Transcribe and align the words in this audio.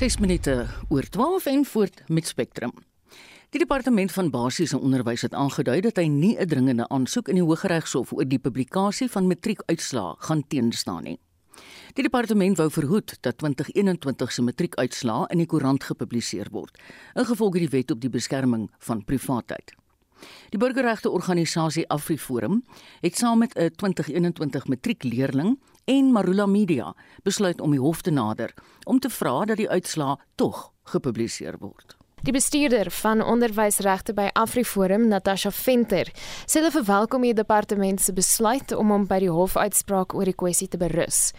6 0.00 0.16
minute 0.16 0.66
oor 0.88 1.04
12 1.12 1.46
en 1.46 1.64
voort 1.64 1.98
met 2.08 2.26
Spectrum. 2.26 2.70
Die 3.52 3.60
departement 3.60 4.12
van 4.12 4.30
basiese 4.32 4.78
onderwys 4.78 5.26
het 5.26 5.34
aangedui 5.36 5.80
dat 5.84 5.98
hy 6.00 6.06
nie 6.08 6.38
'n 6.40 6.46
dringende 6.48 6.88
aansoek 6.88 7.28
in 7.28 7.34
die 7.34 7.44
Hooggeregshof 7.44 8.12
oor 8.12 8.24
die 8.24 8.38
publikasie 8.38 9.10
van 9.10 9.26
matriekuitslae 9.26 10.14
gaan 10.18 10.46
teenstaan 10.48 11.02
nie. 11.02 11.18
Die 11.92 12.02
departement 12.02 12.56
wou 12.56 12.70
verhoed 12.70 13.16
dat 13.20 13.38
2021 13.38 14.32
se 14.32 14.42
matriekuitslae 14.42 15.26
in 15.28 15.38
die 15.38 15.46
koerant 15.46 15.84
gepubliseer 15.84 16.48
word, 16.50 16.78
ingevolge 17.14 17.58
die 17.58 17.68
wet 17.68 17.90
op 17.90 18.00
die 18.00 18.10
beskerming 18.10 18.70
van 18.78 19.04
privaatheid. 19.04 19.74
Die 20.48 20.58
burgerregte 20.58 21.10
organisasie 21.10 21.88
AfriForum 21.88 22.64
het 23.00 23.16
saam 23.16 23.38
met 23.38 23.54
'n 23.54 23.70
2021 23.76 24.66
matriekleerling 24.66 25.58
en 25.90 26.12
Marula 26.12 26.46
Media 26.46 26.92
besluit 27.26 27.60
om 27.60 27.72
die 27.74 27.80
hof 27.82 28.02
te 28.06 28.12
nader 28.14 28.54
om 28.84 29.00
te 29.02 29.10
vra 29.10 29.44
dat 29.44 29.58
die 29.58 29.70
uitslaa 29.70 30.18
tog 30.38 30.68
gepubliseer 30.92 31.58
word. 31.58 31.96
Die 32.22 32.34
bestuurder 32.36 32.90
van 32.92 33.22
onderwysregte 33.24 34.12
by 34.14 34.28
AfriForum, 34.36 35.06
Natasha 35.08 35.50
Venter, 35.56 36.10
sê 36.44 36.60
hulle 36.60 36.70
verwelkom 36.74 37.24
die 37.24 37.34
departement 37.34 38.02
se 38.02 38.12
besluit 38.12 38.74
om 38.76 38.92
hom 38.92 39.06
by 39.08 39.22
die 39.24 39.32
hof 39.32 39.56
uitspraak 39.56 40.14
oor 40.14 40.28
die 40.28 40.36
kwessie 40.36 40.68
te 40.68 40.78
berus. 40.78 41.30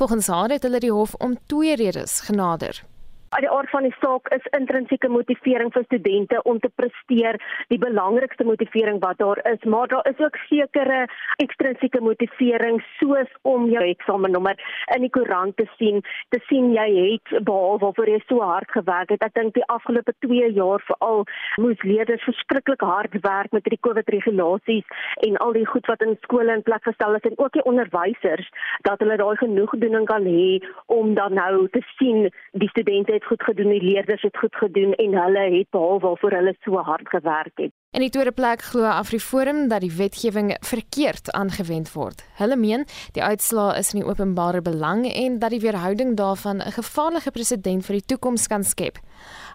Volgens 0.00 0.32
haar 0.32 0.56
het 0.56 0.64
hulle 0.64 0.80
die 0.80 0.94
hof 0.94 1.12
om 1.20 1.36
twee 1.52 1.76
redes 1.76 2.22
genader. 2.24 2.80
Uit 3.30 3.44
die 3.44 3.50
aard 3.54 3.70
van 3.70 3.84
die 3.86 3.94
saak 4.00 4.26
is 4.34 4.46
intrinsieke 4.58 5.08
motivering 5.08 5.68
vir 5.70 5.84
studente 5.84 6.40
om 6.50 6.56
te 6.58 6.68
presteer 6.74 7.36
die 7.70 7.78
belangrikste 7.78 8.42
motivering 8.42 8.96
wat 9.04 9.20
daar 9.20 9.38
is, 9.46 9.66
maar 9.70 9.86
daar 9.92 10.08
is 10.10 10.18
ook 10.18 10.38
sekere 10.48 11.04
ekstrinsieke 11.44 12.00
motivering 12.02 12.80
soos 12.98 13.30
om 13.46 13.68
jou 13.70 13.84
eksamennommer 13.86 14.58
in 14.96 15.06
die 15.06 15.10
koerant 15.14 15.54
te 15.62 15.66
sien, 15.76 16.02
te 16.34 16.40
sien 16.48 16.72
jy 16.74 16.88
het 16.96 17.44
behaal 17.46 17.78
waarvoor 17.84 18.10
jy 18.10 18.18
so 18.24 18.40
hard 18.42 18.74
gewerk 18.74 19.14
het. 19.14 19.22
Ek 19.22 19.38
dink 19.38 19.54
die 19.54 19.68
afgelope 19.76 20.16
2 20.26 20.50
jaar 20.58 20.82
veral 20.90 21.22
moes 21.62 21.86
leerders 21.86 22.26
verskriklik 22.26 22.82
hard 22.82 23.14
werk 23.22 23.54
met 23.54 23.70
die 23.70 23.78
COVID 23.86 24.10
regulasies 24.10 25.06
en 25.28 25.38
al 25.46 25.54
die 25.54 25.64
goed 25.70 25.86
wat 25.86 26.02
in 26.02 26.18
skole 26.26 26.58
in 26.58 26.66
plek 26.66 26.82
gestel 26.90 27.14
is 27.14 27.30
en 27.30 27.38
ook 27.38 27.54
die 27.54 27.62
onderwysers 27.62 28.50
dat 28.90 28.98
hulle 28.98 29.22
daai 29.22 29.38
genoegdoening 29.46 30.10
kan 30.10 30.26
hê 30.26 30.58
om 30.98 31.14
dan 31.14 31.38
nou 31.38 31.68
te 31.70 31.86
sien 31.94 32.26
die 32.58 32.72
studente 32.74 33.19
het 33.20 33.28
goed 33.28 33.42
gedoen, 33.42 33.70
die 33.74 33.82
leerders 33.82 34.22
het 34.22 34.36
goed 34.36 34.54
gedoen 34.56 34.94
en 34.94 35.14
hulle 35.22 35.44
het 35.58 35.68
behaal 35.70 36.00
waarvoor 36.00 36.30
hulle 36.30 36.54
so 36.64 36.76
hard 36.76 37.08
gewerk 37.08 37.52
het. 37.54 37.72
In 37.92 38.00
die 38.00 38.10
tweede 38.10 38.32
plek 38.32 38.62
glo 38.62 38.86
AfriForum 38.86 39.68
dat 39.68 39.82
die 39.84 39.92
wetgewing 39.92 40.54
verkeerd 40.64 41.32
aangewend 41.36 41.92
word. 41.92 42.22
Hulle 42.38 42.56
meen 42.56 42.86
die 43.16 43.22
uitslaa 43.22 43.76
is 43.76 43.92
in 43.92 44.00
die 44.00 44.08
openbare 44.08 44.62
belang 44.62 45.04
en 45.10 45.38
dat 45.42 45.50
die 45.50 45.60
weerhouding 45.60 46.16
daarvan 46.16 46.62
'n 46.62 46.76
gevaarlike 46.78 47.30
presedent 47.30 47.86
vir 47.86 47.98
die 47.98 48.08
toekoms 48.14 48.46
kan 48.46 48.64
skep. 48.64 48.96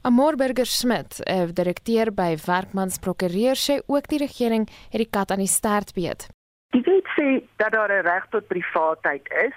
Amor 0.02 0.36
Burger 0.36 0.66
Smit, 0.66 1.22
'n 1.26 1.54
direkteur 1.54 2.14
by 2.14 2.38
Werkmans 2.46 3.00
Prokureur 3.00 3.56
sê 3.56 3.82
ook 3.88 4.08
die 4.08 4.20
regering 4.20 4.70
het 4.92 5.02
die 5.02 5.10
kat 5.10 5.32
aan 5.32 5.44
die 5.46 5.56
stert 5.60 5.94
beet. 5.94 6.28
Die 6.70 6.82
wet 6.82 7.08
sê 7.18 7.44
dat 7.58 7.72
daar 7.72 7.90
'n 7.90 8.06
reg 8.06 8.26
tot 8.30 8.48
privaatheid 8.48 9.28
is 9.48 9.56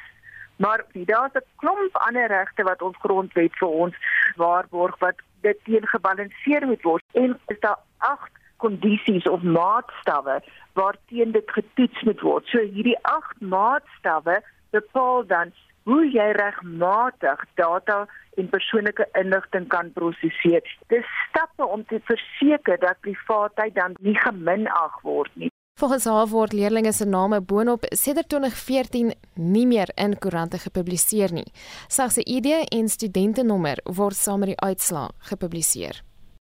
Maar 0.59 0.85
daar's 0.93 1.35
'n 1.35 1.47
klomp 1.57 1.97
ander 1.97 2.27
regte 2.27 2.63
wat 2.63 2.83
ons 2.83 2.97
grondwet 2.99 3.55
vir 3.59 3.69
ons 3.69 3.95
waarborg 4.37 4.99
wat 4.99 5.19
dit 5.41 5.59
teen 5.65 5.87
gebalanseer 5.87 6.67
moet 6.67 6.83
word. 6.83 7.05
En 7.13 7.41
is 7.47 7.61
daar 7.61 7.79
agt 7.99 8.33
kondisies 8.57 9.29
of 9.29 9.43
maatstawwe 9.43 10.43
waarteen 10.73 11.33
dit 11.33 11.51
getoets 11.51 12.03
moet 12.03 12.21
word. 12.21 12.47
So 12.47 12.59
hierdie 12.59 12.99
agt 13.03 13.41
maatstawwe 13.41 14.43
bepaal 14.71 15.27
dan 15.27 15.53
hoe 15.83 16.05
jy 16.13 16.31
regmatig 16.37 17.45
data 17.55 18.07
en 18.37 18.49
persoonlike 18.49 19.09
inligting 19.13 19.69
kan 19.69 19.93
prosesseer. 19.93 20.63
Dis 20.93 21.07
stappe 21.29 21.67
om 21.67 21.85
te 21.87 22.01
verseker 22.11 22.79
dat 22.79 23.01
privaatheid 23.01 23.75
dan 23.75 23.97
nie 24.01 24.19
geminag 24.19 25.01
word 25.03 25.31
nie. 25.35 25.51
Volgens 25.79 26.05
haar 26.11 26.27
word 26.27 26.53
leerdlinge 26.53 26.91
se 26.93 27.05
name 27.07 27.39
boonop 27.41 27.85
sedert 27.95 28.29
2014 28.29 29.13
nie 29.35 29.67
meer 29.67 29.93
in 29.95 30.17
koerante 30.19 30.59
gepubliseer 30.59 31.31
nie. 31.33 31.47
Slegs 31.87 32.17
'n 32.19 32.27
ID 32.27 32.49
en 32.79 32.89
studentenommer 32.89 33.79
word 33.85 34.17
saam 34.17 34.41
met 34.41 34.49
die 34.49 34.61
uitslaa 34.69 35.09
gepubliseer. 35.31 36.03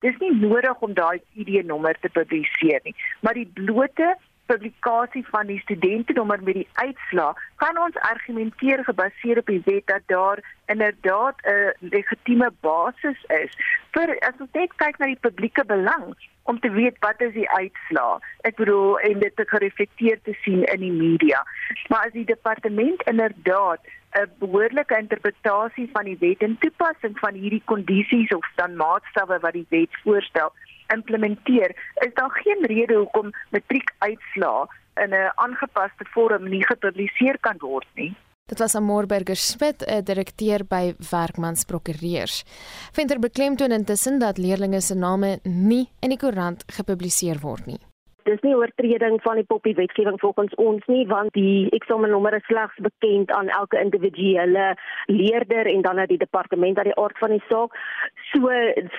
Dis 0.04 0.18
nie 0.20 0.34
nodig 0.36 0.80
om 0.80 0.92
daai 0.94 1.22
ID-nommer 1.34 1.96
te 2.00 2.08
publiseer 2.08 2.80
nie, 2.84 2.94
maar 3.22 3.34
die 3.34 3.48
blote 3.54 4.16
publikasie 4.46 5.24
van 5.28 5.46
die 5.46 5.60
studentenommer 5.60 6.42
met 6.42 6.54
die 6.54 6.68
uitslaa 6.72 7.32
kan 7.62 7.78
ons 7.78 7.96
argumenteer 7.96 8.84
gebaseer 8.84 9.38
op 9.38 9.46
die 9.46 9.62
wet 9.64 9.86
dat 9.86 10.04
daar 10.06 10.42
inderdaad 10.66 11.36
'n 11.46 11.72
legitieme 11.78 12.50
basis 12.60 13.18
is 13.42 13.52
vir 13.90 14.18
as 14.18 14.40
ons 14.40 14.52
net 14.52 14.72
kyk 14.76 14.98
na 14.98 15.06
die 15.06 15.24
publieke 15.26 15.64
belang 15.64 16.14
om 16.42 16.60
te 16.60 16.70
weet 16.70 16.96
wat 16.98 17.20
is 17.20 17.32
die 17.32 17.50
uitslaa. 17.50 18.20
Ek 18.40 18.56
bedoel 18.56 19.00
en 19.00 19.18
dit 19.18 19.36
te 19.36 19.44
gereflekteer 19.48 20.18
te 20.22 20.34
sien 20.42 20.64
in 20.64 20.80
die 20.80 20.92
media. 20.92 21.44
Maar 21.88 22.06
as 22.06 22.12
die 22.12 22.24
departement 22.24 23.02
inderdaad 23.02 23.80
'n 24.14 24.30
behoorlike 24.38 24.98
interpretasie 24.98 25.88
van 25.92 26.04
die 26.04 26.16
wet 26.20 26.42
en 26.42 26.58
toepassing 26.58 27.18
van 27.18 27.34
hierdie 27.34 27.62
kondisies 27.64 28.34
of 28.34 28.46
dan 28.54 28.76
maatstawwe 28.76 29.38
wat 29.38 29.52
die 29.52 29.66
wet 29.68 29.96
voorstel 30.02 30.52
implementeer, 30.94 31.76
is 31.94 32.14
daar 32.14 32.30
geen 32.30 32.66
rede 32.66 32.94
hoekom 32.94 33.30
matriekuitslae 33.50 34.66
in 34.94 35.10
'n 35.14 35.32
aangepaste 35.34 36.04
vorm 36.14 36.48
nie 36.48 36.64
gepubliseer 36.66 37.38
kan 37.40 37.56
word 37.58 37.88
nie. 37.94 38.14
Dit 38.46 38.58
was 38.58 38.74
Amorberger 38.74 39.36
Smit, 39.36 39.82
'n 39.86 40.04
direkteur 40.04 40.64
by 40.64 40.94
Werkmans 41.10 41.64
Prokureurs. 41.64 42.44
Venter 42.92 43.18
beklemtoon 43.18 43.72
intussen 43.72 44.18
dat 44.18 44.38
leerders 44.38 44.86
se 44.86 44.94
name 44.94 45.38
nie 45.42 45.88
in 46.00 46.08
die 46.08 46.18
koerant 46.18 46.64
gepubliseer 46.66 47.40
word 47.40 47.66
nie 47.66 47.80
dis 48.28 48.40
nie 48.44 48.54
oortreding 48.56 49.18
van 49.22 49.40
die 49.40 49.46
poppie 49.48 49.74
wetgewing 49.78 50.18
volgens 50.20 50.54
ons 50.54 50.86
nie 50.92 51.04
want 51.10 51.32
die 51.36 51.68
eksamennommer 51.76 52.36
is 52.38 52.46
slegs 52.48 52.78
bekend 52.86 53.32
aan 53.36 53.48
elke 53.58 53.80
individuele 53.80 54.70
leerder 55.06 55.70
en 55.72 55.82
dan 55.82 55.98
uit 55.98 56.12
die 56.14 56.22
departement 56.22 56.78
uit 56.78 56.90
die 56.90 56.96
aard 57.04 57.18
van 57.18 57.36
die 57.36 57.42
saak. 57.48 57.76
So 58.32 58.48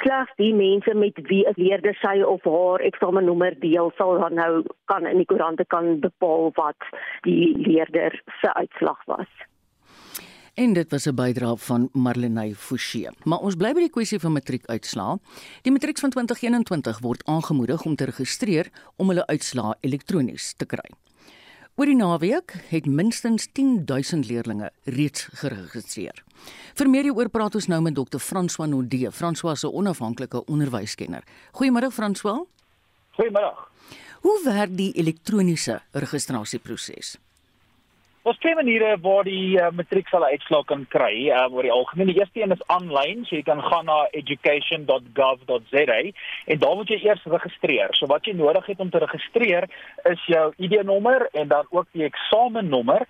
slegs 0.01 0.37
die 0.41 0.53
mense 0.53 0.93
met 0.93 1.19
wie 1.29 1.43
'n 1.47 1.57
leerder 1.57 1.97
sy 2.01 2.21
of 2.21 2.43
haar 2.43 2.79
eksamennommer 2.91 3.59
deel 3.59 3.91
sal 3.97 4.19
dan 4.19 4.33
nou 4.33 4.63
kan 4.85 5.05
in 5.05 5.17
die 5.17 5.25
koerante 5.25 5.65
kan 5.65 5.99
bepaal 5.99 6.51
wat 6.53 6.81
die 7.21 7.57
leerder 7.57 8.21
se 8.41 8.53
uitslag 8.53 9.05
was 9.05 9.29
En 10.55 10.73
dit 10.73 10.91
was 10.91 11.05
'n 11.05 11.15
bydrae 11.15 11.57
van 11.57 11.89
Marlenae 11.91 12.55
Forsie. 12.55 13.09
Maar 13.23 13.39
ons 13.39 13.55
bly 13.55 13.73
by 13.73 13.79
die 13.79 13.89
kwessie 13.89 14.19
van 14.19 14.31
matriekuitslae. 14.31 15.19
Die 15.61 15.71
matrieks 15.71 15.99
van 15.99 16.09
2021 16.09 16.99
word 16.99 17.25
aangemoedig 17.25 17.83
om 17.83 17.95
te 17.95 18.05
registreer 18.05 18.69
om 18.95 19.07
hulle 19.07 19.27
uitslae 19.27 19.75
elektronies 19.79 20.53
te 20.57 20.65
kry. 20.65 20.89
Oor 21.75 21.85
die 21.85 21.95
naweek 21.95 22.53
het 22.67 22.85
minstens 22.85 23.47
10000 23.51 24.27
leerders 24.27 24.69
reeds 24.83 25.27
geregistreer. 25.33 26.23
Vir 26.73 26.89
meer 26.89 27.03
hieroor 27.03 27.29
praat 27.29 27.55
ons 27.55 27.67
nou 27.67 27.81
met 27.81 27.95
Dr. 27.95 28.17
François 28.17 28.69
Nodee. 28.69 29.11
François 29.11 29.51
is 29.51 29.63
'n 29.63 29.73
onafhanklike 29.73 30.45
onderwyskenner. 30.45 31.23
Goeiemôre 31.51 31.91
François. 31.91 32.45
Goeiemôre. 33.11 33.67
Hoe 34.21 34.41
werk 34.43 34.77
die 34.77 34.93
elektroniese 34.93 35.81
registrasieproses? 35.91 37.17
Ons 38.25 38.39
twee 38.41 38.55
maniere 38.57 38.95
waar 39.05 39.27
die 39.27 39.53
uh, 39.53 39.67
matriek 39.77 40.07
sal 40.09 40.23
uitslaag 40.25 40.63
kan 40.71 40.85
kry, 40.89 41.27
uh, 41.29 41.43
oor 41.53 41.61
die 41.67 41.73
algemeen. 41.73 42.07
Die 42.09 42.15
eerste 42.17 42.41
een 42.41 42.55
is 42.55 42.63
aanlyn, 42.73 43.21
so 43.27 43.35
jy 43.37 43.43
kan 43.45 43.61
gaan 43.61 43.85
na 43.85 43.97
education.gov.za 44.17 45.97
en 45.99 46.63
daar 46.63 46.73
moet 46.79 46.89
jy 46.89 46.97
eers 47.03 47.21
registreer. 47.29 47.93
So 47.93 48.09
wat 48.09 48.25
jy 48.25 48.33
nodig 48.39 48.65
het 48.71 48.81
om 48.81 48.89
te 48.89 49.03
registreer 49.03 49.69
is 50.09 50.25
jou 50.25 50.47
ID-nommer 50.57 51.27
en 51.37 51.53
dan 51.53 51.69
ook 51.69 51.85
die 51.93 52.07
eksamennommer 52.09 53.05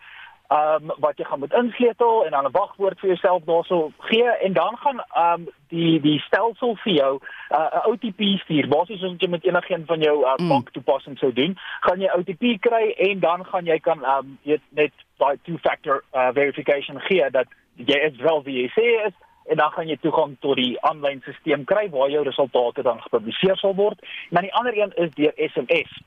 um, 0.50 0.92
wat 0.98 1.18
jy 1.18 1.26
gaan 1.26 1.40
moet 1.40 1.54
insleutel 1.54 2.26
en 2.26 2.32
dan 2.32 2.46
'n 2.46 2.52
wagwoord 2.52 3.00
vir 3.00 3.10
jouself 3.10 3.44
daarso 3.44 3.92
gee 3.98 4.30
en 4.30 4.54
dan 4.54 4.78
gaan 4.78 5.00
ehm 5.00 5.34
um, 5.34 5.50
die 5.68 6.02
die 6.02 6.20
stelsel 6.20 6.76
vir 6.76 6.94
jou 6.94 7.20
uh, 7.50 7.58
'n 7.58 7.78
uh, 7.78 7.88
OTP 7.88 8.22
stuur. 8.44 8.68
Basies 8.68 9.04
as 9.04 9.12
jy 9.18 9.30
met 9.30 9.44
enigiemand 9.44 9.88
van 9.88 10.00
jou 10.00 10.24
uh, 10.24 10.34
mm. 10.36 10.48
bank 10.48 10.70
toepassing 10.70 11.18
sou 11.18 11.34
doen, 11.34 11.58
gaan 11.80 12.00
jy 12.00 12.10
OTP 12.18 12.60
kry 12.60 12.94
en 12.98 13.20
dan 13.20 13.46
gaan 13.46 13.66
jy 13.66 13.80
kan 13.80 14.04
ehm 14.04 14.18
um, 14.18 14.60
net 14.70 14.94
daai 15.18 15.38
two 15.44 15.58
factor 15.58 16.04
uh, 16.14 16.30
verification 16.34 17.00
gee 17.00 17.30
dat 17.30 17.48
jy 17.76 18.00
is 18.00 18.18
wel 18.18 18.44
wie 18.44 18.62
jy 18.62 18.70
sê 18.70 19.06
is 19.08 19.14
en 19.46 19.58
dan 19.58 19.72
gaan 19.72 19.88
jy 19.88 19.98
toegang 20.02 20.36
tot 20.40 20.56
die 20.56 20.82
aanlyn 20.82 21.22
stelsel 21.22 21.64
kry 21.64 21.90
waar 21.90 22.10
jou 22.10 22.24
resultate 22.24 22.82
dan 22.82 23.02
gepubliseer 23.02 23.58
sal 23.58 23.76
word. 23.76 24.00
Maar 24.30 24.42
die 24.42 24.54
ander 24.54 24.78
een 24.78 24.94
is 24.96 25.12
deur 25.14 25.34
SMS 25.36 26.02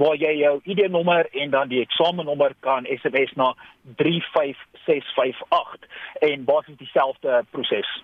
waar 0.00 0.16
jy 0.16 0.32
jou 0.40 0.60
ID-nommer 0.64 1.28
en 1.32 1.50
dan 1.50 1.68
die 1.68 1.80
eksamennommer 1.80 2.54
kan 2.60 2.86
SMS 2.88 3.32
na 3.36 3.54
35658 3.96 5.86
en 6.20 6.44
basies 6.44 6.76
dieselfde 6.76 7.44
proses. 7.50 8.02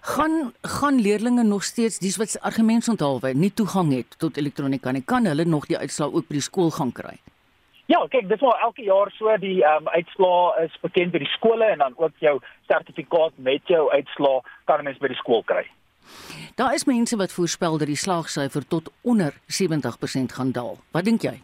Gaan 0.00 0.52
gaan 0.62 1.00
leerders 1.00 1.42
nog 1.42 1.64
steeds 1.64 1.98
dis 1.98 2.16
wat 2.16 2.40
argumente 2.40 2.90
onthaalwe 2.90 3.34
nie 3.34 3.52
toegang 3.52 3.92
het 3.92 4.18
tot 4.18 4.36
elektronika 4.36 4.90
nie 4.90 5.04
kan 5.04 5.24
hulle 5.26 5.44
nog 5.44 5.66
die 5.66 5.78
uitslae 5.78 6.12
ook 6.12 6.28
by 6.28 6.34
die 6.38 6.48
skool 6.48 6.70
gaan 6.70 6.92
kry. 6.92 7.16
Ja, 7.90 8.06
kyk, 8.06 8.28
dis 8.30 8.40
maar 8.40 8.60
elke 8.62 8.82
jaar 8.86 9.10
so 9.18 9.36
die 9.42 9.64
ehm 9.64 9.82
um, 9.82 9.88
uitslaa 9.88 10.62
is 10.64 10.76
bekend 10.80 11.12
by 11.12 11.18
die 11.18 11.34
skole 11.34 11.64
en 11.64 11.78
dan 11.78 11.94
ook 11.96 12.12
jou 12.22 12.38
sertifikaat 12.68 13.32
met 13.36 13.62
jou 13.66 13.90
uitslaa 13.90 14.40
kan 14.64 14.84
mens 14.84 14.98
by 14.98 15.08
die 15.10 15.18
skool 15.18 15.42
kry. 15.42 15.64
Daar 16.54 16.74
is 16.74 16.84
mense 16.84 17.16
wat 17.16 17.32
voorspel 17.32 17.78
dat 17.78 17.88
die 17.88 17.96
slaagsyfer 17.96 18.66
tot 18.68 18.90
onder 19.02 19.32
70% 19.46 20.34
gaan 20.36 20.52
daal. 20.52 20.76
Wat 20.92 21.04
dink 21.04 21.22
jy? 21.22 21.40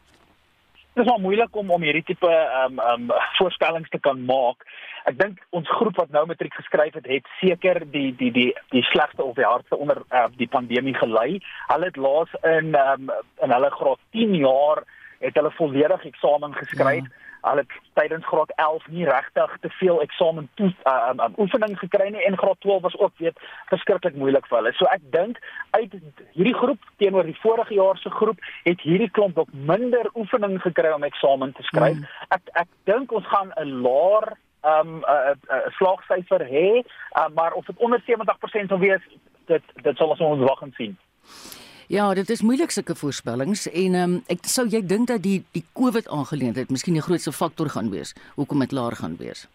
Dit 0.97 1.05
is 1.05 1.11
maar 1.11 1.21
moeilik 1.21 1.57
om 1.57 1.71
om 1.71 1.83
hierdie 1.83 2.05
tipe 2.09 2.29
ehm 2.29 2.79
um, 2.79 2.79
ehm 2.79 3.11
um, 3.11 3.17
voorspellings 3.39 3.89
te 3.89 3.99
kan 4.01 4.25
maak. 4.25 4.65
Ek 5.05 5.19
dink 5.19 5.43
ons 5.51 5.69
groep 5.69 5.97
wat 6.01 6.11
nou 6.11 6.25
matriek 6.27 6.55
geskryf 6.57 6.95
het, 6.97 7.07
het 7.07 7.27
seker 7.41 7.83
die 7.91 8.15
die 8.17 8.31
die 8.33 8.47
die 8.73 8.83
slegste 8.91 9.23
of 9.23 9.37
die 9.37 9.45
hardste 9.45 9.77
onder 9.77 10.01
uh, 10.09 10.25
die 10.37 10.49
pandemie 10.49 10.95
gelei. 10.97 11.39
Hulle 11.69 11.91
het 11.91 12.01
laas 12.01 12.33
in 12.43 12.75
ehm 12.75 13.11
um, 13.11 13.13
in 13.45 13.53
hulle 13.53 13.71
graad 13.77 14.01
10 14.17 14.35
jaar 14.41 14.83
het 15.19 15.35
hulle 15.35 15.51
volledig 15.51 16.05
eksamen 16.05 16.55
geskryf. 16.55 17.05
Ja 17.05 17.25
al 17.47 17.57
het 17.57 17.73
tydens 17.93 18.27
graad 18.27 18.53
11 18.55 18.87
nie 18.89 19.05
regtig 19.05 19.57
te 19.61 19.69
veel 19.69 20.01
eksamen 20.03 20.49
toe 20.55 20.73
uh, 20.85 21.09
um, 21.11 21.21
um, 21.21 21.35
oefening 21.37 21.79
gekry 21.79 22.09
nie 22.11 22.25
en 22.27 22.39
graad 22.39 22.61
12 22.61 22.83
was 22.83 22.97
ook 22.99 23.13
weet 23.17 23.39
verskriklik 23.71 24.15
moeilik 24.15 24.47
vir 24.51 24.59
hulle. 24.59 24.73
So 24.79 24.89
ek 24.91 25.05
dink 25.15 25.39
uit 25.71 25.95
hierdie 26.33 26.57
groep 26.59 26.89
teenoor 27.03 27.29
die 27.29 27.39
vorige 27.43 27.75
jaar 27.75 28.01
se 28.03 28.11
groep 28.11 28.43
het 28.65 28.83
hierdie 28.83 29.11
klomp 29.19 29.39
ook 29.39 29.53
minder 29.53 30.11
oefening 30.15 30.59
gekry 30.65 30.91
om 30.95 31.07
eksamen 31.07 31.55
te 31.55 31.67
skryf. 31.71 32.01
Mm. 32.01 32.09
Ek 32.39 32.51
ek 32.65 32.73
dink 32.91 33.15
ons 33.15 33.29
gaan 33.35 33.53
'n 33.55 33.79
laer 33.85 34.33
um 34.67 34.99
'n 34.99 35.05
uh, 35.07 35.15
uh, 35.15 35.37
uh, 35.51 35.71
slaagsyfer 35.79 36.43
hê, 36.51 36.83
uh, 36.83 37.29
maar 37.35 37.53
of 37.53 37.67
dit 37.67 37.79
onder 37.79 38.03
70% 38.03 38.69
sal 38.69 38.83
wees, 38.83 39.05
dit 39.47 39.63
dit 39.83 39.97
sal 39.97 40.11
ons 40.11 40.21
ons 40.21 40.49
wag 40.51 40.63
en 40.63 40.75
sien. 40.77 40.99
Ja, 41.89 42.15
dit 42.15 42.31
is 42.31 42.43
moeilik 42.43 42.71
sulke 42.71 42.95
voorspellings 42.99 43.69
en 43.71 43.95
ehm 43.95 44.15
um, 44.15 44.23
ek 44.27 44.49
sou 44.51 44.65
jy 44.67 44.81
dink 44.83 45.07
dat 45.07 45.23
die 45.23 45.45
die 45.55 45.63
COVID 45.79 46.09
aangeleentheid 46.11 46.71
miskien 46.75 46.99
die 46.99 47.05
grootste 47.05 47.33
faktor 47.33 47.71
gaan 47.71 47.93
wees 47.93 48.11
hoekom 48.35 48.65
dit 48.65 48.73
laer 48.75 48.97
gaan 48.99 49.15
wees. 49.21 49.47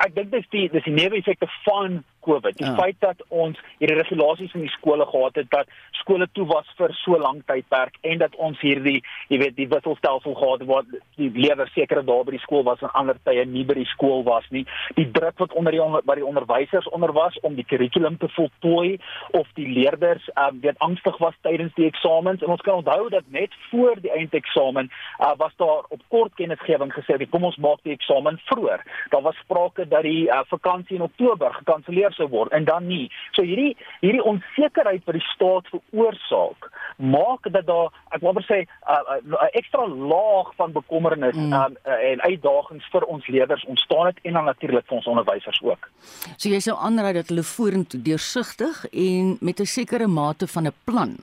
Ek 0.00 0.14
dink 0.14 0.30
dis 0.32 0.48
die 0.50 0.70
dis 0.72 0.86
die 0.88 0.94
neeweffekte 0.94 1.48
van 1.66 2.00
COVID. 2.24 2.58
Die 2.58 2.66
ja. 2.66 2.74
feit 2.78 2.96
dat 3.04 3.20
ons 3.28 3.58
hierdie 3.78 3.98
regulasies 3.98 4.54
in 4.54 4.64
die 4.66 4.74
skole 4.76 5.06
gehad 5.06 5.40
het 5.40 5.50
dat 5.52 5.70
skole 6.00 6.28
toe 6.36 6.46
was 6.50 6.68
vir 6.78 6.92
so 7.00 7.18
lank 7.20 7.46
tydperk 7.48 7.96
en 8.02 8.20
dat 8.20 8.34
ons 8.36 8.60
hierdie, 8.60 9.00
jy 9.32 9.38
weet, 9.40 9.56
die 9.56 9.68
wisselstelsel 9.70 10.36
gehad 10.36 10.64
het 10.64 10.68
waar 10.68 10.88
die 11.20 11.30
leerders 11.34 11.72
sekere 11.76 12.04
dae 12.04 12.24
by 12.26 12.34
die 12.36 12.42
skool 12.42 12.64
was 12.66 12.82
en 12.84 12.92
ander 12.98 13.18
tye 13.28 13.44
nie 13.48 13.64
by 13.68 13.76
die 13.78 13.88
skool 13.92 14.24
was 14.26 14.46
nie. 14.54 14.64
Die 14.98 15.06
druk 15.16 15.38
wat 15.42 15.54
onder 15.56 15.74
die 15.74 15.82
onder, 15.82 16.04
by 16.04 16.18
die 16.20 16.26
onderwysers 16.26 16.88
onder 16.96 17.14
was 17.16 17.36
om 17.42 17.56
die 17.58 17.66
kurrikulum 17.68 18.18
te 18.20 18.28
voltooi 18.36 18.98
of 19.38 19.48
die 19.58 19.68
leerders 19.70 20.26
um, 20.40 20.60
weet 20.64 20.80
angstig 20.84 21.18
was 21.22 21.36
tydens 21.46 21.74
die 21.78 21.88
eksamens 21.88 22.42
en 22.42 22.52
ons 22.54 22.64
kan 22.66 22.82
onthou 22.82 23.08
dat 23.12 23.28
net 23.34 23.54
voor 23.70 24.00
die 24.02 24.12
eindeksamen 24.12 24.90
uh, 24.90 25.32
was 25.40 25.54
daar 25.60 25.84
op 25.88 26.02
kort 26.12 26.34
kennisgewing 26.40 26.92
gesê, 26.94 27.18
kom 27.30 27.46
ons 27.48 27.58
maak 27.62 27.80
die 27.86 27.94
eksamen 27.94 28.38
vroeër. 28.50 28.84
Daar 29.10 29.24
was 29.24 29.38
sprake 29.42 29.88
dat 29.88 30.04
die 30.06 30.26
uh, 30.28 30.42
vakansie 30.50 30.98
in 30.98 31.06
Oktober 31.06 31.54
gekanselleer 31.60 32.13
sou 32.16 32.28
word 32.32 32.52
en 32.52 32.64
dan 32.64 32.86
nie. 32.86 33.08
So 33.36 33.42
hierdie 33.42 33.76
hierdie 34.00 34.24
onsekerheid 34.24 35.04
wat 35.04 35.18
die 35.18 35.26
staat 35.30 35.70
veroorsaak, 35.72 36.68
maak 36.96 37.48
dat 37.56 37.66
daar 37.66 37.92
ek 38.14 38.20
wil 38.24 38.36
maar 38.36 38.46
sê 38.48 38.64
'n 38.64 38.68
uh, 38.88 39.18
uh, 39.32 39.48
ekstra 39.52 39.86
laag 39.86 40.52
van 40.56 40.72
bekommernis 40.72 41.36
mm. 41.36 41.52
um, 41.52 41.76
uh, 41.86 42.00
en 42.10 42.20
uitdagings 42.20 42.90
vir 42.92 43.04
ons 43.04 43.26
leerders 43.26 43.64
ontstaan 43.64 44.06
het 44.06 44.18
en 44.22 44.32
dan 44.32 44.44
natuurlik 44.44 44.86
vir 44.86 44.96
ons 44.96 45.06
onderwysers 45.06 45.62
ook. 45.62 45.88
So 46.36 46.48
jy 46.48 46.60
sou 46.60 46.76
aanraai 46.76 47.12
dat 47.12 47.28
hulle 47.28 47.42
vorentoe 47.42 48.02
deursigtig 48.02 48.84
en 48.92 49.36
met 49.40 49.60
'n 49.60 49.66
sekere 49.66 50.06
mate 50.06 50.46
van 50.46 50.66
'n 50.66 50.76
plan 50.84 51.16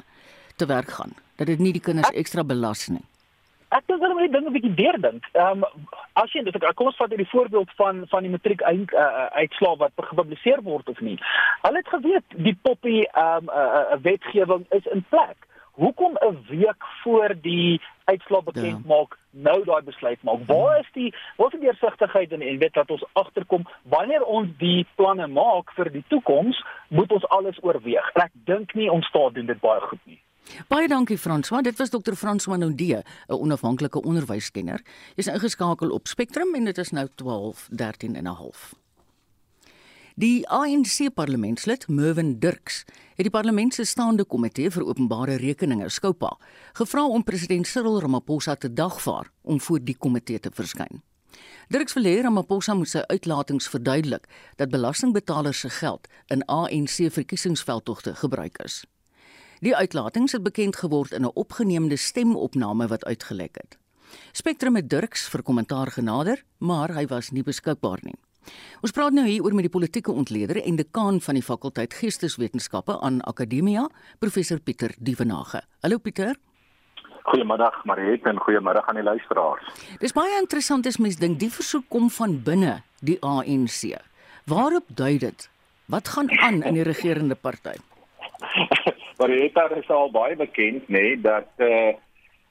te 0.56 0.66
werk 0.66 0.92
gaan, 0.92 1.14
dat 1.36 1.48
dit 1.48 1.60
nie 1.60 1.74
die 1.74 1.82
kinders 1.82 2.12
ekstra 2.12 2.44
belas 2.44 2.88
nie 2.88 3.11
ek 3.78 3.88
dink 3.88 4.02
hulle 4.04 4.16
moet 4.16 4.28
die 4.28 4.34
ding 4.36 4.48
'n 4.48 4.56
bietjie 4.56 4.74
deurdink. 4.80 5.28
Ehm 5.32 5.64
um, 5.64 5.88
as 6.20 6.34
jy 6.34 6.44
dit 6.44 6.58
kom 6.76 6.90
ons 6.90 6.98
vat 7.00 7.14
hierdie 7.14 7.34
voorbeeld 7.34 7.72
van 7.80 8.04
van 8.14 8.24
die 8.24 8.34
matriek 8.34 8.62
eind 8.72 8.92
uh, 8.94 9.28
uitslae 9.42 9.78
wat 9.84 9.92
gepubliseer 10.10 10.62
word 10.64 10.90
of 10.90 11.00
nie. 11.00 11.18
Hulle 11.62 11.78
het 11.84 11.94
geweet 11.96 12.36
die 12.50 12.58
poppie 12.68 13.08
ehm 13.08 13.48
um, 13.48 13.48
'n 13.48 13.64
uh, 13.64 13.96
uh, 13.96 14.02
wetgewing 14.08 14.66
is 14.70 14.86
in 14.96 15.06
plek. 15.10 15.48
Hoekom 15.84 16.18
'n 16.20 16.38
week 16.50 16.84
voor 17.04 17.36
die 17.42 17.82
uitslae 18.06 18.44
bekend 18.44 18.84
ja. 18.84 18.96
maak 18.96 19.18
nou 19.30 19.64
daai 19.64 19.82
besluit 19.82 20.24
maak? 20.24 20.44
Waar 20.46 20.80
is 20.80 20.92
die 20.94 21.14
waar 21.38 21.48
is 21.48 21.60
die 21.60 21.68
deursigtigheid 21.70 22.32
en 22.32 22.42
en 22.42 22.58
weet 22.58 22.74
dat 22.74 22.92
ons 22.92 23.06
agterkom 23.14 23.64
wanneer 23.84 24.24
ons 24.24 24.50
die 24.58 24.86
planne 24.96 25.28
maak 25.28 25.72
vir 25.72 25.92
die 25.92 26.04
toekoms, 26.08 26.66
moet 26.88 27.12
ons 27.12 27.28
alles 27.28 27.64
oorweeg. 27.64 28.12
Ek 28.14 28.32
dink 28.34 28.74
nie 28.74 28.92
ons 28.92 29.08
staat 29.08 29.34
doen 29.34 29.46
dit 29.46 29.60
baie 29.60 29.80
goed 29.80 30.04
nie. 30.04 30.20
Baie 30.68 30.88
dankie 30.88 31.18
François. 31.18 31.62
Dit 31.62 31.78
was 31.78 31.90
Dr. 31.90 32.14
François 32.14 32.58
Nondé, 32.58 33.02
'n 33.02 33.04
onafhanklike 33.28 34.02
onderwyskenner. 34.02 34.82
Jy's 35.16 35.28
ingeskakel 35.28 35.90
op 35.92 36.08
Spectrum 36.08 36.56
en 36.56 36.64
dit 36.64 36.78
is 36.78 36.92
nou 36.92 37.08
12:13 37.16 38.16
en 38.16 38.24
'n 38.24 38.36
half. 38.36 38.74
Die 40.16 40.50
ANC 40.50 41.14
parlementslid 41.14 41.88
Mervin 41.88 42.40
Dirks 42.40 42.84
het 43.16 43.24
die 43.26 43.30
parlement 43.30 43.74
se 43.74 43.84
staande 43.84 44.26
komitee 44.26 44.72
vir 44.72 44.84
openbare 44.86 45.36
rekeninge, 45.36 45.90
Skoupa, 45.90 46.38
gevra 46.74 47.06
om 47.06 47.24
president 47.24 47.68
Cyril 47.68 48.02
Ramaphosa 48.02 48.56
te 48.56 48.74
dagvaar 48.74 49.32
om 49.42 49.62
voor 49.62 49.80
die 49.80 49.96
komitee 49.98 50.40
te 50.40 50.52
verskyn. 50.54 51.02
Dirks 51.70 51.96
hê 51.96 52.22
Ramaphosa 52.22 52.74
moet 52.74 52.90
sy 52.90 53.02
uitlatings 53.08 53.70
verduidelik 53.72 54.28
dat 54.56 54.70
belastingbetalers 54.70 55.60
se 55.60 55.70
geld 55.70 56.08
in 56.28 56.46
ANC 56.46 57.08
verkiesingsveldtogte 57.12 58.16
gebruik 58.16 58.60
is. 58.64 58.84
Die 59.62 59.75
uitlatings 59.78 60.34
het 60.34 60.42
bekend 60.42 60.75
geword 60.75 61.12
in 61.12 61.22
'n 61.22 61.31
opgeneemde 61.34 61.96
stemopname 61.96 62.88
wat 62.88 63.06
uitgelek 63.06 63.56
het. 63.62 63.78
Spectrum 64.31 64.75
het 64.75 64.90
Dirks 64.90 65.30
vir 65.30 65.44
kommentaar 65.44 65.88
genader, 65.88 66.44
maar 66.58 66.90
hy 66.94 67.06
was 67.06 67.30
nie 67.30 67.44
beskikbaar 67.44 68.00
nie. 68.02 68.16
Ons 68.81 68.92
praat 68.92 69.13
nou 69.13 69.28
hier 69.28 69.44
oor 69.44 69.54
met 69.54 69.63
die 69.63 69.69
politieke 69.69 70.12
ontleder 70.12 70.63
en 70.63 70.75
dekaan 70.75 71.22
van 71.22 71.34
die 71.34 71.44
fakulteit 71.44 71.94
Geesteswetenskappe 71.94 73.00
aan 73.02 73.22
Akademia, 73.22 73.90
professor 74.19 74.60
Pieter 74.60 74.96
Dievenage. 75.00 75.62
Hallo 75.81 75.98
Pieter. 75.98 76.36
Goeiemiddag 77.24 77.86
Mariet 77.86 78.24
en 78.24 78.38
goeiemiddag 78.38 78.88
aan 78.88 78.96
die 78.96 79.04
luisteraars. 79.04 79.63
Dis 80.00 80.13
baie 80.13 80.40
interessant 80.40 80.86
as 80.86 80.98
mens 80.98 81.16
dink 81.16 81.40
die 81.40 81.52
versoek 81.52 81.86
kom 81.88 82.10
van 82.10 82.44
binne 82.44 82.81
die 83.00 83.18
ANC. 83.22 83.96
Waarop 84.46 84.84
dui 84.88 85.18
dit? 85.18 85.50
Wat 85.86 86.08
gaan 86.08 86.40
aan 86.40 86.63
in 86.63 86.74
die 86.74 86.84
regerende 86.84 87.36
party? 87.36 87.78
Dit 89.28 89.78
is 89.78 89.90
al 89.90 90.12
baie 90.12 90.36
bekend 90.36 90.88
nê 90.88 91.02
nee, 91.02 91.22
dat 91.22 91.48
eh 91.58 91.94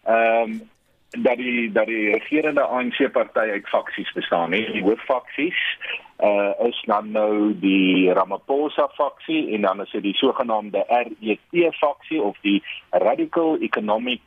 ehm 0.05 0.51
um, 0.51 0.71
dat 1.11 1.37
die 1.37 1.73
dat 1.73 1.87
die 1.87 2.11
regerende 2.11 2.63
ANC 2.63 3.13
party 3.13 3.39
uit 3.39 3.69
faksies 3.69 4.13
bestaan 4.13 4.51
nê. 4.51 4.73
Die 4.73 4.83
hooffaksies 4.83 5.79
eh 6.17 6.29
uh, 6.29 6.69
is 6.69 6.83
dan 6.87 7.11
nou 7.11 7.59
die 7.59 8.13
Ramaphosa 8.13 8.89
faksie 8.89 9.55
en 9.55 9.61
dan 9.61 9.81
is 9.81 9.91
dit 9.91 10.03
die 10.03 10.15
sogenaamde 10.15 10.85
RET 10.89 11.75
faksie 11.75 12.23
of 12.23 12.37
die 12.41 12.63
Radical 12.91 13.57
Economic 13.61 14.21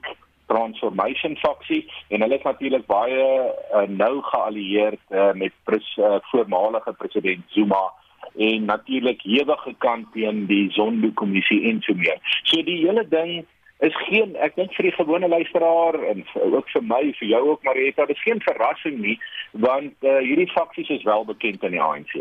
Transformation 0.46 1.38
faksie 1.38 1.92
en 2.08 2.22
hulle 2.22 2.36
is 2.36 2.44
natuurlik 2.44 2.86
baie 2.86 3.54
uh, 3.74 3.88
nou 3.88 4.22
geallieerd 4.22 5.00
uh, 5.10 5.32
met 5.32 5.54
pres, 5.64 5.98
uh, 5.98 6.16
voormalige 6.22 6.94
president 6.94 7.44
Zuma 7.48 7.92
en 8.36 8.66
natuurlik 8.66 9.22
hewige 9.22 9.74
kant 9.78 10.12
teen 10.14 10.46
die 10.50 10.72
Zondo-kommissie 10.72 11.64
en 11.70 11.82
so 11.82 11.94
meer. 11.94 12.20
So 12.44 12.64
die 12.64 12.80
hele 12.86 13.08
ding 13.08 13.46
is 13.84 13.96
geen 14.08 14.36
ek 14.44 14.56
dink 14.56 14.74
vir 14.78 14.90
die 14.90 14.96
gewone 14.96 15.28
luisteraar 15.28 15.98
en 16.12 16.24
ook 16.40 16.70
vir 16.72 16.86
my 16.88 17.02
vir 17.20 17.28
jou 17.34 17.42
ook 17.52 17.66
Marieta, 17.68 18.06
dis 18.08 18.24
geen 18.24 18.42
verrassing 18.46 19.00
nie 19.02 19.18
want 19.52 19.94
uh, 20.08 20.20
hierdie 20.24 20.50
faksies 20.54 20.90
is 20.90 21.04
wel 21.08 21.26
bekend 21.26 21.64
in 21.64 21.76
die 21.76 21.82
ANC. 21.84 22.16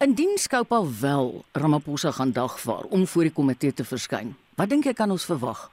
Indien 0.00 0.36
skoop 0.40 0.72
al 0.72 0.86
wel 1.00 1.32
Ramaphosa 1.52 2.10
gaan 2.16 2.32
dagvaar 2.32 2.86
om 2.90 3.06
voor 3.06 3.28
die 3.28 3.34
komitee 3.34 3.72
te 3.72 3.84
verskyn. 3.84 4.34
Wat 4.56 4.70
dink 4.70 4.86
jy 4.88 4.94
kan 4.96 5.10
ons 5.10 5.26
verwag? 5.28 5.66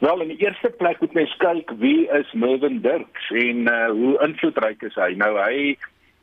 Wel 0.00 0.22
in 0.24 0.32
die 0.34 0.40
eerste 0.44 0.70
plek 0.78 1.00
moet 1.00 1.16
mens 1.16 1.32
kyk 1.42 1.72
wie 1.80 2.06
is 2.16 2.32
Mervin 2.32 2.80
Dirks 2.84 3.30
en 3.34 3.66
uh, 3.68 3.88
hoe 3.90 4.14
invloedryk 4.26 4.84
is 4.88 4.96
hy? 5.00 5.12
Nou 5.18 5.32
hy 5.40 5.74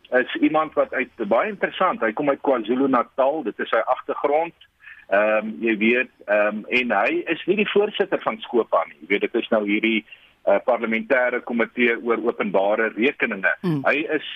is 0.09 0.35
iemand 0.35 0.73
wat 0.73 0.93
uit 0.93 1.27
baie 1.27 1.49
interessant. 1.49 2.01
Hy 2.01 2.13
kom 2.13 2.29
uit 2.29 2.41
KwaZulu-Natal. 2.41 3.43
Dit 3.43 3.59
is 3.59 3.69
sy 3.69 3.81
agtergrond. 3.85 4.55
Ehm 5.07 5.47
um, 5.47 5.55
jy 5.63 5.77
weet, 5.77 6.11
ehm 6.25 6.47
um, 6.47 6.65
en 6.69 6.91
hy 6.91 7.21
is 7.31 7.43
nie 7.45 7.55
die 7.55 7.69
voorsitter 7.71 8.19
van 8.23 8.39
Skopa 8.43 8.83
nie. 8.87 8.97
Jy 9.01 9.07
weet 9.07 9.25
dit 9.27 9.35
is 9.39 9.49
nou 9.53 9.63
hierdie 9.63 10.01
uh, 10.03 10.59
parlementêre 10.67 11.39
komitee 11.47 11.95
oor 12.03 12.19
openbare 12.27 12.91
rekeninge. 12.95 13.53
Mm. 13.61 13.83
Hy 13.87 14.03
is 14.17 14.27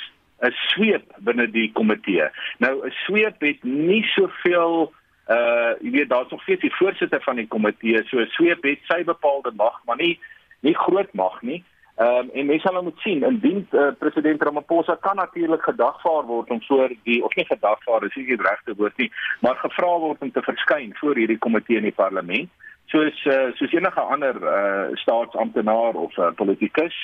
'n 0.41 0.53
sweep 0.71 1.11
binne 1.19 1.47
die 1.51 1.71
komitee. 1.71 2.29
Nou 2.59 2.85
'n 2.87 2.93
sweep 3.05 3.41
het 3.41 3.63
nie 3.63 4.03
soveel 4.15 4.93
uh 5.29 5.73
jy 5.79 5.91
weet 5.91 6.09
daar's 6.09 6.31
nog 6.31 6.41
steeds 6.41 6.61
die 6.61 6.75
voorsitter 6.75 7.21
van 7.21 7.35
die 7.35 7.47
komitee. 7.47 8.03
So 8.07 8.19
'n 8.19 8.31
sweep 8.31 8.63
het 8.63 8.79
sy 8.87 9.03
bepaalde 9.03 9.51
mag, 9.55 9.81
maar 9.85 9.97
nie 9.97 10.19
nie 10.61 10.75
groot 10.75 11.13
mag 11.13 11.41
nie. 11.41 11.63
Ehm 12.01 12.17
um, 12.17 12.29
en 12.33 12.45
mense 12.49 12.65
sal 12.65 12.73
nou 12.73 12.83
moet 12.83 13.01
sien 13.05 13.23
indien 13.27 13.67
uh, 13.71 13.91
president 13.99 14.41
Ramaphosa 14.41 14.95
kan 15.05 15.15
natuurlik 15.15 15.63
gedagvaar 15.63 16.23
word 16.25 16.49
om 16.49 16.61
voor 16.63 16.89
die 17.03 17.23
of 17.23 17.35
nie 17.35 17.45
gedagvaar 17.45 18.05
is 18.07 18.15
nie 18.15 18.25
die 18.25 18.41
regte 18.41 18.73
woord 18.77 18.97
nie, 18.97 19.11
maar 19.39 19.55
gevra 19.55 19.91
word 20.05 20.21
om 20.25 20.31
te 20.31 20.41
verskyn 20.41 20.95
voor 20.99 21.15
hierdie 21.15 21.37
komitee 21.37 21.77
in 21.77 21.89
die 21.89 21.99
parlement. 22.03 22.49
soos 22.91 23.25
uh, 23.25 23.51
soos 23.55 23.71
enige 23.71 24.01
ander 24.01 24.35
uh, 24.35 24.95
staatsamptenaar 25.03 25.93
of 25.93 26.17
uh, 26.17 26.31
politikus 26.35 26.95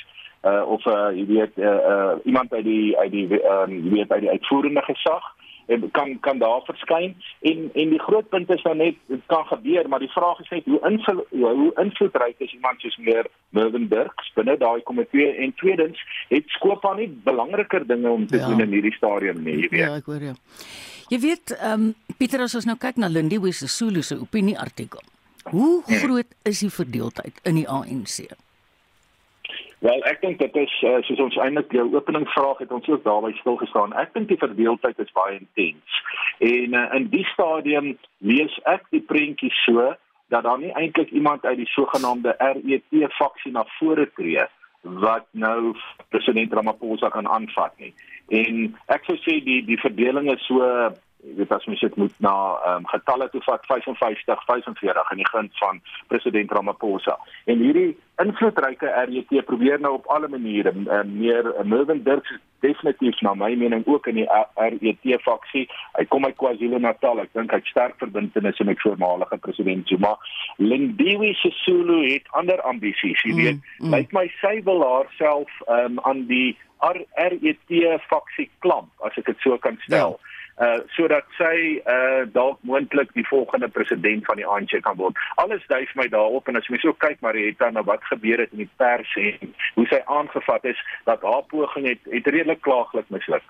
uh, 0.44 0.62
of 0.68 0.84
uh, 0.86 1.08
jy 1.16 1.24
weet 1.26 1.56
uh, 1.56 1.74
uh, 1.92 2.14
iemand 2.24 2.52
uit 2.52 2.64
die 2.64 2.98
uit 2.98 3.12
die 3.12 3.26
uh, 3.38 3.64
jy 3.66 3.90
weet 3.94 4.12
uit 4.12 4.24
die 4.26 4.34
uitvoerende 4.36 4.82
gesag 4.82 5.24
en 5.30 5.47
kan 5.92 6.20
kan 6.20 6.38
daar 6.38 6.62
verskyn. 6.64 7.16
En 7.40 7.70
en 7.74 7.90
die 7.94 8.00
groot 8.00 8.28
punt 8.28 8.50
is 8.50 8.62
nou 8.62 8.74
net 8.76 8.96
dit 9.06 9.20
kan 9.26 9.44
gebeur 9.44 9.88
maar 9.88 9.98
die 9.98 10.12
vraag 10.12 10.40
is 10.40 10.48
net 10.48 10.64
hoe 10.64 10.80
invul 10.88 11.26
hoe 11.30 11.72
invloedryk 11.84 12.38
is 12.38 12.52
iemand 12.52 12.80
soos 12.80 12.96
meneer 12.96 13.26
Mervin 13.50 13.88
Dirks 13.88 14.32
binne 14.34 14.56
daai 14.56 14.82
komitee? 14.82 15.34
En 15.34 15.54
tweedens 15.54 16.00
het 16.28 16.44
Skopa 16.46 16.94
nie 16.94 17.08
belangriker 17.24 17.86
dinge 17.86 18.10
om 18.10 18.26
te 18.26 18.36
ja. 18.36 18.46
doen 18.46 18.60
in 18.60 18.72
hierdie 18.72 18.94
stadium 18.96 19.42
nie 19.42 19.58
jy 19.60 19.68
weet. 19.68 19.80
Ja 19.80 19.94
ek 19.96 20.10
hoor 20.10 20.24
jou. 20.30 20.36
Jy 21.08 21.20
weet 21.20 21.56
ehm 21.60 21.88
um, 21.88 21.94
Pieter 22.18 22.42
as 22.42 22.54
ons 22.58 22.66
nou 22.66 22.76
kyk 22.76 22.96
na 22.98 23.08
Lindiwe 23.08 23.52
se 23.52 23.68
Sulu 23.68 24.02
se 24.02 24.18
opinie 24.18 24.58
artikel 24.58 25.00
hoe 25.50 25.82
ja. 25.86 25.98
groot 26.02 26.34
is 26.42 26.60
die 26.60 26.72
verdeeldheid 26.72 27.40
in 27.48 27.60
die 27.60 27.68
ANC 27.68 28.28
Wel, 29.78 30.02
ek 30.10 30.20
dink 30.24 30.40
dit 30.42 30.56
is 30.58 30.74
uh, 30.82 30.96
soos 31.06 31.20
ons 31.22 31.38
eintlik 31.38 31.72
jou 31.76 31.84
openingsvraag 31.94 32.64
het 32.64 32.72
ons 32.74 32.88
ook 32.90 33.04
daarby 33.04 33.30
stil 33.38 33.56
gestaan. 33.60 33.94
Ek 33.94 34.10
dink 34.16 34.26
die 34.28 34.40
verdeeldheid 34.40 34.98
is 34.98 35.14
baie 35.14 35.38
intens. 35.38 36.00
En 36.42 36.74
uh, 36.74 36.84
in 36.98 37.06
die 37.12 37.24
stadium 37.30 37.92
lees 38.18 38.58
ek 38.66 38.88
die 38.90 39.04
prentjie 39.06 39.52
so 39.62 39.92
dat 40.34 40.44
daar 40.44 40.58
nie 40.58 40.74
eintlik 40.74 41.10
iemand 41.14 41.46
uit 41.46 41.62
die 41.62 41.70
sogenaamde 41.72 42.34
RET 42.38 43.12
faksie 43.16 43.52
na 43.54 43.64
vore 43.78 44.08
tree 44.18 44.44
wat 44.82 45.26
nou 45.30 45.74
president 46.08 46.52
Ramaphosa 46.52 47.08
kan 47.14 47.28
aanvat 47.28 47.78
nie. 47.78 47.94
En 48.28 48.74
ek 48.94 49.06
sou 49.06 49.16
sê 49.22 49.38
die 49.44 49.62
die 49.66 49.78
verdeling 49.80 50.30
is 50.32 50.42
so 50.46 50.64
jy 51.26 51.34
weet 51.38 51.52
as 51.52 51.64
mens 51.66 51.80
dit 51.82 51.96
moet 51.96 52.20
na 52.22 52.34
um, 52.68 52.84
getalle 52.86 53.28
toe 53.32 53.40
vat 53.46 53.64
55 53.66 54.44
45 54.46 55.10
in 55.14 55.22
die 55.22 55.30
guns 55.30 55.58
van 55.58 55.80
president 56.06 56.52
Ramaphosa. 56.54 57.16
En 57.50 57.58
hierdie 57.58 57.96
invloedryke 58.22 58.90
RET 59.10 59.32
probeer 59.46 59.80
nou 59.80 59.96
op 59.98 60.06
alle 60.14 60.28
maniere 60.28 60.72
uh, 60.74 61.02
meer 61.06 61.50
uh, 61.54 61.64
Mervin 61.64 62.02
Dirks 62.06 62.36
definitief 62.62 63.18
na 63.22 63.34
my 63.38 63.50
mening 63.54 63.86
ook 63.86 64.06
in 64.10 64.20
die 64.20 64.28
RET 64.54 65.10
faksie. 65.22 65.66
Hy 65.98 66.06
kom 66.10 66.26
uit 66.26 66.38
KwaZulu-Natal. 66.38 67.22
Ek 67.22 67.34
dink 67.34 67.54
hy 67.54 67.60
het 67.60 67.70
sterk 67.70 67.98
verbintenisse 68.02 68.66
met 68.66 68.80
voormalige 68.82 69.38
president 69.42 69.90
Zuma. 69.90 70.14
Lindiwe 70.62 71.34
Sisulu 71.42 72.00
het 72.06 72.26
ander 72.38 72.62
ambisies, 72.66 73.22
jy 73.26 73.34
weet. 73.34 73.60
Mm, 73.60 73.86
mm. 73.86 73.94
Lyk 73.94 74.14
my 74.14 74.26
sy 74.40 74.58
wil 74.66 74.82
haarself 74.86 75.62
um, 75.66 76.02
aan 76.06 76.26
die 76.30 76.56
RET 76.78 77.78
faksie 78.06 78.50
klamp 78.62 79.06
as 79.06 79.14
ek 79.18 79.30
dit 79.32 79.46
so 79.46 79.58
kan 79.62 79.78
stel. 79.86 80.18
Ja 80.18 80.36
uh 80.58 80.78
sodat 80.96 81.26
sy 81.38 81.78
uh 81.86 82.24
dalk 82.32 82.58
moontlik 82.66 83.12
die 83.14 83.26
volgende 83.28 83.68
president 83.68 84.24
van 84.26 84.40
die 84.40 84.46
ANC 84.46 84.80
kan 84.82 84.96
word. 84.96 85.18
Alles 85.36 85.62
dui 85.68 85.84
my 85.94 86.08
daarop 86.08 86.48
en 86.48 86.56
as 86.56 86.68
mens 86.68 86.82
so 86.82 86.92
kyk 86.92 87.20
Marietta 87.20 87.70
na 87.70 87.82
wat 87.82 88.04
gebeur 88.10 88.42
het 88.42 88.52
in 88.52 88.64
die 88.64 88.72
pers 88.76 89.14
en 89.16 89.54
hoe 89.74 89.86
sy 89.86 90.02
aangevat 90.06 90.64
is 90.64 90.82
dat 91.04 91.22
haar 91.22 91.46
poging 91.50 91.86
het 91.88 92.10
het 92.10 92.26
redelik 92.26 92.60
klaaglik 92.66 93.08
misluk. 93.14 93.46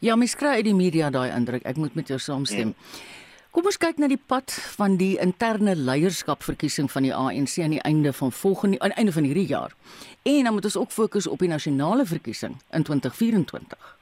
Ja, 0.00 0.16
mens 0.16 0.36
kry 0.38 0.60
uit 0.60 0.68
die 0.68 0.76
media 0.76 1.10
daai 1.10 1.30
indruk. 1.34 1.64
Ek 1.66 1.76
moet 1.76 1.94
met 1.94 2.08
jou 2.08 2.18
saamstem. 2.18 2.74
Ja. 2.76 3.18
Kom 3.50 3.66
ons 3.66 3.80
kyk 3.82 3.98
na 3.98 4.06
die 4.06 4.20
pad 4.30 4.52
van 4.78 4.92
die 4.94 5.16
interne 5.18 5.72
leierskapverkiesing 5.74 6.86
van 6.92 7.02
die 7.02 7.14
ANC 7.14 7.56
aan 7.58 7.74
die 7.74 7.82
einde 7.82 8.12
van 8.14 8.30
volgende 8.30 8.78
aan 8.78 8.94
einde 8.94 9.12
van 9.12 9.26
hierdie 9.26 9.48
jaar. 9.50 9.74
En 10.22 10.44
dan 10.46 10.54
moet 10.54 10.68
ons 10.70 10.76
ook 10.78 10.94
fokus 10.94 11.26
op 11.26 11.42
die 11.42 11.50
nasionale 11.50 12.06
verkiesing 12.06 12.54
in 12.70 12.86
2024. 12.86 13.99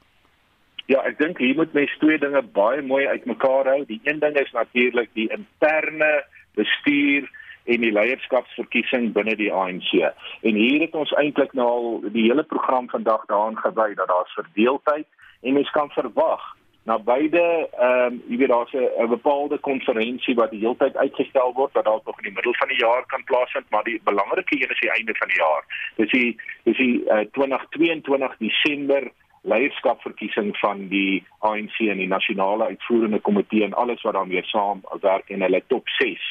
Ja, 0.89 1.03
ek 1.05 1.19
dink 1.19 1.41
hier 1.43 1.57
moet 1.57 1.75
mens 1.77 1.93
twee 2.01 2.17
dinge 2.19 2.41
baie 2.57 2.81
mooi 2.83 3.03
uitmekaar 3.07 3.69
hou. 3.69 3.83
Die 3.85 4.01
een 4.09 4.23
ding 4.23 4.39
is 4.41 4.53
natuurlik 4.57 5.11
die 5.13 5.29
interne 5.35 6.25
bestuur 6.57 7.27
en 7.69 7.83
die 7.85 7.93
leierskapsverkiesing 7.93 9.11
binne 9.13 9.35
die 9.37 9.51
ANC. 9.53 9.91
En 10.49 10.57
hier 10.57 10.87
het 10.87 10.97
ons 10.97 11.13
eintlik 11.21 11.53
nou 11.53 11.67
al 11.69 11.91
die 12.15 12.25
hele 12.31 12.47
program 12.55 12.89
vandag 12.89 13.27
daaraan 13.29 13.61
gewy 13.61 13.91
dat 14.01 14.09
daar 14.09 14.33
verdeeldheid 14.33 15.05
en 15.45 15.59
mens 15.61 15.71
kan 15.77 15.93
verwag 15.93 16.49
na 16.89 16.97
beide 16.99 17.45
ehm 17.69 18.17
um, 18.17 18.23
jy 18.33 18.37
weet 18.41 18.53
daar's 18.55 18.73
'n 18.73 19.13
bepaalde 19.13 19.59
konferensie 19.59 20.35
wat 20.41 20.51
die 20.51 20.61
hele 20.65 20.77
tyd 20.77 20.97
uitgestel 20.97 21.53
word 21.53 21.73
wat 21.77 21.85
dalk 21.85 22.05
nog 22.07 22.17
in 22.19 22.29
die 22.29 22.37
middel 22.39 22.55
van 22.55 22.69
die 22.69 22.81
jaar 22.81 23.05
kan 23.07 23.25
plaasvind, 23.25 23.71
maar 23.71 23.85
die 23.85 24.01
belangrike 24.05 24.57
een 24.57 24.73
is 24.77 24.81
die 24.81 24.95
einde 24.97 25.15
van 25.21 25.29
die 25.29 25.41
jaar. 25.45 25.65
Dis 25.97 26.11
die 26.11 26.31
dis 26.65 26.77
die 26.77 26.97
uh, 27.05 27.25
2022 27.37 28.37
Desember 28.39 29.13
leierskapverkiesing 29.43 30.57
van 30.59 30.89
die 30.89 31.25
ANC 31.39 31.79
en 31.79 32.01
die 32.03 32.09
nasionale 32.09 32.65
uitvoerende 32.73 33.21
komitee 33.21 33.65
en 33.65 33.75
alles 33.75 34.03
wat 34.03 34.15
daarmee 34.15 34.43
saamwerk 34.51 35.31
en 35.31 35.45
hulle 35.47 35.63
top 35.67 35.89
6. 35.99 36.27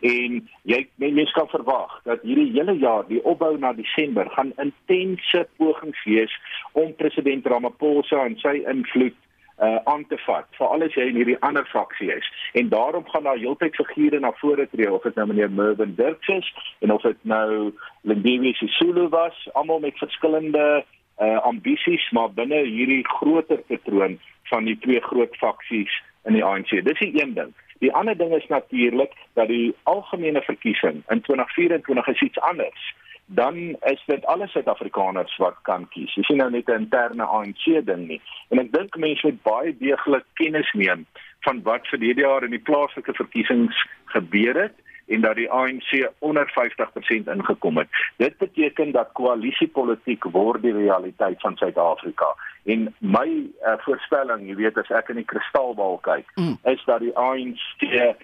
En 0.00 0.38
jy 0.62 0.86
mens 0.94 1.32
kan 1.32 1.48
verwag 1.48 1.98
dat 2.04 2.22
hierdie 2.22 2.52
hele 2.52 2.76
jaar, 2.78 3.06
die 3.08 3.24
opbou 3.24 3.58
na 3.58 3.72
Desember, 3.72 4.30
gaan 4.30 4.52
intense 4.56 5.46
pogings 5.56 6.04
wees 6.04 6.38
om 6.72 6.94
president 6.96 7.46
Ramaphosa 7.46 8.24
en 8.26 8.38
sy 8.42 8.60
invloed 8.66 9.18
uh 9.62 9.78
aan 9.84 10.04
te 10.08 10.16
vat 10.26 10.48
vir 10.58 10.70
alles 10.74 10.94
jy 10.96 11.04
in 11.10 11.18
hierdie 11.20 11.38
ander 11.46 11.66
faksie 11.70 12.08
is 12.14 12.28
en 12.58 12.70
daarom 12.72 13.04
gaan 13.08 13.26
daar 13.28 13.38
heeltyd 13.38 13.76
figure 13.76 14.20
na 14.20 14.32
vore 14.40 14.66
tree 14.72 14.92
of 14.92 15.04
dit 15.06 15.14
nou 15.20 15.26
meneer 15.28 15.50
Mervin 15.50 15.94
Dirks 15.94 16.28
is 16.28 16.48
en 16.80 16.92
of 16.94 17.02
dit 17.02 17.20
nou 17.22 17.70
Lindiwe 18.00 18.54
Sisulu 18.58 19.08
was 19.12 19.36
almal 19.52 19.84
met 19.84 19.98
verskillende 19.98 20.84
uh 21.18 21.38
ambisies 21.42 22.10
maar 22.10 22.32
binne 22.32 22.62
hierdie 22.64 23.04
groter 23.08 23.60
patroon 23.68 24.18
van 24.50 24.64
die 24.64 24.78
twee 24.78 25.00
groot 25.00 25.36
faksies 25.36 25.92
in 26.24 26.32
die 26.38 26.44
ANC. 26.44 26.70
Dis 26.84 26.98
die 26.98 27.22
een 27.22 27.34
ding. 27.34 27.52
Die 27.82 27.92
ander 27.92 28.16
ding 28.16 28.34
is 28.34 28.46
natuurlik 28.46 29.12
dat 29.34 29.48
die 29.48 29.74
algemene 29.82 30.42
verkiesing 30.42 31.02
in 31.08 31.20
2024 31.20 32.06
is 32.06 32.20
iets 32.20 32.40
anders. 32.40 32.94
Dan 33.26 33.56
is 33.90 34.02
dit 34.06 34.24
alle 34.26 34.46
Suid-Afrikaners 34.46 35.36
wat 35.36 35.56
kan 35.62 35.88
kies. 35.88 36.14
Dis 36.14 36.28
nie 36.28 36.38
nou 36.38 36.50
net 36.50 36.68
'n 36.68 36.84
interne 36.84 37.24
ANC 37.24 37.64
ding 37.86 38.06
nie. 38.06 38.20
En 38.50 38.58
ek 38.58 38.72
dink 38.72 38.96
mense 38.96 39.26
moet 39.26 39.42
baie 39.42 39.76
deeglik 39.78 40.24
kennis 40.34 40.72
neem 40.72 41.06
van 41.40 41.62
wat 41.62 41.88
vir 41.88 41.98
hierdie 41.98 42.24
jaar 42.24 42.44
in 42.44 42.50
die 42.50 42.66
plaaslike 42.70 43.14
verkiesings 43.14 43.86
gebeur 44.04 44.62
het 44.62 44.74
en 45.06 45.20
dat 45.20 45.34
die 45.36 45.50
ANC 45.50 46.10
onder 46.18 46.46
50% 46.50 47.30
ingekom 47.34 47.76
het. 47.76 47.88
Dit 48.16 48.38
beteken 48.38 48.92
dat 48.92 49.12
koalisiepolitiek 49.12 50.24
word 50.24 50.62
die 50.62 50.72
realiteit 50.72 51.40
van 51.40 51.56
Suid-Afrika. 51.56 52.34
En 52.64 52.94
my 52.98 53.28
uh, 53.28 53.74
voorspelling, 53.78 54.46
jy 54.48 54.54
weet 54.54 54.78
as 54.78 54.90
ek 54.94 55.08
in 55.08 55.22
die 55.22 55.28
kristalbal 55.28 55.98
kyk, 56.06 56.28
mm. 56.34 56.58
is 56.70 56.84
dat 56.86 57.02
die 57.02 57.16
ANC 57.18 57.82
uh, 57.82 58.14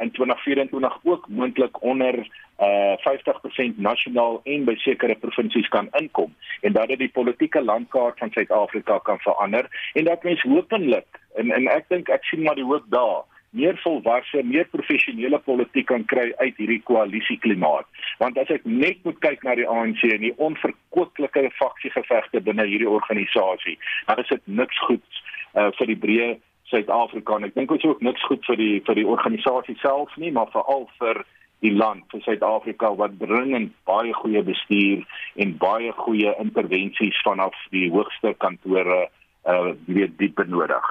in 0.00 0.10
2024 0.10 0.98
ook 1.02 1.28
moontlik 1.28 1.82
onder 1.82 2.26
uh 2.58 2.96
50% 2.98 3.76
nasionaal 3.76 4.40
en 4.42 4.64
by 4.66 4.74
sekere 4.82 5.14
provinsies 5.14 5.68
kan 5.70 5.86
inkom 6.00 6.32
en 6.60 6.72
dat 6.72 6.88
dit 6.90 6.98
die 6.98 7.12
politieke 7.14 7.62
landkaart 7.62 8.18
van 8.18 8.32
Suid-Afrika 8.34 8.98
kan 8.98 9.20
verander 9.22 9.68
en 9.92 10.04
dat 10.04 10.22
mens 10.22 10.42
hopelik 10.42 11.20
en 11.34 11.52
en 11.54 11.68
ek 11.70 11.86
dink 11.88 12.10
ek 12.10 12.24
sien 12.26 12.42
maar 12.42 12.58
die 12.58 12.66
hoop 12.66 12.88
daar 12.90 13.22
meer 13.50 13.78
volwasse, 13.82 14.42
meer 14.44 14.68
professionele 14.72 15.38
politiek 15.44 15.86
kan 15.88 16.04
kry 16.10 16.32
uit 16.42 16.56
hierdie 16.60 16.82
koalisieklimaat. 16.88 17.88
Want 18.20 18.38
as 18.38 18.50
ek 18.52 18.66
net 18.68 19.00
moet 19.06 19.20
kyk 19.24 19.44
na 19.46 19.54
die 19.58 19.68
ANC 19.68 20.04
en 20.08 20.26
die 20.26 20.34
onverkwikkelike 20.36 21.48
faksiegevegte 21.58 22.42
binne 22.44 22.66
hierdie 22.68 22.90
organisasie, 22.90 23.78
dan 24.10 24.20
is 24.22 24.30
dit 24.34 24.52
niks 24.60 24.84
goeds 24.88 25.24
uh, 25.54 25.70
vir 25.80 25.92
die 25.94 25.98
breë 26.04 26.28
Suid-Afrika 26.68 27.38
en 27.38 27.48
ek 27.48 27.54
dink 27.56 27.70
dit 27.72 27.80
is 27.80 27.88
ook 27.88 28.02
niks 28.04 28.24
goed 28.28 28.44
vir 28.44 28.58
die 28.60 28.74
vir 28.84 28.98
die 29.00 29.08
organisasie 29.08 29.78
self 29.80 30.12
nie, 30.20 30.32
maar 30.36 30.50
veral 30.52 30.84
vir 31.00 31.24
die 31.64 31.72
land 31.74 32.04
vir 32.12 32.22
Suid-Afrika 32.26 32.92
wat 33.00 33.16
dringend 33.22 33.72
baie 33.88 34.12
goeie 34.20 34.44
bestuur 34.44 35.02
en 35.40 35.56
baie 35.62 35.94
goeie 36.04 36.34
intervensies 36.44 37.18
vanaf 37.24 37.56
die 37.74 37.88
hoogste 37.94 38.34
kantore 38.44 39.06
uh 39.48 39.72
weet 39.88 40.18
diep 40.20 40.36
benodig. 40.36 40.86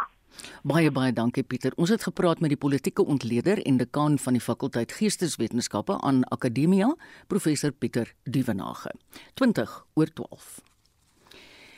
Baie 0.64 0.92
baie 0.92 1.14
dankie 1.14 1.44
Pieter. 1.44 1.74
Ons 1.76 1.90
het 1.90 2.04
gepraat 2.04 2.40
met 2.40 2.50
die 2.54 2.60
politieke 2.60 3.06
ontleder 3.06 3.62
en 3.66 3.78
dekaan 3.78 4.18
van 4.20 4.34
die 4.34 4.42
fakulteit 4.42 4.92
Geesteswetenskappe 4.92 6.00
aan 6.02 6.24
Akademia, 6.24 6.96
professor 7.28 7.72
Pieter 7.72 8.14
Duvenage. 8.24 8.94
20 9.34 9.86
oor 9.94 10.14
12. 10.14 10.62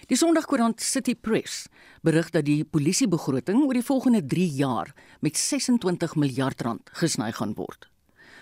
Die 0.09 0.17
Sondagkoerant 0.17 0.81
City 0.81 1.13
Press 1.15 1.67
berig 2.01 2.31
dat 2.33 2.47
die 2.47 2.63
polisiebegroting 2.65 3.61
oor 3.67 3.77
die 3.77 3.85
volgende 3.85 4.23
3 4.25 4.47
jaar 4.57 4.93
met 5.21 5.37
26 5.37 6.15
miljard 6.15 6.61
rand 6.65 6.89
gesny 6.97 7.31
gaan 7.31 7.53
word. 7.53 7.88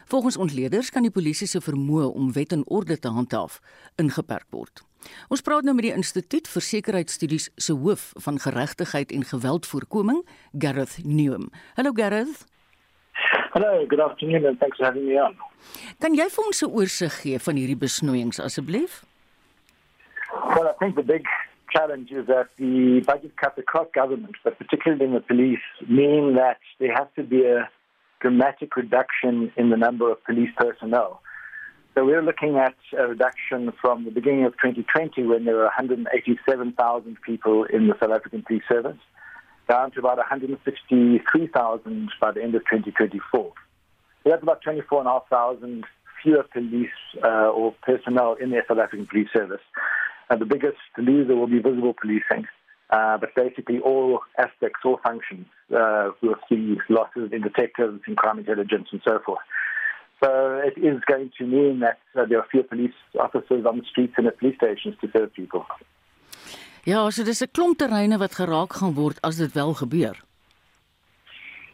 Volgens 0.08 0.38
ontleeders 0.38 0.90
kan 0.90 1.04
die 1.04 1.12
polisie 1.12 1.48
se 1.52 1.60
vermoë 1.60 2.06
om 2.16 2.30
wet 2.32 2.54
en 2.56 2.62
orde 2.72 2.96
te 3.00 3.10
handhaaf 3.12 3.58
ingeperk 4.00 4.46
word. 4.56 4.86
Ons 5.28 5.44
praat 5.44 5.68
nou 5.68 5.74
met 5.76 5.90
die 5.90 5.92
Instituut 5.92 6.48
vir 6.48 6.64
Sekuriteitsstudies 6.64 7.50
se 7.60 7.76
hoof 7.76 8.14
van 8.24 8.40
geregtigheid 8.40 9.12
en 9.12 9.28
geweldvoorkoming, 9.28 10.22
Gareth 10.64 11.02
Neum. 11.04 11.50
Hallo 11.76 11.92
Gareth. 11.96 12.46
Hello, 13.52 13.84
good 13.88 14.00
afternoon 14.00 14.46
and 14.46 14.60
thanks 14.60 14.78
for 14.78 14.86
having 14.86 15.10
me 15.10 15.20
on. 15.20 15.36
Kan 16.00 16.16
jy 16.16 16.30
vir 16.32 16.46
ons 16.46 16.64
'n 16.64 16.72
oorsig 16.72 17.14
gee 17.22 17.40
van 17.40 17.56
hierdie 17.56 17.78
besnoeiings 17.78 18.40
asseblief? 18.40 19.04
Well, 20.56 20.72
I 20.72 20.76
think 20.80 20.96
the 20.96 21.04
big 21.04 21.28
challenge 21.76 22.12
is 22.12 22.26
that 22.28 22.48
the 22.56 23.04
budget 23.06 23.36
cuts 23.36 23.60
across 23.60 23.88
government, 23.92 24.38
but 24.44 24.58
particularly 24.58 25.06
in 25.06 25.14
the 25.14 25.26
police, 25.28 25.68
mean 25.88 26.36
that 26.36 26.60
there 26.80 26.94
has 26.94 27.08
to 27.16 27.24
be 27.24 27.44
a 27.44 27.70
dramatic 28.20 28.76
reduction 28.76 29.52
in 29.58 29.70
the 29.70 29.78
number 29.78 30.12
of 30.12 30.24
police 30.24 30.50
personnel. 30.58 31.22
So 31.96 32.06
we're 32.06 32.22
looking 32.22 32.58
at 32.58 32.76
a 32.98 33.08
reduction 33.08 33.74
from 33.82 34.06
the 34.06 34.12
beginning 34.12 34.46
of 34.46 34.54
2020 34.54 35.24
when 35.24 35.46
there 35.46 35.56
were 35.56 35.64
187,000 35.64 37.18
people 37.26 37.64
in 37.64 37.88
the 37.88 37.96
South 38.00 38.12
African 38.12 38.44
Police 38.44 38.62
Service 38.70 38.98
down 39.68 39.92
to 39.92 40.00
about 40.00 40.18
163,000 40.18 42.12
by 42.22 42.32
the 42.32 42.44
end 42.44 42.56
of 42.56 42.62
2024. 42.62 43.54
So 44.24 44.30
that's 44.30 44.44
about 44.44 44.62
24,500 44.62 45.86
fewer 46.22 46.44
police 46.44 46.90
uh, 47.24 47.50
or 47.50 47.74
personnel 47.82 48.36
in 48.40 48.52
the 48.52 48.62
South 48.68 48.80
African 48.80 49.08
Police 49.08 49.30
Service. 49.34 49.62
And 50.30 50.42
the 50.42 50.46
biggest 50.46 50.78
loser 50.98 51.36
will 51.36 51.48
be 51.48 51.60
visible 51.60 51.94
policing. 52.00 52.48
Uh, 52.90 53.18
but 53.18 53.36
basically, 53.36 53.80
all 53.80 54.22
aspects, 54.38 54.80
all 54.86 55.00
functions 55.04 55.46
uh, 55.76 56.12
will 56.22 56.36
see 56.48 56.78
losses 56.90 57.32
in 57.34 57.42
detectives, 57.42 58.02
in 58.08 58.16
crime 58.16 58.40
intelligence, 58.40 58.88
and 58.92 59.02
so 59.06 59.20
forth. 59.26 59.42
So 60.24 60.62
it 60.64 60.78
is 60.78 61.02
going 61.06 61.32
to 61.38 61.46
mean 61.46 61.80
that 61.82 62.00
uh, 62.16 62.26
there 62.26 62.40
are 62.40 62.48
fewer 62.50 62.64
police 62.64 62.94
officers 63.20 63.66
on 63.66 63.78
the 63.80 63.86
streets 63.86 64.14
and 64.18 64.26
at 64.26 64.40
police 64.40 64.56
stations 64.56 64.96
to 65.02 65.10
serve 65.12 65.34
people. 65.34 65.66
Ja, 66.86 67.10
so 67.10 67.24
dis 67.24 67.42
'n 67.42 67.52
klomp 67.52 67.78
terreine 67.78 68.18
wat 68.18 68.36
geraak 68.36 68.74
gaan 68.74 68.94
word 68.94 69.18
as 69.22 69.36
dit 69.38 69.54
wel 69.54 69.74
gebeur. 69.74 70.16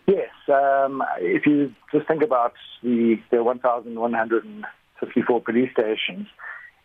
Yes, 0.05 0.33
um, 0.47 1.03
if 1.19 1.45
you 1.45 1.71
just 1.91 2.07
think 2.07 2.23
about 2.23 2.53
the, 2.81 3.21
the 3.29 3.43
1,154 3.43 5.41
police 5.41 5.71
stations, 5.71 6.27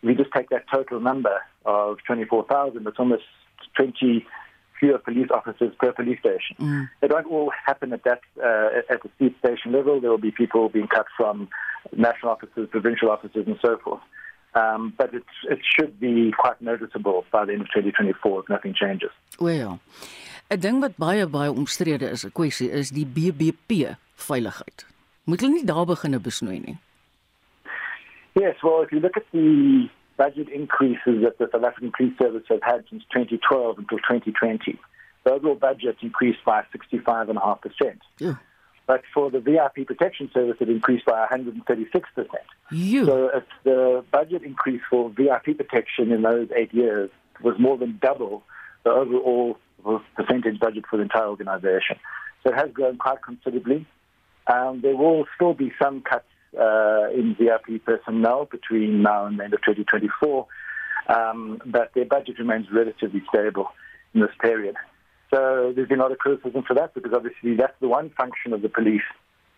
if 0.01 0.09
you 0.09 0.15
just 0.15 0.31
take 0.31 0.49
that 0.49 0.67
total 0.71 0.99
number 1.01 1.41
of 1.65 1.97
24,000, 2.05 2.87
it's 2.87 2.99
almost 2.99 3.25
20 3.79 4.25
fewer 4.79 4.97
police 4.97 5.29
officers 5.31 5.73
per 5.79 5.91
police 5.91 6.19
station. 6.19 6.55
Mm. 6.59 6.89
It 7.01 7.11
won't 7.11 7.27
all 7.27 7.51
happen 7.65 7.93
at 7.93 8.03
that 8.03 8.21
uh, 8.49 8.93
at 8.93 9.03
the 9.03 9.09
state 9.15 9.35
station 9.39 9.71
level. 9.71 9.99
There 10.01 10.09
will 10.09 10.25
be 10.29 10.31
people 10.31 10.69
being 10.69 10.87
cut 10.87 11.07
from 11.17 11.49
national 11.95 12.31
officers, 12.31 12.67
provincial 12.69 13.09
officers, 13.09 13.45
and 13.47 13.59
so 13.61 13.77
forth. 13.77 14.01
Um, 14.55 14.93
but 14.97 15.13
it, 15.13 15.23
it 15.49 15.59
should 15.63 15.99
be 15.99 16.33
quite 16.37 16.59
noticeable 16.61 17.23
by 17.31 17.45
the 17.45 17.53
end 17.53 17.61
of 17.61 17.67
2024 17.67 18.41
if 18.41 18.49
nothing 18.49 18.73
changes. 18.73 19.11
Well, 19.39 19.79
'n 20.49 20.59
ding 20.59 20.81
wat 20.81 20.95
baie 20.97 21.27
baie 21.27 21.51
omstrede 21.53 22.09
is, 22.09 22.25
'n 22.25 22.31
kwessie 22.31 22.71
is 22.71 22.89
die 22.89 23.05
BBP 23.05 23.93
veiligheid. 24.15 24.85
Moet 25.29 25.41
hulle 25.41 25.53
nie 25.53 25.65
daar 25.65 25.85
begine 25.85 26.19
besnoei 26.19 26.59
nie. 26.65 26.77
Yes, 28.33 28.55
well, 28.63 28.81
if 28.81 28.91
you 28.91 28.99
look 28.99 29.17
at 29.17 29.25
the 29.31 29.89
budget 30.19 30.49
increases 30.49 31.23
that 31.23 31.37
the 31.39 31.47
South 31.51 31.63
African 31.63 31.93
Police 31.95 32.13
Service 32.19 32.43
has 32.49 32.59
had 32.61 32.83
since 32.89 33.03
2012 33.13 33.79
until 33.79 33.97
2020, 33.99 34.77
the 35.23 35.31
overall 35.31 35.55
budget 35.55 35.95
increased 36.01 36.43
by 36.45 36.63
65.5%. 36.75 37.97
Yeah. 38.19 38.35
But 38.85 39.03
for 39.13 39.31
the 39.31 39.39
VIP 39.39 39.87
Protection 39.87 40.29
Service, 40.33 40.57
it 40.59 40.67
increased 40.67 41.05
by 41.05 41.25
136%. 41.31 42.03
You. 42.71 43.05
So 43.05 43.43
the 43.63 44.03
budget 44.11 44.43
increase 44.43 44.81
for 44.89 45.09
VIP 45.09 45.55
protection 45.55 46.11
in 46.11 46.23
those 46.23 46.49
eight 46.55 46.73
years 46.73 47.09
was 47.41 47.55
more 47.57 47.77
than 47.77 47.97
double 48.01 48.43
the 48.83 48.89
overall 48.89 49.57
percentage 50.15 50.59
budget 50.59 50.83
for 50.89 50.97
the 50.97 51.03
entire 51.03 51.27
organization. 51.27 51.95
So 52.43 52.51
it 52.51 52.55
has 52.55 52.71
grown 52.73 52.97
quite 52.97 53.21
considerably. 53.21 53.85
Um, 54.47 54.81
there 54.81 54.97
will 54.97 55.25
still 55.35 55.53
be 55.53 55.71
some 55.81 56.01
cuts 56.01 56.25
uh, 56.57 57.09
in 57.11 57.35
VIP 57.35 57.83
personnel 57.83 58.45
between 58.45 59.01
now 59.01 59.25
and 59.25 59.39
the 59.39 59.43
end 59.43 59.53
of 59.53 59.61
2024, 59.61 60.47
um, 61.07 61.61
but 61.65 61.93
their 61.93 62.05
budget 62.05 62.39
remains 62.39 62.67
relatively 62.71 63.21
stable 63.29 63.67
in 64.13 64.21
this 64.21 64.31
period. 64.41 64.75
So 65.33 65.71
there's 65.75 65.87
been 65.87 65.99
a 65.99 66.03
lot 66.03 66.11
of 66.11 66.17
criticism 66.17 66.63
for 66.63 66.73
that 66.73 66.93
because 66.93 67.13
obviously 67.13 67.55
that's 67.55 67.79
the 67.79 67.87
one 67.87 68.09
function 68.11 68.53
of 68.53 68.61
the 68.61 68.69
police 68.69 69.01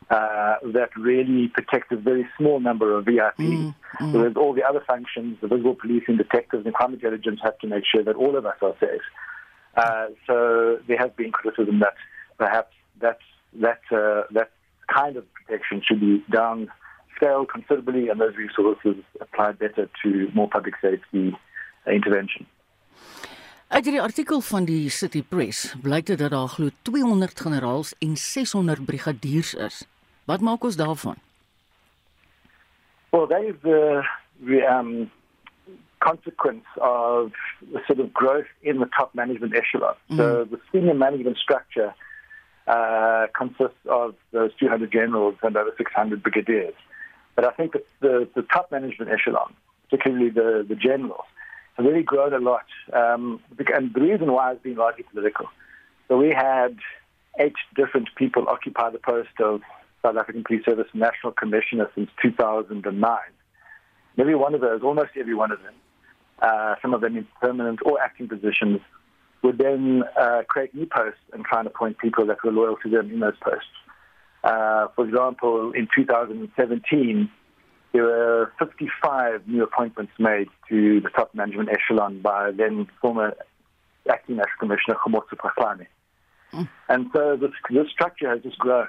uh, 0.10 0.56
that 0.74 0.90
really 0.98 1.48
protects 1.48 1.88
a 1.92 1.96
very 1.96 2.28
small 2.38 2.60
number 2.60 2.98
of 2.98 3.06
VIPs. 3.06 3.38
Mm, 3.38 3.76
mm. 4.02 4.14
Whereas 4.14 4.34
all 4.36 4.54
the 4.54 4.64
other 4.64 4.84
functions, 4.86 5.38
the 5.42 5.48
visible 5.48 5.76
policing, 5.76 6.18
detectives, 6.18 6.66
and 6.66 6.74
crime 6.74 6.94
intelligence 6.94 7.40
have 7.44 7.58
to 7.60 7.68
make 7.68 7.84
sure 7.90 8.04
that 8.04 8.16
all 8.16 8.36
of 8.36 8.46
us 8.46 8.58
are 8.62 8.75
safe. 8.80 9.01
Uh, 9.77 10.08
so 10.27 10.80
there 10.88 10.98
has 10.98 11.12
been 11.16 11.32
criticism 11.32 11.80
that 11.80 11.94
perhaps 12.38 12.74
that 13.00 13.20
that 13.54 13.80
uh, 13.92 14.24
that 14.32 14.51
kind 14.94 15.16
of 15.16 15.25
protection 15.34 15.82
should 15.86 16.01
be 16.01 16.22
downscaled 17.22 17.48
considerably, 17.48 18.10
and 18.10 18.20
those 18.20 18.36
resources 18.36 18.96
applied 19.20 19.57
better 19.60 19.90
to 20.03 20.29
more 20.34 20.48
public 20.48 20.75
safety 20.81 21.36
intervention. 21.86 22.46
Uit 23.68 23.84
die 23.84 24.01
artikel 24.01 24.42
van 24.42 24.66
die 24.66 24.90
City 24.90 25.24
Press 25.24 25.75
blyk 25.81 26.05
dit 26.05 26.20
dat 26.20 26.31
daar 26.31 26.48
glo 26.48 26.70
200 26.81 27.40
generaals 27.40 27.94
en 28.00 28.18
600 28.18 28.86
brigadiers 28.86 29.53
is. 29.53 29.88
Wat 30.25 30.42
maak 30.42 30.64
ons 30.64 30.75
daarvan? 30.75 31.16
Well, 33.10 33.27
that 33.27 33.44
is 33.44 33.55
the, 33.62 34.03
the 34.46 34.60
um, 34.68 35.12
consequence 36.00 36.68
of 36.81 37.31
the 37.72 37.79
sort 37.88 38.00
of 38.00 38.14
growth 38.14 38.51
in 38.62 38.79
the 38.79 38.90
top 38.98 39.14
management 39.14 39.55
echelon. 39.55 39.96
Mm. 40.10 40.18
So 40.18 40.46
the 40.51 40.60
senior 40.72 40.94
management 40.94 41.38
structure 41.38 41.94
uh, 42.68 43.27
consists 43.34 43.86
of 43.88 44.16
those 44.31 44.51
200 44.60 44.92
generals 44.92 45.36
and 45.44 45.55
over 45.55 45.72
600 45.77 46.24
brigadiers. 46.24 46.75
But 47.42 47.54
I 47.54 47.56
think 47.56 47.74
that 47.74 47.86
the, 48.01 48.30
the 48.36 48.44
top 48.44 48.72
management 48.72 49.10
echelon, 49.10 49.56
particularly 49.90 50.30
the, 50.30 50.64
the 50.68 50.75
generals, 50.75 51.25
have 51.74 51.88
really 51.88 52.04
grown 52.04 52.36
a 52.36 52.38
lot. 52.38 52.68
Um, 52.94 53.40
and 53.74 53.92
the 53.96 54.00
reason 54.00 54.32
why 54.32 54.50
has 54.50 54.60
been 54.60 54.75
largely 54.75 55.06
political. 55.12 55.48
So 56.08 56.18
we 56.18 56.30
had 56.30 56.77
eight 57.40 57.56
different 57.75 58.10
people 58.16 58.48
occupy 58.48 58.92
the 58.92 59.00
post 59.00 59.30
of 59.40 59.62
South 60.04 60.18
African 60.18 60.44
Police 60.44 60.66
Service 60.66 60.86
National 60.94 61.32
Commissioner 61.32 61.90
since 61.96 62.12
2009. 62.22 63.18
Every 64.20 64.36
one 64.36 64.54
of 64.54 64.62
those, 64.62 64.84
almost 64.84 65.10
every 65.20 65.34
one 65.34 65.51
of 65.51 65.64
them, 65.64 65.74
uh, 66.44 66.75
some 66.80 66.94
of 66.94 67.01
them 67.01 67.18
in 67.18 67.27
permanent 67.42 67.80
or 67.84 68.00
acting 68.00 68.27
positions, 68.27 68.82
would 69.42 69.58
then 69.58 70.04
uh, 70.16 70.44
create 70.48 70.75
new 70.75 70.86
posts 70.86 71.22
and 71.34 71.44
try 71.44 71.58
and 71.58 71.68
appoint 71.68 71.98
people 71.98 72.27
that 72.27 72.44
were 72.44 72.51
loyal 72.51 72.77
to 72.84 72.90
them 72.90 73.10
in 73.10 73.20
those 73.20 73.38
posts. 73.42 73.66
Uh, 74.44 74.88
for 74.96 75.08
example, 75.08 75.72
in 75.74 75.88
2017, 75.96 77.30
there 77.94 78.04
were 78.04 78.51
55 78.60 79.48
new 79.48 79.64
appointments 79.64 80.14
made 80.18 80.48
to 80.70 81.01
the 81.01 81.10
top 81.10 81.34
management 81.36 81.70
echelon 81.70 82.22
by 82.22 82.51
then 82.51 82.88
former 83.01 83.36
acting 84.10 84.38
national 84.38 84.58
commissioner 84.60 84.96
Khomotso 84.96 85.36
Pahlane. 85.38 85.88
Mm. 86.54 86.70
And 86.90 87.08
so 87.14 87.38
this, 87.38 87.51
this 87.70 87.90
structure 87.92 88.30
has 88.30 88.42
just 88.42 88.58
grown. 88.58 88.88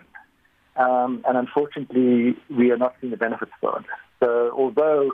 Um, 0.77 1.23
and 1.29 1.37
unfortunately, 1.37 2.37
we 2.49 2.71
are 2.71 2.79
not 2.79 2.95
seeing 3.01 3.11
the 3.11 3.17
benefits 3.17 3.53
for 3.61 3.79
it. 3.81 3.85
So 4.21 4.53
although 4.57 5.11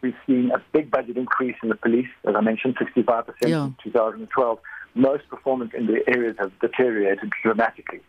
we've 0.00 0.14
seen 0.26 0.50
a 0.54 0.62
big 0.72 0.90
budget 0.90 1.16
increase 1.16 1.56
in 1.62 1.70
the 1.70 1.74
police, 1.74 2.08
as 2.26 2.34
I 2.36 2.40
mentioned, 2.40 2.76
65% 2.76 3.34
yeah. 3.46 3.64
in 3.64 3.76
2012, 3.82 4.58
most 4.94 5.28
performance 5.28 5.72
in 5.76 5.86
the 5.86 6.02
areas 6.06 6.36
has 6.38 6.50
deteriorated 6.60 7.32
dramatically. 7.42 8.00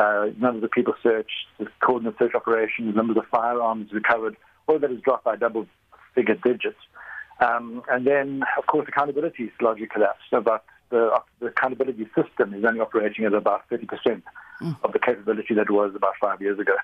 Uh, 0.00 0.30
numbers 0.38 0.64
of 0.64 0.70
people 0.70 0.94
searched, 1.02 1.46
the 1.58 1.66
coordinate 1.84 2.14
search 2.18 2.34
operations, 2.34 2.96
numbers 2.96 3.18
of 3.18 3.24
firearms 3.30 3.92
recovered, 3.92 4.34
all 4.66 4.78
that 4.78 4.88
has 4.88 5.00
dropped 5.00 5.24
by 5.24 5.36
double 5.36 5.66
figure 6.14 6.36
digits. 6.42 6.78
Um, 7.40 7.82
and 7.90 8.06
then, 8.06 8.42
of 8.56 8.66
course, 8.66 8.86
accountability 8.88 9.44
is 9.44 9.50
largely 9.60 9.86
collapsed. 9.86 10.32
About 10.32 10.64
the, 10.88 11.20
the 11.40 11.48
accountability 11.48 12.08
system 12.16 12.54
is 12.54 12.64
only 12.64 12.80
operating 12.80 13.26
at 13.26 13.34
about 13.34 13.68
30% 13.70 14.22
mm. 14.62 14.76
of 14.82 14.92
the 14.94 14.98
capability 14.98 15.52
that 15.52 15.66
it 15.68 15.70
was 15.70 15.92
about 15.94 16.14
five 16.18 16.40
years 16.40 16.58
ago. 16.58 16.76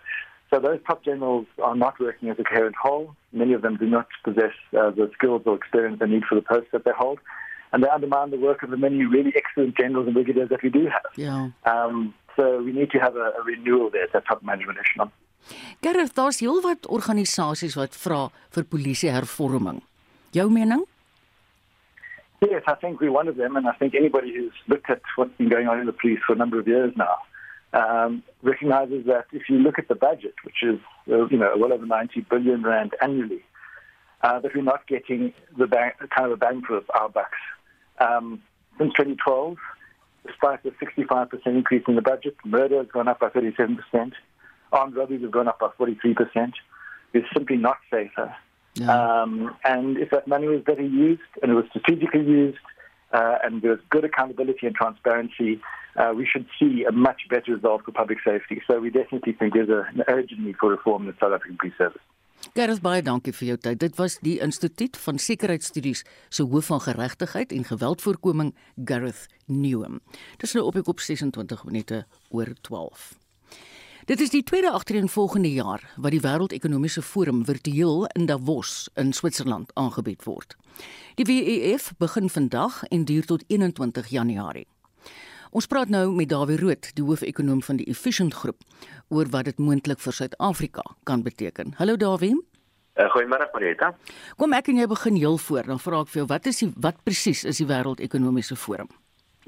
So 0.53 0.61
those 0.61 0.81
top 0.87 1.03
generals 1.03 1.47
are 1.63 1.75
not 1.75 1.99
working 1.99 2.29
as 2.29 2.39
a 2.39 2.45
coherent 2.45 2.77
whole. 2.77 3.17
Many 3.33 3.55
of 3.55 3.63
them 3.63 3.79
do 3.79 3.87
not 3.87 4.09
possess 4.25 4.53
uh, 4.79 4.91
the 4.91 5.11
skills 5.15 5.43
or 5.47 5.57
experience 5.57 6.01
they 6.01 6.07
need 6.07 6.25
for 6.29 6.35
the 6.35 6.43
posts 6.43 6.69
that 6.73 6.85
they 6.85 6.93
hold. 6.97 7.19
And 7.73 7.83
they 7.83 7.89
undermine 7.89 8.31
the 8.31 8.39
work 8.39 8.63
of 8.63 8.71
the 8.71 8.77
many 8.77 9.05
really 9.05 9.33
excellent 9.35 9.77
generals 9.77 10.07
and 10.07 10.15
brigadiers 10.15 10.51
that 10.51 10.63
we 10.63 10.69
do 10.69 10.85
have. 10.85 11.13
Yeah. 11.17 11.49
Um, 11.65 12.15
so 12.37 12.63
we 12.63 12.73
need 12.73 12.91
to 12.91 12.99
have 12.99 13.17
a, 13.17 13.33
a 13.41 13.43
renewal 13.45 13.91
there 13.91 14.05
at 14.05 14.13
that 14.13 14.27
top 14.27 14.43
management 14.43 14.79
echelon. 14.79 15.11
Gareth, 15.81 16.15
daar's 16.15 16.41
heelwat 16.43 16.87
organisasies 16.87 17.77
wat 17.79 17.97
vra 17.97 18.27
vir 18.55 18.65
polisie 18.65 19.13
hervorming. 19.15 19.81
Jou 20.33 20.51
mening? 20.51 20.85
Yes, 22.41 22.63
I 22.67 22.75
think 22.75 23.01
we're 23.01 23.13
one 23.13 23.29
of 23.29 23.37
them, 23.37 23.57
and 23.57 23.67
I 23.67 23.73
think 23.73 23.95
anybody 23.95 24.35
who's 24.35 24.53
looked 24.69 24.91
at 24.91 25.01
what's 25.17 25.35
been 25.39 25.49
going 25.49 25.69
on 25.69 25.81
in 25.81 25.87
the 25.87 25.93
police 25.93 26.21
for 26.27 26.35
a 26.35 26.37
number 26.37 26.61
of 26.61 26.69
years 26.69 26.93
now 26.97 27.17
um, 27.73 28.23
recognizes 28.43 29.07
that 29.07 29.27
if 29.33 29.49
you 29.49 29.59
look 29.59 29.79
at 29.79 29.89
the 29.89 29.95
budget, 29.95 30.35
which 30.45 30.63
is 30.63 30.79
uh, 31.11 31.27
you 31.27 31.39
know 31.39 31.53
well 31.57 31.73
over 31.73 31.87
90 31.87 32.21
billion 32.31 32.63
rand 32.63 32.95
annually, 33.03 33.43
uh, 34.23 34.39
that 34.41 34.55
we're 34.55 34.63
not 34.63 34.87
getting 34.87 35.33
the 35.57 35.67
bang, 35.67 35.93
kind 36.15 36.27
of 36.27 36.33
a 36.33 36.37
bang 36.37 36.63
for 36.67 36.83
our 36.95 37.09
bucks. 37.09 37.39
Um, 37.99 38.43
since 38.79 38.93
2012, 38.93 39.57
despite 40.27 40.63
the 40.63 40.71
65% 40.71 41.29
increase 41.47 41.85
in 41.89 41.95
the 41.95 42.03
budget, 42.03 42.37
murder 42.45 42.79
has 42.79 42.89
gone 42.89 43.09
up 43.09 43.21
by 43.21 43.29
37 43.29 43.77
percent 43.77 44.15
armed 44.73 44.97
robberies 44.97 45.23
have 45.23 45.31
gone 45.31 45.49
up 45.49 45.59
by 45.59 45.69
43%. 45.79 46.53
It's 47.13 47.27
simply 47.33 47.57
not 47.57 47.79
safer. 47.91 48.35
Yeah. 48.75 49.23
Um, 49.23 49.57
and 49.65 49.97
if 49.97 50.11
that 50.11 50.29
money 50.29 50.49
was 50.49 50.63
better 50.63 50.83
used 50.83 51.23
and 51.43 51.51
it 51.51 51.55
was 51.55 51.65
strategically 51.71 52.21
used 52.21 52.59
uh, 53.13 53.39
and 53.43 53.63
was 53.63 53.79
good 53.91 54.05
accountability 54.05 54.67
and 54.67 54.75
transparency, 54.75 55.61
uh, 55.97 56.13
we 56.15 56.27
should 56.31 56.47
see 56.59 56.85
a 56.85 56.93
much 56.93 57.23
better 57.31 57.55
result 57.55 57.85
for 57.85 57.93
public 57.93 58.19
safety. 58.25 58.61
So 58.67 58.81
we 58.81 58.91
definitely 58.91 59.33
think 59.33 59.55
there's 59.55 59.71
a, 59.71 59.87
an 59.95 60.03
urgent 60.09 60.41
need 60.41 60.57
for 60.61 60.71
reform 60.71 61.03
in 61.03 61.09
the 61.09 61.15
South 61.19 61.33
African 61.33 61.57
police 61.59 61.75
service. 61.79 62.03
Gerus 62.57 62.79
baie 62.81 63.03
dankie 63.05 63.35
vir 63.37 63.51
jou 63.51 63.57
tyd. 63.61 63.83
Dit 63.83 63.99
was 64.01 64.15
die 64.25 64.39
Instituut 64.41 64.97
van 64.97 65.19
Sekuriteitsstudies 65.21 66.01
se 66.33 66.45
hoof 66.49 66.71
van 66.71 66.81
geregtigheid 66.81 67.51
en 67.53 67.67
geweldvoorkoming 67.69 68.55
Gareth 68.89 69.27
Newham. 69.45 69.99
Dis 70.41 70.55
nou 70.57 70.63
op 70.65 70.79
ek 70.81 70.89
op 70.89 71.03
26 71.05 71.67
minute 71.69 71.99
oor 72.33 72.55
12. 72.65 73.11
Dit 74.09 74.25
is 74.25 74.33
die 74.33 74.41
tweede 74.41 74.71
agtereenvolgende 74.73 75.51
jaar 75.53 75.85
wat 76.01 76.17
die 76.17 76.23
Wêreldekonomiese 76.25 77.03
Forum 77.05 77.45
virtueel 77.45 78.07
in 78.17 78.25
Davos 78.25 78.89
in 78.95 79.13
Switserland 79.13 79.75
aangebied 79.75 80.25
word. 80.25 80.57
Die 81.21 81.29
WEF 81.29 81.91
begin 82.01 82.33
vandag 82.33 82.87
en 82.89 83.05
duur 83.05 83.29
tot 83.29 83.45
21 83.53 84.09
Januarie. 84.09 84.67
Ons 85.57 85.65
praat 85.73 85.89
nou 85.89 86.11
met 86.13 86.29
Dawie 86.29 86.59
Rood, 86.61 86.91
die 86.99 87.05
hoofekonoom 87.07 87.63
van 87.65 87.79
die 87.81 87.87
Efficient 87.89 88.35
Groep, 88.37 88.59
oor 89.09 89.31
wat 89.33 89.47
dit 89.49 89.61
moontlik 89.63 90.03
vir 90.05 90.13
Suid-Afrika 90.13 90.83
kan 91.09 91.23
beteken. 91.25 91.73
Hallo 91.79 91.97
Dawie. 91.97 92.35
Uh, 93.01 93.07
Goeiemôre 93.15 93.47
Marita. 93.55 93.89
Kom 94.37 94.53
ek 94.53 94.69
en 94.69 94.83
jy 94.83 94.89
begin 94.91 95.17
heel 95.17 95.41
voor, 95.41 95.65
dan 95.73 95.81
vra 95.81 96.03
ek 96.05 96.13
vir 96.13 96.21
jou, 96.21 96.27
wat 96.35 96.51
is 96.53 96.61
die 96.61 96.69
wat 96.85 97.01
presies 97.09 97.47
is 97.49 97.63
die 97.63 97.69
Wêreldekonomiese 97.71 98.59
Forum? 98.61 98.93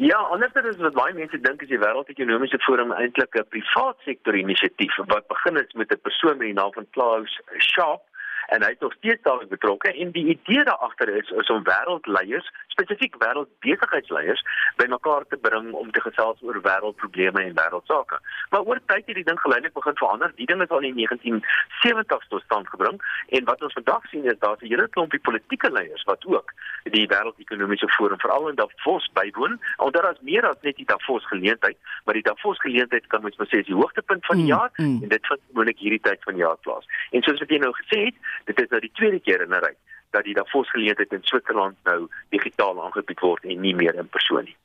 Ja, 0.01 0.23
anderster 0.33 0.65
is 0.71 0.81
wat 0.81 0.97
baie 0.97 1.13
mense 1.13 1.43
dink 1.45 1.67
is 1.67 1.75
die 1.75 1.83
Wêreldekonomiese 1.83 2.63
Forum 2.65 2.97
eintlik 2.97 3.37
'n 3.37 3.45
privaat 3.53 4.01
sektor 4.09 4.33
inisiatief 4.33 4.97
wat 5.13 5.29
begin 5.29 5.61
het 5.61 5.75
met 5.75 5.93
'n 5.93 6.01
persoon 6.01 6.39
met 6.39 6.49
die 6.49 6.57
naam 6.57 6.73
van 6.73 6.89
Klaus 6.97 7.37
Schwab 7.69 8.09
en 8.49 8.63
hy 8.63 8.71
het 8.73 8.81
nog 8.81 8.95
steeds 8.97 9.23
daarin 9.23 9.49
betrokke 9.49 9.93
en 9.93 10.11
die 10.13 10.27
idee 10.33 10.65
daar 10.65 10.81
agter 10.89 11.09
is 11.09 11.29
is 11.31 11.51
om 11.53 11.65
wêreldleiers, 11.65 12.49
spesifiek 12.79 13.17
wêreldbesigheidsleiers 13.23 14.43
bymekaar 14.77 15.27
te 15.29 15.37
bring 15.37 15.73
om 15.73 15.91
te 15.91 16.01
gesels 16.01 16.43
oor 16.47 16.61
wêreldprobleme 16.63 17.43
en 17.43 17.57
wêreldsake. 17.59 18.21
Maar 18.51 18.63
oor 18.63 18.81
tyd 18.87 19.07
het 19.07 19.19
die 19.19 19.27
ding 19.27 19.41
geleidelik 19.41 19.75
begin 19.75 19.99
verander. 19.99 20.33
Die 20.37 20.47
ding 20.47 20.63
is 20.63 20.75
al 20.75 20.87
in 20.87 20.95
1970s 21.01 22.29
tot 22.29 22.45
stand 22.47 22.71
gebring 22.75 23.01
en 23.39 23.49
wat 23.51 23.63
ons 23.67 23.77
vandag 23.81 24.07
sien 24.13 24.25
is 24.31 24.39
daar's 24.45 24.63
'n 24.63 24.71
hele 24.73 24.89
klompie 24.89 25.21
politieke 25.21 25.71
leiers 25.71 26.05
wat 26.05 26.27
ook 26.27 26.55
die 26.85 27.07
wêreldekonomiese 27.07 27.89
forum 27.97 28.21
veral 28.21 28.49
in 28.49 28.55
Davos 28.55 29.11
bywoon. 29.13 29.59
En 29.77 29.93
daar 29.93 30.11
is 30.13 30.21
meer 30.21 30.47
as 30.49 30.61
net 30.63 30.77
die 30.77 30.87
Davos 30.87 31.27
geleentheid, 31.27 31.77
maar 32.05 32.15
die 32.15 32.23
Davos 32.23 32.59
geleentheid 32.61 33.07
kan 33.07 33.23
mens 33.23 33.37
maar 33.37 33.47
sê 33.47 33.59
is 33.59 33.67
die 33.67 33.75
hoogtepunt 33.75 34.27
van 34.27 34.37
die 34.37 34.45
mm, 34.45 34.51
jaar 34.51 34.71
mm, 34.77 35.03
en 35.03 35.09
dit 35.09 35.27
vind 35.27 35.41
gewoonlik 35.51 35.79
hierdie 35.79 36.01
tyd 36.01 36.23
van 36.23 36.35
die 36.35 36.43
jaar 36.43 36.57
plaas. 36.57 36.87
En 37.11 37.23
soos 37.23 37.39
wat 37.39 37.51
jy 37.51 37.59
nou 37.59 37.73
gesê 37.75 38.05
het, 38.05 38.15
dit 38.45 38.61
is 38.61 38.69
nou 38.69 38.81
die 38.81 38.93
tweede 38.95 39.21
keer 39.21 39.41
in 39.41 39.55
'n 39.55 39.65
ry 39.65 39.75
dat 40.11 40.25
die 40.25 40.35
Davos 40.35 40.71
geleentheid 40.71 41.13
in 41.13 41.23
Switserland 41.23 41.77
nou 41.85 42.09
digitaal 42.29 42.85
aangebied 42.85 43.21
word 43.21 43.45
en 43.45 43.61
nie 43.61 43.75
meer 43.75 43.95
in 43.95 44.09
persoon 44.09 44.45
nie. 44.45 44.57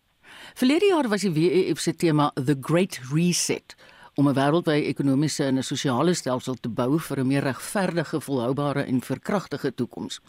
Verlede 0.54 0.86
jaar 0.86 1.10
was 1.10 1.22
die 1.22 1.34
WEF 1.34 1.80
se 1.80 1.96
tema 1.96 2.32
The 2.36 2.58
Great 2.62 3.00
Reset 3.14 3.76
om 4.16 4.28
'n 4.30 4.36
wêreldwye 4.36 4.86
ekonomiese 4.86 5.44
en 5.44 5.58
'n 5.58 5.64
sosiale 5.64 6.14
stelsel 6.14 6.56
te 6.56 6.70
bou 6.70 7.00
vir 7.00 7.20
'n 7.20 7.28
meer 7.28 7.44
regverdige, 7.44 8.22
volhoubare 8.22 8.84
en 8.84 9.02
verkragtige 9.02 9.74
toekoms. 9.74 10.20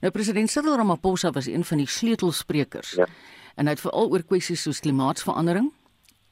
Nou 0.00 0.12
president 0.12 0.50
Cyril 0.50 0.76
Ramaphosa 0.76 1.30
was 1.30 1.46
een 1.46 1.64
van 1.64 1.76
die 1.76 1.88
sleutelsprekers. 1.88 2.90
Ja. 2.90 3.06
En 3.54 3.64
hy 3.64 3.70
het 3.70 3.80
veral 3.80 4.10
oor 4.10 4.22
kwessies 4.22 4.62
soos 4.62 4.80
klimaatsverandering, 4.80 5.72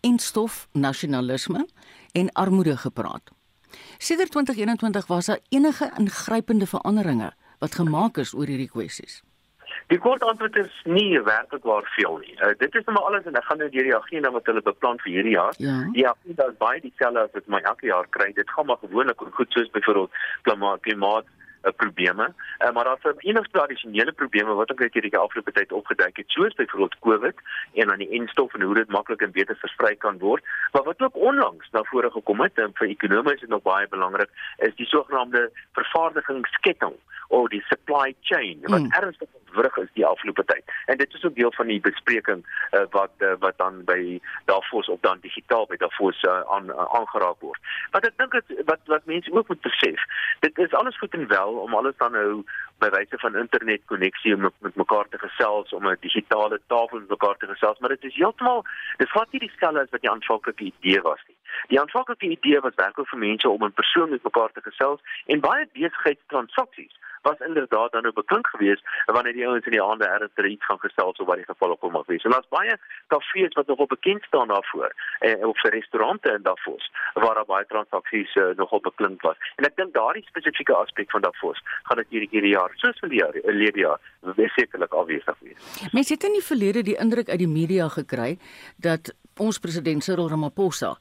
instof, 0.01 0.69
nasionalisme 0.73 1.67
en 2.13 2.33
armoede 2.33 2.77
gepraat. 2.77 3.31
Sedert 3.99 4.31
2021 4.31 5.07
was 5.07 5.27
daar 5.27 5.41
enige 5.49 5.93
ingrypende 5.97 6.67
veranderinge 6.67 7.33
wat 7.59 7.75
gemaak 7.75 8.19
is 8.23 8.35
oor 8.35 8.47
hierdie 8.47 8.71
kwessies. 8.71 9.23
Die 9.89 9.99
kort 9.99 10.23
antwoord 10.23 10.57
is 10.61 10.73
nie 10.85 11.21
werklik 11.25 11.65
waar 11.65 11.87
veel 11.97 12.19
nie. 12.25 12.35
Uh, 12.37 12.53
dit 12.61 12.75
is 12.75 12.85
nou 12.85 12.97
maar 12.97 13.07
alles 13.09 13.29
en 13.29 13.39
ek 13.41 13.47
gaan 13.49 13.61
nou 13.63 13.69
deur 13.73 13.89
die 13.89 13.97
agenda 13.97 14.33
wat 14.35 14.51
hulle 14.51 14.63
beplan 14.65 15.01
vir 15.05 15.13
hierdie 15.15 15.37
jaar. 15.37 15.57
Ja, 15.63 15.79
die 15.95 16.05
agenda 16.09 16.49
is 16.53 16.59
baie 16.61 16.81
dieselfde 16.85 17.25
as 17.25 17.35
wat 17.37 17.49
my 17.55 17.61
elke 17.71 17.89
jaar 17.89 18.09
kry. 18.17 18.29
Dit 18.37 18.51
gaan 18.51 18.69
maar 18.69 18.81
gewoonlik 18.83 19.25
goed 19.39 19.57
soos 19.57 19.71
byvoorbeeld 19.77 20.21
klimaat, 20.49 20.83
klimaat 20.85 21.31
uh, 21.63 21.73
probleme. 21.77 22.33
Uh, 22.59 22.73
maar 22.73 22.85
daar's 22.85 23.17
enige 23.19 23.49
tradisionele 23.51 24.13
probleme 24.13 24.53
wat 24.53 24.71
ook 24.71 24.81
uit 24.81 24.93
hierdie 24.93 25.17
afgelope 25.17 25.53
tyd 25.53 25.73
opgeduik 25.73 26.17
het, 26.17 26.31
soos 26.31 26.55
byvoorbeeld 26.55 26.99
COVID 26.99 27.37
en 27.75 27.91
aan 27.91 27.99
die 27.99 28.11
enstof 28.21 28.55
en 28.55 28.63
hoe 28.63 28.75
dit 28.75 28.89
maklik 28.89 29.21
en 29.21 29.31
beter 29.31 29.57
versprei 29.57 29.97
kan 29.97 30.19
word. 30.19 30.45
Maar 30.73 30.83
wat 30.83 31.01
ook 31.01 31.17
onlangs 31.17 31.71
na 31.71 31.83
vore 31.83 32.11
gekom 32.11 32.41
het 32.41 32.59
en 32.59 32.71
vir 32.75 32.89
ekonomie 32.89 33.35
is 33.35 33.41
dit 33.41 33.49
nog 33.49 33.63
baie 33.63 33.89
belangrik, 33.89 34.31
is 34.57 34.75
die 34.75 34.87
sogenaamde 34.87 35.51
vervaardigingsketting 35.73 36.95
of 37.29 37.49
die 37.49 37.63
supply 37.69 38.15
chain 38.21 38.59
wat 38.63 38.81
mm. 38.81 38.93
ernstig 38.93 39.29
ontwrig 39.41 39.77
is 39.77 39.91
die 39.93 40.07
afgelope 40.07 40.45
tyd. 40.45 40.65
En 40.87 40.97
dit 40.97 41.15
is 41.15 41.25
ook 41.25 41.35
deel 41.35 41.53
van 41.53 41.67
die 41.67 41.81
bespreking 41.81 42.45
uh, 42.73 42.81
wat 42.91 43.13
uh, 43.19 43.35
wat 43.39 43.57
dan 43.57 43.85
by 43.85 44.21
Davos 44.45 44.89
of 44.89 45.01
dan 45.01 45.21
digitaal 45.21 45.67
by 45.67 45.77
Davos 45.77 46.23
uh, 46.23 46.41
aan 46.55 46.71
uh, 46.73 46.87
aangeraak 46.99 47.41
word. 47.45 47.61
Wat 47.93 48.07
ek 48.09 48.17
dink 48.17 48.37
wat 48.71 48.81
wat 48.93 49.05
mense 49.13 49.33
ook 49.33 49.49
moet 49.49 49.61
besef, 49.61 50.05
dit 50.41 50.59
is 50.59 50.77
alles 50.81 50.99
goed 50.99 51.15
en 51.15 51.29
wel 51.29 51.48
om 51.57 51.75
alles 51.75 51.97
dan 51.97 52.13
nou 52.13 52.45
by 52.79 52.89
wyse 52.95 53.19
van 53.19 53.37
internet 53.37 53.83
koneksie 53.91 54.35
om 54.35 54.49
met 54.61 54.77
mekaar 54.77 55.09
te 55.09 55.19
gesels 55.19 55.73
om 55.73 55.89
'n 55.89 55.97
digitale 56.01 56.61
tafel 56.67 56.99
met 56.99 57.09
mekaar 57.09 57.37
te 57.37 57.47
gesels, 57.47 57.79
maar 57.79 57.89
dit 57.89 58.05
is 58.05 58.15
heeltemal 58.15 58.65
dis 58.97 59.13
wat 59.13 59.33
nie 59.33 59.41
dieselfde 59.41 59.81
as 59.81 59.91
wat 59.91 60.01
die 60.01 60.11
aanvanklike 60.11 60.65
idee 60.65 61.01
was 61.01 61.23
nie. 61.27 61.37
Die 61.69 61.81
aanvanklike 61.81 62.27
idee 62.27 62.61
was 62.61 62.75
werklik 62.75 63.09
vir 63.09 63.19
mense 63.19 63.49
om 63.49 63.63
in 63.63 63.73
persoon 63.73 64.11
met 64.11 64.23
mekaar 64.23 64.53
te 64.53 64.61
gesels 64.61 65.01
en 65.27 65.41
baie 65.41 65.69
besigheidstransaksies 65.73 66.95
was 67.23 67.39
inderdaad 67.49 67.93
dan 67.93 68.03
nou 68.03 68.15
beklink 68.15 68.47
geweest 68.47 68.83
wanneer 69.07 69.33
die 69.33 69.47
ouens 69.47 69.65
in 69.65 69.77
die 69.77 69.83
aande 69.83 70.07
ernstig 70.07 70.47
iets 70.47 70.65
gaan 70.65 70.79
gesels 70.79 71.19
of 71.19 71.27
wat 71.27 71.37
die 71.37 71.51
geval 71.51 71.71
ook 71.71 71.83
al 71.83 71.91
mag 71.91 72.07
wees. 72.07 72.25
En 72.25 72.31
daar's 72.31 72.49
baie 72.49 72.79
kafees 73.07 73.55
wat 73.59 73.67
nogal 73.67 73.87
bekend 73.87 74.23
staan 74.23 74.49
daarvoor 74.49 74.93
eh, 75.19 75.47
of 75.47 75.61
vir 75.61 75.71
restaurante 75.71 76.33
in 76.33 76.43
Davos 76.43 76.91
waar 77.15 77.35
daar 77.35 77.51
baie 77.55 77.67
transaksies 77.67 78.35
eh, 78.35 78.51
nogal 78.57 78.81
beklink 78.81 79.23
was. 79.23 79.37
En 79.57 79.65
ek 79.65 79.77
dink 79.77 79.95
daardie 79.95 80.25
spesifieke 80.27 80.75
aspek 80.75 81.11
van 81.11 81.27
Davos 81.27 81.63
gaan 81.83 82.03
dit 82.03 82.11
hierdie 82.15 82.29
hierdie 82.31 82.55
jaar 82.55 82.73
soos 82.83 82.99
vir 83.03 83.13
die 83.13 83.23
jaar, 83.23 83.33
die 83.33 83.85
jaar 83.85 84.01
sekerlik 84.55 84.93
afwesig 84.95 85.41
wees. 85.41 85.89
Mense 85.93 86.15
het 86.15 86.27
in 86.29 86.37
die 86.39 86.45
verlede 86.45 86.83
die 86.87 86.99
indruk 87.01 87.29
uit 87.29 87.41
die 87.43 87.51
media 87.51 87.89
gekry 87.93 88.37
dat 88.77 89.13
ons 89.39 89.59
president 89.63 90.05
Cyril 90.05 90.31
Ramaphosa 90.31 90.97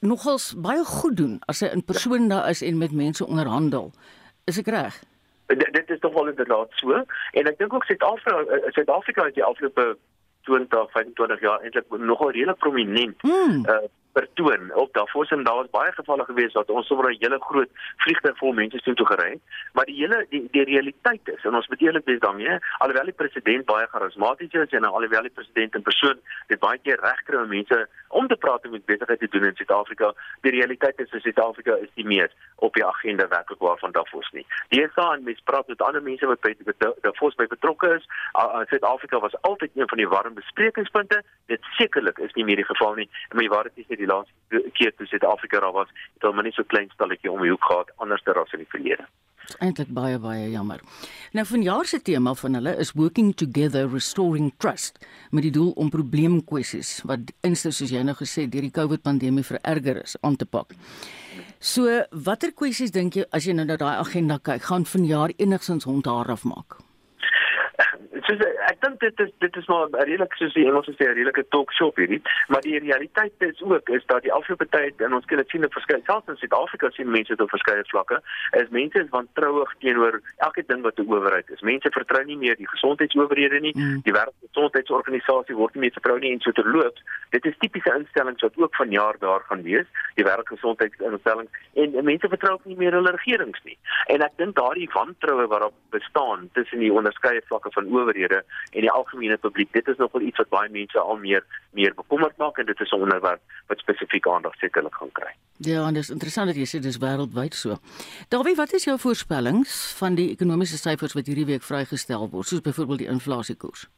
nogals 0.00 0.52
baie 0.56 0.84
goed 0.88 1.16
doen 1.20 1.38
as 1.48 1.60
hy 1.64 1.72
in 1.76 1.84
persoon 1.84 2.30
daar 2.32 2.48
is 2.50 2.62
en 2.64 2.78
met 2.80 2.92
mense 2.92 3.26
onderhandel. 3.26 3.92
Is 4.48 4.60
ek 4.60 4.70
reg? 4.72 4.96
D 5.46 5.68
dit 5.72 5.90
is 5.90 5.98
tog 6.00 6.12
wel 6.12 6.28
inderdaad 6.28 6.68
so 6.70 6.92
en 7.30 7.46
ek 7.46 7.58
dink 7.58 7.72
ook 7.72 7.84
Suid-Afrika 7.84 8.38
eh, 8.38 8.72
Suid-Afrika 8.72 9.24
het 9.24 9.34
die 9.34 9.44
afgelope 9.44 9.96
20 10.42 10.90
25 10.90 11.40
jaar 11.40 11.60
eintlik 11.60 11.98
nogal 11.98 12.30
redelik 12.30 12.58
prominent 12.58 13.20
hmm. 13.20 13.64
uh, 13.68 13.84
vertoon. 14.14 14.70
Op 14.74 14.92
Davos 14.92 15.30
en 15.30 15.44
daar 15.44 15.54
was 15.54 15.70
baie 15.70 15.92
gevalle 15.92 16.24
gewees 16.24 16.52
dat 16.52 16.70
ons 16.70 16.86
sommer 16.86 17.10
'n 17.10 17.16
hele 17.20 17.38
groot 17.40 17.70
vliegtuig 17.96 18.38
vol 18.38 18.52
mense 18.52 18.78
sien 18.82 18.94
toe 18.94 19.06
gery 19.06 19.38
maar 19.72 19.84
die 19.84 19.96
hele 20.00 20.26
die, 20.30 20.48
die 20.50 20.64
realiteit 20.64 21.28
is 21.34 21.44
en 21.44 21.54
ons 21.54 21.68
moet 21.68 21.82
eerlik 21.82 22.04
wees 22.04 22.20
daarmee 22.20 22.58
alhoewel 22.78 23.10
die 23.10 23.20
president 23.22 23.64
baie 23.64 23.86
charismaties 23.92 24.52
is 24.52 24.76
en 24.78 24.84
alhoewel 24.84 25.28
die 25.28 25.36
president 25.38 25.74
in 25.74 25.82
persoon 25.82 26.18
dit 26.52 26.58
baie 26.58 26.78
keer 26.78 27.00
regkry 27.00 27.40
om 27.42 27.48
mense 27.48 27.88
om 28.08 28.28
te 28.28 28.36
praat 28.36 28.70
met 28.70 28.84
besigheid 28.84 29.20
te 29.20 29.28
doen 29.28 29.44
in 29.50 29.56
Suid-Afrika 29.60 30.12
die 30.46 30.54
realiteit 30.58 31.00
is 31.00 31.10
Suid-Afrika 31.10 31.76
is 31.86 31.94
nie 31.94 32.06
meer 32.06 32.30
op 32.56 32.74
die 32.74 32.84
agenda 32.86 33.28
werklik 33.28 33.58
waarvan 33.58 33.92
Davos 33.92 34.30
nie. 34.32 34.46
Die 34.68 34.88
daar 34.94 35.16
en 35.16 35.22
mens 35.22 35.40
praat 35.44 35.66
met 35.68 35.82
ander 35.82 36.02
mense 36.02 36.26
wat 36.26 36.40
by 36.40 36.54
Davos 37.02 37.34
by 37.34 37.46
betrokke 37.46 37.94
is. 37.96 38.06
Suid-Afrika 38.70 39.20
was 39.20 39.36
altyd 39.40 39.70
een 39.74 39.88
van 39.88 39.98
die 39.98 40.08
warm 40.08 40.34
besprekingspunte. 40.34 41.22
Dit 41.46 41.62
sekerlik 41.78 42.18
is 42.18 42.32
nie 42.32 42.44
meer 42.44 42.62
die 42.62 42.70
geval 42.70 42.94
nie. 42.94 43.08
Maar 43.32 43.42
jy 43.42 43.48
waar 43.48 43.68
dit 43.70 43.84
is 43.84 43.96
die 44.04 44.10
laaste 44.12 44.70
keer 44.78 44.94
toe 44.94 45.06
Suid-Afrika 45.10 45.60
daar 45.64 45.74
was, 45.74 45.90
het 46.14 46.22
hulle 46.22 46.36
maar 46.36 46.46
net 46.46 46.56
so 46.56 46.66
klein 46.68 46.90
stalletjie 46.94 47.32
om 47.32 47.42
die 47.42 47.52
hoek 47.52 47.64
gehad 47.64 47.92
anders 48.04 48.22
ter 48.22 48.38
as 48.40 48.52
in 48.54 48.62
die 48.62 48.70
verlede. 48.70 49.06
Eintlik 49.60 49.90
baie 49.92 50.18
baie 50.18 50.46
jammer. 50.50 50.80
Nou 51.36 51.44
vanjaar 51.46 51.88
se 51.88 52.00
tema 52.02 52.32
van 52.40 52.56
hulle 52.58 52.72
is 52.80 52.94
working 52.96 53.34
together 53.36 53.90
restoring 53.92 54.52
trust 54.58 54.98
met 55.30 55.44
die 55.44 55.52
doel 55.52 55.74
om 55.80 55.90
probleemkwessies 55.92 57.02
wat 57.08 57.34
instel 57.44 57.74
soos 57.76 57.92
jy 57.92 58.02
nou 58.06 58.16
gesê 58.16 58.46
deur 58.48 58.64
die 58.64 58.72
COVID 58.74 59.04
pandemie 59.04 59.44
vererger 59.44 60.00
is 60.02 60.16
aan 60.22 60.38
te 60.40 60.48
pak. 60.48 60.72
So 61.60 62.00
watter 62.24 62.54
kwessies 62.56 62.94
dink 62.94 63.20
jy 63.20 63.28
as 63.32 63.44
jy 63.48 63.56
nou 63.56 63.68
na 63.68 63.76
daai 63.80 64.00
agenda 64.00 64.40
kyk, 64.40 64.64
gaan 64.70 64.88
vanjaar 64.88 65.36
enigsins 65.36 65.84
hond 65.88 66.08
haar 66.08 66.32
afmaak? 66.32 66.80
Soos 68.26 68.40
ek 68.70 68.80
dink 68.80 69.00
dit 69.00 69.20
is 69.20 69.30
dit 69.44 69.56
is 69.60 69.66
maar 69.68 69.88
redelik 69.92 70.34
soos 70.38 70.54
die 70.56 70.66
Engels 70.66 70.88
sê 70.88 71.04
'n 71.04 71.16
redelike 71.18 71.44
talk 71.50 71.72
shop 71.72 71.96
hierdie, 72.00 72.22
maar 72.48 72.60
die 72.60 72.78
realiteit 72.78 73.32
is 73.38 73.62
ook 73.62 73.88
is 73.88 74.04
dat 74.06 74.22
die 74.22 74.32
afgelope 74.32 74.66
tyd 74.70 75.00
in 75.00 75.14
ons 75.14 75.24
kan 75.24 75.38
dit 75.38 75.48
sien 75.48 75.64
op 75.64 75.72
verskeie 75.72 76.00
selfs 76.06 76.28
in 76.28 76.36
Suid-Afrika 76.36 76.90
sien 76.90 77.10
mense 77.10 77.28
dit 77.28 77.40
op 77.40 77.50
verskeie 77.50 77.84
vlakke 77.92 78.20
is 78.60 78.68
mense 78.70 78.98
is 78.98 79.10
wantrouig 79.10 79.74
teenoor 79.78 80.20
elke 80.38 80.64
ding 80.66 80.82
wat 80.82 80.98
'n 80.98 81.08
owerheid 81.08 81.50
is. 81.50 81.60
Mense 81.60 81.90
vertrou 81.90 82.24
nie 82.24 82.36
meer 82.36 82.56
die 82.56 82.68
gesondheidsowerhede 82.68 83.60
nie. 83.60 83.74
Mm. 83.76 84.00
Die 84.04 84.12
wêreldgesondheidsorganisasie 84.12 85.56
word 85.56 85.74
nie 85.74 85.80
meer 85.80 85.92
vertrou 85.92 86.18
nie 86.18 86.32
en 86.32 86.40
so 86.40 86.52
terloops. 86.52 87.02
Dit 87.30 87.44
is 87.44 87.58
tipiese 87.58 87.94
instellings 87.94 88.42
wat 88.42 88.56
ook 88.56 88.74
vanjaar 88.76 89.16
daar 89.18 89.40
gaan 89.40 89.62
wees, 89.62 89.86
die 90.14 90.24
wêreldgesondheidsinstellings 90.24 91.50
en 91.74 92.04
mense 92.04 92.28
vertrou 92.28 92.58
nie 92.64 92.76
meer 92.76 92.92
hulle 92.92 93.10
regerings 93.10 93.60
nie. 93.64 93.78
En 94.06 94.22
ek 94.22 94.36
dink 94.36 94.56
daardie 94.56 94.88
wantroue 94.92 95.46
wat 95.46 95.60
daar 95.60 95.76
bestaan 95.90 96.48
tussen 96.52 96.78
die 96.78 96.92
onderskeie 96.92 97.42
vlakke 97.46 97.70
van 97.72 97.86
owerheid 97.86 98.13
owerhede 98.14 98.44
en 98.72 98.80
die 98.80 98.90
algemene 98.90 99.36
publiek. 99.36 99.72
Dit 99.72 99.88
is 99.88 99.96
nogal 99.96 100.20
iets 100.20 100.36
wat 100.36 100.48
baie 100.48 100.70
mense 100.70 100.98
al 100.98 101.16
meer 101.16 101.44
meer 101.72 101.94
bekommerd 101.94 102.36
maak 102.36 102.58
en 102.58 102.66
dit 102.66 102.80
is 102.80 102.90
'n 102.90 103.00
onderwerp 103.00 103.40
wat 103.66 103.78
spesifiek 103.78 104.28
aandag 104.28 104.54
sekerlik 104.54 104.94
gaan 104.94 105.12
kry. 105.12 105.32
Ja, 105.58 105.86
en 105.86 105.94
dit 105.94 106.02
is 106.02 106.10
interessant 106.10 106.46
dat 106.46 106.56
jy 106.56 106.66
sê 106.66 106.80
dis 106.80 106.98
wêreldwyd 106.98 107.54
so. 107.54 107.78
Dawie, 108.28 108.54
wat 108.54 108.72
is 108.72 108.84
jou 108.84 108.98
voorspellings 108.98 109.94
van 109.98 110.14
die 110.14 110.30
ekonomiese 110.30 110.76
syfers 110.76 111.12
wat 111.12 111.26
hierdie 111.26 111.46
week 111.46 111.62
vrygestel 111.62 112.28
word, 112.30 112.46
soos 112.46 112.60
byvoorbeeld 112.60 112.98
die 112.98 113.08
inflasiekoers? 113.08 113.88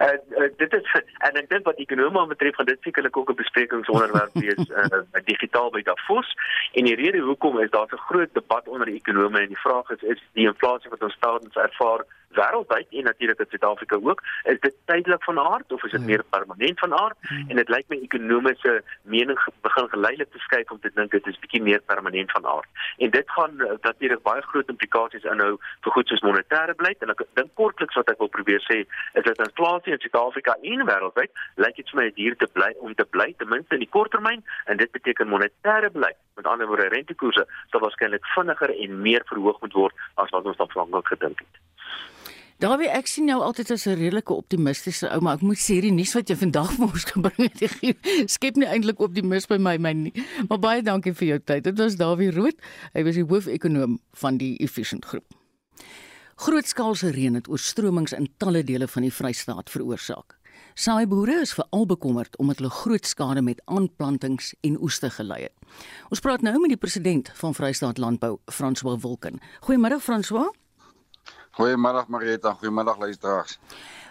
Uh, 0.00 0.06
uh, 0.40 0.48
dit 0.56 0.72
is 0.72 0.86
en 1.28 1.36
ek 1.36 1.48
dink 1.50 1.66
wat 1.68 1.80
ekonome 1.82 2.22
betref 2.30 2.56
gaan 2.56 2.68
dit 2.70 2.86
sekerlik 2.86 3.16
ook 3.16 3.30
'n 3.30 3.40
besprekingsonderwerp 3.42 4.32
wees 4.44 4.70
uh, 4.72 5.02
digitaal 5.24 5.68
by 5.70 5.82
Davos 5.82 6.28
en 6.72 6.88
die 6.88 6.96
rede 6.96 7.20
hoekom 7.20 7.58
is 7.60 7.70
daar 7.70 7.92
'n 7.92 8.06
groot 8.08 8.32
debat 8.34 8.68
onder 8.68 8.86
die 8.86 8.96
ekonome 8.96 9.40
en 9.40 9.52
die 9.52 9.64
vraag 9.66 9.90
is 9.90 10.02
is 10.02 10.22
die 10.32 10.46
inflasie 10.46 10.90
wat 10.90 11.02
ons 11.02 11.16
tans 11.20 11.54
ervaar 11.54 12.06
wêreldwyd 12.38 12.86
en 12.90 13.04
natuurlik 13.04 13.38
in 13.38 13.46
Suid-Afrika 13.48 13.98
ook, 14.02 14.22
is 14.42 14.60
dit 14.60 14.74
tydelik 14.84 15.24
van 15.24 15.38
aard 15.38 15.72
of 15.72 15.84
is 15.84 15.90
dit 15.90 16.00
ja. 16.00 16.06
meer 16.06 16.24
permanent 16.30 16.78
van 16.78 16.94
aard? 16.94 17.16
Hmm. 17.20 17.48
En 17.48 17.56
dit 17.56 17.68
lyk 17.68 17.88
my 17.88 17.98
ekonomiese 18.02 18.82
mening 19.02 19.38
begin 19.60 19.88
geleidelik 19.88 20.30
te 20.32 20.38
skuif 20.38 20.70
om 20.70 20.80
te 20.80 20.90
dink 20.94 21.10
dit 21.10 21.26
is 21.26 21.38
bietjie 21.38 21.62
meer 21.62 21.80
permanent 21.80 22.30
van 22.30 22.46
aard. 22.46 22.68
En 22.96 23.10
dit 23.10 23.30
gaan 23.30 23.54
uh, 23.58 23.72
natuurlik 23.80 24.22
baie 24.22 24.42
groot 24.42 24.68
implikasies 24.68 25.24
inhou 25.24 25.56
vir 25.58 25.92
goed 25.92 26.08
soos 26.08 26.24
monetêre 26.26 26.74
beleid 26.74 27.02
en 27.02 27.14
ek 27.14 27.24
dink 27.38 27.54
kortliks 27.54 27.98
wat 27.98 28.12
ek 28.12 28.22
wil 28.22 28.32
probeer 28.32 28.62
sê 28.66 28.82
is 29.18 29.26
dat 29.26 29.42
inflasie 29.46 29.96
in 29.96 30.02
Suid-Afrika 30.04 30.56
en 30.62 30.86
wêreldwyd 30.86 31.44
lyk 31.64 31.76
dit 31.80 31.92
vir 31.92 32.00
my 32.02 32.08
hier 32.16 32.36
te 32.36 32.48
bly 32.54 32.70
om 32.78 32.94
te 32.94 33.06
bly 33.16 33.32
ten 33.38 33.50
minste 33.50 33.78
in 33.78 33.84
die 33.84 33.94
korttermyn 33.96 34.44
en 34.66 34.80
dit 34.80 34.92
beteken 34.92 35.32
monetêre 35.32 35.90
beleid 35.96 36.18
met 36.36 36.46
ander 36.46 36.66
woorde 36.66 36.88
rentekoerse 36.94 37.46
sal 37.70 37.84
waarskynlik 37.84 38.26
vinniger 38.34 38.72
en 38.76 39.00
meer 39.02 39.26
verhoog 39.32 39.60
moet 39.60 39.76
word 39.82 40.06
as 40.22 40.32
wat 40.36 40.46
ons 40.52 40.62
aanvanklik 40.66 41.12
gedink 41.14 41.42
het. 41.44 41.60
Dawie, 42.60 42.90
ek 42.92 43.06
sien 43.08 43.24
jou 43.30 43.38
altyd 43.40 43.70
as 43.72 43.86
'n 43.88 43.96
redelike 43.96 44.34
optimistiese 44.36 45.08
ou, 45.08 45.20
maar 45.24 45.38
ek 45.38 45.42
moet 45.48 45.56
sê 45.56 45.80
hierdie 45.80 45.94
nuus 45.96 46.12
wat 46.12 46.28
jy 46.28 46.36
vandag 46.36 46.68
vir 46.76 46.92
ons 46.92 47.06
gebring 47.08 47.48
het, 47.48 48.28
skep 48.28 48.56
nie 48.60 48.68
eintlik 48.68 49.00
optimis 49.00 49.48
by 49.48 49.56
my 49.56 49.78
my 49.78 49.92
nie. 49.96 50.12
Maar 50.46 50.60
baie 50.60 50.82
dankie 50.82 51.14
vir 51.16 51.28
jou 51.28 51.38
tyd. 51.40 51.64
Dit 51.64 51.78
was 51.78 51.96
Dawie 51.96 52.30
Rood. 52.30 52.60
Hy 52.92 53.02
was 53.02 53.16
die 53.16 53.24
hoofekonoom 53.24 53.96
van 54.12 54.36
die 54.36 54.58
Efficient 54.60 55.08
Groep. 55.08 55.24
Grootskaalse 56.36 57.14
reën 57.16 57.34
het 57.34 57.48
oorstromings 57.48 58.12
in 58.12 58.28
talle 58.36 58.62
dele 58.62 58.88
van 58.88 59.08
die 59.08 59.12
Vrystaat 59.12 59.70
veroorsaak. 59.70 60.36
Saaiboere 60.76 61.40
is 61.40 61.56
veral 61.56 61.86
bekommerd 61.86 62.36
omdat 62.36 62.60
hulle 62.60 62.70
groot 62.70 63.06
skade 63.06 63.40
met 63.40 63.62
aanplantings 63.64 64.52
en 64.60 64.76
oeste 64.80 65.08
gelei 65.10 65.48
het. 65.48 65.56
Ons 66.10 66.20
praat 66.20 66.44
nou 66.44 66.58
met 66.60 66.76
die 66.76 66.80
president 66.80 67.32
van 67.40 67.54
Vrystaat 67.54 67.96
Landbou, 67.96 68.36
François 68.52 69.00
Wilken. 69.00 69.40
Goeiemôre 69.64 69.96
François. 69.96 70.52
Goeiemiddag 71.60 72.06
Marita, 72.08 72.54
goeiemiddag 72.56 72.98
luisteraars. 72.98 73.58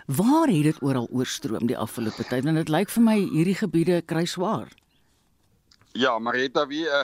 Waar 0.06 0.48
het 0.48 0.64
dit 0.64 0.82
oral 0.86 1.08
oorstroom 1.12 1.66
die 1.66 1.78
afgelope 1.78 2.22
tyd? 2.30 2.44
Want 2.46 2.60
dit 2.62 2.70
lyk 2.70 2.92
vir 2.94 3.02
my 3.02 3.16
hierdie 3.32 3.56
gebiede 3.58 3.96
kry 4.06 4.22
swaar. 4.30 4.70
Ja, 5.98 6.12
Marita, 6.22 6.68
wie 6.70 6.84
uh, 6.86 7.02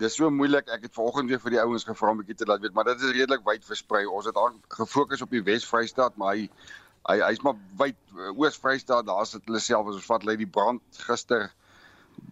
dis 0.00 0.16
so 0.16 0.30
moeilik. 0.32 0.70
Ek 0.72 0.88
het 0.88 0.96
vanoggend 0.96 1.28
weer 1.28 1.42
vir 1.44 1.56
die 1.58 1.60
ouens 1.60 1.84
gevra 1.84 2.14
om 2.14 2.16
'n 2.16 2.24
bietjie 2.24 2.38
te 2.40 2.48
laat 2.48 2.64
weet, 2.64 2.72
maar 2.72 2.88
dit 2.88 3.04
is 3.04 3.12
redelik 3.18 3.44
wyd 3.44 3.68
versprei. 3.68 4.06
Ons 4.08 4.32
het 4.32 4.40
gefokus 4.78 5.20
op 5.20 5.36
die 5.36 5.44
Wes-Vrystaat, 5.44 6.16
maar 6.16 6.32
hy 6.32 6.48
hy 7.12 7.20
hy's 7.28 7.44
maar 7.44 7.60
wyd 7.76 8.00
uh, 8.16 8.32
Oos-Vrystaat. 8.32 9.04
Daar 9.04 9.26
sit 9.26 9.44
hulle 9.44 9.60
self 9.60 9.92
as 9.92 10.00
ons 10.00 10.08
vat 10.08 10.24
lê 10.24 10.40
die 10.40 10.48
brand 10.48 11.04
gister 11.04 11.50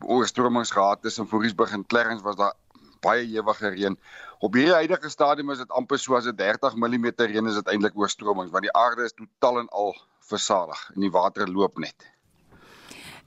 oorstromings 0.00 0.72
gehad 0.72 1.02
tussen 1.02 1.28
Voorriesburg 1.28 1.76
en 1.76 1.84
Clarence 1.86 2.24
was 2.24 2.40
daar 2.40 2.56
baie 3.04 3.26
ewige 3.28 3.70
reën. 3.76 3.98
Op 4.40 4.56
hierdie 4.56 4.74
huidige 4.80 5.12
stadium 5.12 5.52
is 5.54 5.62
dit 5.62 5.76
amper 5.78 6.00
so 6.00 6.16
as 6.16 6.26
'n 6.26 6.36
30 6.40 6.74
mm 6.76 7.06
reën 7.16 7.46
is 7.46 7.60
dit 7.60 7.70
eintlik 7.72 7.96
oorstromings 7.96 8.50
want 8.50 8.64
die 8.64 8.76
aarde 8.80 9.04
is 9.04 9.16
totaal 9.20 9.62
en 9.62 9.68
al 9.68 9.94
versadig 10.32 10.90
en 10.94 11.00
die 11.00 11.14
water 11.20 11.48
loop 11.48 11.78
net. 11.78 12.10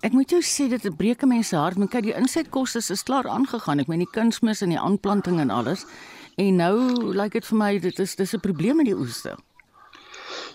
Ek 0.05 0.13
moet 0.13 0.29
jou 0.29 0.43
sê 0.45 0.67
dit 0.69 0.83
breek 0.97 1.25
mense 1.25 1.55
hart, 1.57 1.77
maar 1.77 1.89
kyk 1.89 2.03
die 2.03 2.13
insetkoste 2.13 2.83
is 2.93 3.03
klaar 3.03 3.25
aangegaan. 3.25 3.79
Ek 3.81 3.87
meen 3.89 4.03
die 4.05 4.13
kunsmis 4.13 4.61
en 4.61 4.69
die 4.69 4.79
aanplanting 4.79 5.39
en 5.41 5.49
alles. 5.49 5.87
En 6.37 6.59
nou 6.59 6.75
lyk 7.01 7.15
like 7.17 7.39
dit 7.39 7.47
vir 7.49 7.57
my 7.57 7.71
dit 7.81 7.99
is 7.99 8.15
dis 8.15 8.33
'n 8.33 8.39
probleem 8.39 8.77
met 8.77 8.85
die 8.85 8.97
oeste. 8.97 9.33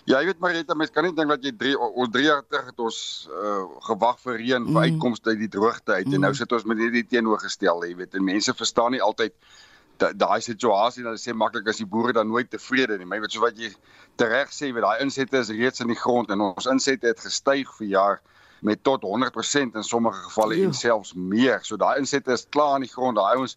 Ja, 0.03 0.19
jy 0.19 0.33
weet 0.33 0.39
Marita, 0.43 0.75
mens 0.75 0.91
kan 0.91 1.05
nie 1.07 1.13
dink 1.15 1.31
dat 1.31 1.45
jy 1.45 1.53
3 1.55 1.75
ons 1.79 2.09
3 2.11 2.25
jaar 2.25 2.41
terug 2.43 2.65
het 2.73 2.81
ons 2.83 2.97
uh, 3.31 3.61
gewag 3.87 4.17
vir 4.25 4.39
reën 4.41 4.65
vir 4.65 4.73
mm. 4.73 4.87
uitkomste 4.87 5.31
uit 5.31 5.39
die 5.45 5.51
droogte 5.53 5.95
uit 5.95 6.09
mm. 6.09 6.17
en 6.17 6.25
nou 6.25 6.31
mm. 6.33 6.39
sit 6.41 6.55
ons 6.57 6.65
met 6.67 6.81
hierdie 6.83 7.05
teenoorgestelde, 7.07 7.87
jy 7.87 7.95
weet, 8.01 8.17
en 8.19 8.25
mense 8.27 8.55
verstaan 8.59 8.91
nie 8.97 9.01
altyd 9.03 9.35
daai 10.19 10.41
situasie 10.41 11.03
dat 11.05 11.13
hulle 11.13 11.21
sê 11.21 11.31
maklik 11.37 11.67
as 11.71 11.79
die 11.79 11.87
boere 11.87 12.11
dan 12.17 12.27
nooit 12.27 12.49
tevrede 12.51 12.97
nie. 12.97 13.07
Maar 13.07 13.21
jy 13.21 13.23
weet 13.23 13.35
so 13.37 13.43
wat 13.45 13.59
jy 13.61 13.69
tereg 14.19 14.51
sê, 14.51 14.73
weet 14.73 14.83
daai 14.83 15.03
insette 15.05 15.39
is 15.39 15.51
reeds 15.53 15.83
in 15.85 15.93
die 15.93 15.99
grond 15.99 16.33
en 16.33 16.43
ons 16.49 16.67
insette 16.67 17.07
het 17.07 17.23
gestyg 17.23 17.71
vir 17.77 17.87
jaar 17.93 18.21
met 18.63 18.83
tot 18.83 19.03
100% 19.07 19.77
in 19.79 19.85
sommige 19.87 20.19
gevalle 20.25 20.59
en 20.65 20.73
selfs 20.75 21.13
meer. 21.15 21.61
So 21.63 21.77
daai 21.79 22.01
insette 22.01 22.31
is 22.33 22.47
klaar 22.49 22.79
in 22.79 22.87
die 22.87 22.91
grond. 22.91 23.19
Daai 23.19 23.37
ouens 23.37 23.55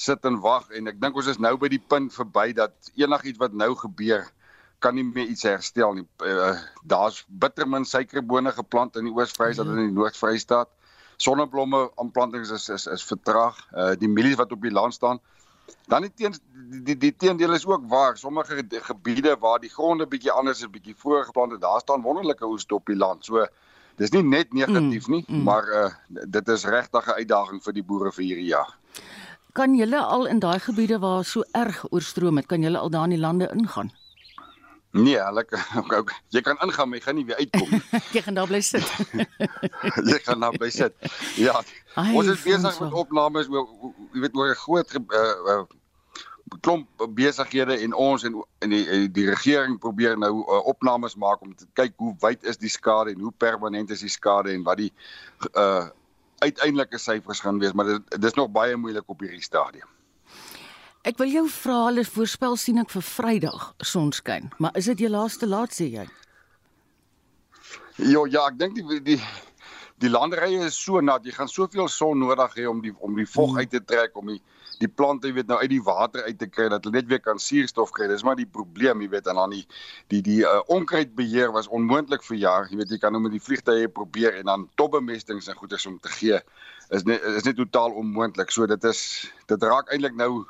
sit 0.00 0.24
en 0.28 0.40
wag 0.40 0.70
en 0.72 0.88
ek 0.88 1.00
dink 1.02 1.16
ons 1.16 1.28
is 1.28 1.40
nou 1.40 1.56
by 1.60 1.68
die 1.72 1.82
punt 1.92 2.14
verby 2.14 2.52
dat 2.56 2.92
enigiets 2.96 3.40
wat 3.42 3.52
nou 3.52 3.74
gebeur 3.76 4.30
kan 4.82 4.96
nie 4.98 5.04
meer 5.06 5.30
iets 5.30 5.46
herstel 5.46 5.94
nie. 5.96 6.06
Uh, 6.26 6.54
Daar's 6.88 7.22
bittermin 7.26 7.86
suikerbone 7.88 8.52
geplant 8.56 8.98
in 9.00 9.08
die 9.08 9.14
Oos-Vrystaat 9.14 9.68
en 9.68 9.78
in 9.78 9.92
die 9.92 9.98
Noord-Vrystaat. 9.98 10.70
Sonneblomme 11.22 11.84
aanplantings 12.02 12.50
is 12.50 12.68
is 12.72 12.88
is 12.90 13.04
vertraag. 13.06 13.58
Uh 13.72 13.92
die 13.98 14.10
mielies 14.10 14.40
wat 14.40 14.52
op 14.52 14.62
die 14.62 14.74
land 14.74 14.94
staan. 14.94 15.20
Dan 15.86 16.06
die 16.06 16.12
teen 16.14 16.34
die 16.72 16.82
die, 16.82 16.96
die 17.06 17.12
teendeel 17.16 17.54
is 17.54 17.66
ook 17.66 17.86
waar. 17.88 18.16
Sommige 18.18 18.64
gebiede 18.88 19.36
waar 19.40 19.60
die 19.62 19.70
gronde 19.70 20.06
bietjie 20.06 20.32
anders 20.32 20.62
is, 20.62 20.70
bietjie 20.70 20.96
vroeër 20.98 21.30
geplant 21.30 21.52
het, 21.52 21.60
daar 21.60 21.80
staan 21.80 22.02
wonderlike 22.02 22.46
oes 22.46 22.66
op 22.70 22.86
die 22.86 22.98
land. 22.98 23.24
So 23.24 23.46
dis 24.00 24.10
nie 24.10 24.24
net 24.24 24.52
negatief 24.52 25.08
nie, 25.08 25.24
mm, 25.28 25.36
mm. 25.36 25.42
maar 25.42 25.68
uh 25.68 25.88
dit 26.10 26.48
is 26.48 26.64
regtig 26.64 27.06
'n 27.06 27.18
uitdaging 27.22 27.62
vir 27.62 27.72
die 27.72 27.86
boere 27.86 28.12
vir 28.12 28.24
hierdie 28.24 28.50
jaar. 28.50 28.78
Kan 29.52 29.74
julle 29.76 30.00
al 30.00 30.26
in 30.26 30.38
daai 30.40 30.58
gebiede 30.58 30.98
waar 30.98 31.24
so 31.24 31.44
erg 31.52 31.84
oorstroom 31.90 32.36
het, 32.36 32.46
kan 32.46 32.62
julle 32.62 32.78
al 32.78 32.90
daar 32.90 33.04
in 33.04 33.10
die 33.10 33.20
lande 33.20 33.50
ingaan? 33.52 33.92
Nee, 34.92 35.16
hulle 35.16 35.44
jy 36.34 36.40
kan 36.44 36.58
ingaan, 36.60 36.88
maar 36.88 36.98
jy 36.98 37.04
gaan 37.04 37.16
nie 37.16 37.24
weer 37.24 37.36
uitkom 37.36 37.70
nie. 37.70 37.82
jy 38.16 38.22
gaan 38.22 38.34
daar 38.36 38.48
bly 38.50 38.60
sit. 38.60 38.90
jy 40.10 40.18
gaan 40.26 40.44
daar 40.44 40.56
bly 40.58 40.68
sit. 40.70 40.96
Ja. 41.40 41.62
Ai, 41.94 42.10
ons 42.16 42.28
is 42.28 42.42
besig 42.44 42.80
met 42.80 42.98
opnames 43.04 43.48
oor 43.48 43.64
jy 44.12 44.26
weet 44.26 44.36
oor 44.36 44.52
'n 44.52 44.60
groot 44.64 44.92
uh, 45.00 45.22
uh, 45.54 45.62
klomp 46.60 47.06
besighede 47.16 47.78
en 47.80 47.96
ons 47.96 48.24
en 48.28 48.36
en 48.60 48.76
die 48.76 49.08
die 49.08 49.26
regering 49.30 49.78
probeer 49.80 50.18
nou 50.18 50.44
uh, 50.44 50.60
opnames 50.68 51.16
maak 51.16 51.40
om 51.40 51.56
te 51.56 51.66
kyk 51.72 51.96
hoe 51.96 52.12
wyd 52.20 52.44
is 52.44 52.60
die 52.60 52.72
skade 52.72 53.16
en 53.16 53.24
hoe 53.24 53.32
permanent 53.32 53.90
is 53.90 54.04
die 54.04 54.12
skade 54.12 54.52
en 54.52 54.62
wat 54.68 54.76
die 54.84 54.92
uh 55.56 55.88
uiteindelike 56.42 56.98
syfers 56.98 57.40
gaan 57.40 57.58
wees, 57.62 57.72
maar 57.72 57.86
dit 57.86 58.20
dis 58.20 58.34
nog 58.34 58.50
baie 58.50 58.76
moeilik 58.76 59.06
op 59.06 59.20
hierdie 59.22 59.42
stadium. 59.42 59.86
Ek 61.02 61.16
wil 61.18 61.32
jou 61.34 61.48
vra, 61.50 61.76
hulle 61.88 62.04
voorspel 62.06 62.52
sien 62.62 62.76
ek 62.78 62.92
vir 62.94 63.02
Vrydag 63.02 63.62
sonskyn, 63.82 64.52
maar 64.62 64.76
is 64.78 64.86
dit 64.92 65.00
jou 65.02 65.08
laaste 65.10 65.48
laat 65.50 65.74
sê 65.74 65.88
jy? 65.90 66.04
Jo, 67.98 68.22
ja, 68.30 68.44
ek 68.46 68.60
dink 68.60 68.78
die 68.78 69.00
die 69.08 69.16
die 70.02 70.10
landerye 70.10 70.68
is 70.68 70.78
so 70.78 71.02
nat, 71.02 71.26
jy 71.26 71.34
gaan 71.34 71.50
soveel 71.50 71.90
son 71.90 72.22
nodig 72.22 72.54
hê 72.58 72.68
om 72.70 72.78
die 72.82 72.94
om 73.02 73.18
die 73.18 73.26
vog 73.26 73.58
uit 73.58 73.70
te 73.74 73.80
trek 73.82 74.14
om 74.18 74.30
die 74.30 74.38
die 74.78 74.90
plante 74.90 75.30
weet 75.34 75.50
nou 75.50 75.58
uit 75.58 75.70
die 75.70 75.82
water 75.82 76.22
uit 76.26 76.38
te 76.38 76.48
kry 76.50 76.68
dat 76.70 76.86
hulle 76.86 77.00
net 77.00 77.10
weer 77.10 77.20
kan 77.22 77.38
suurstof 77.38 77.90
kry. 77.94 78.08
Dis 78.10 78.24
maar 78.26 78.38
die 78.38 78.48
probleem, 78.58 79.02
jy 79.02 79.10
weet, 79.12 79.28
en 79.30 79.42
dan 79.42 79.58
die 79.58 79.66
die 80.14 80.22
die 80.26 80.40
uh, 80.46 80.62
onkruidbeheer 80.74 81.50
was 81.54 81.70
onmoontlik 81.70 82.22
vir 82.30 82.38
jaar. 82.46 82.70
Jy 82.70 82.78
weet 82.78 82.94
jy 82.94 83.02
kan 83.02 83.14
nou 83.14 83.22
met 83.26 83.34
die 83.34 83.42
vliegtye 83.42 83.90
probeer 83.90 84.38
en 84.38 84.50
dan 84.54 84.70
topbemestings 84.78 85.50
en 85.50 85.58
goeders 85.58 85.86
om 85.90 85.98
te 85.98 86.14
gee 86.14 86.42
is 86.94 87.06
net 87.10 87.22
is 87.34 87.46
net 87.46 87.58
totaal 87.58 87.94
onmoontlik. 87.98 88.54
So 88.54 88.70
dit 88.70 88.90
is 88.90 89.06
dit 89.50 89.70
raak 89.70 89.90
eintlik 89.90 90.18
nou 90.18 90.44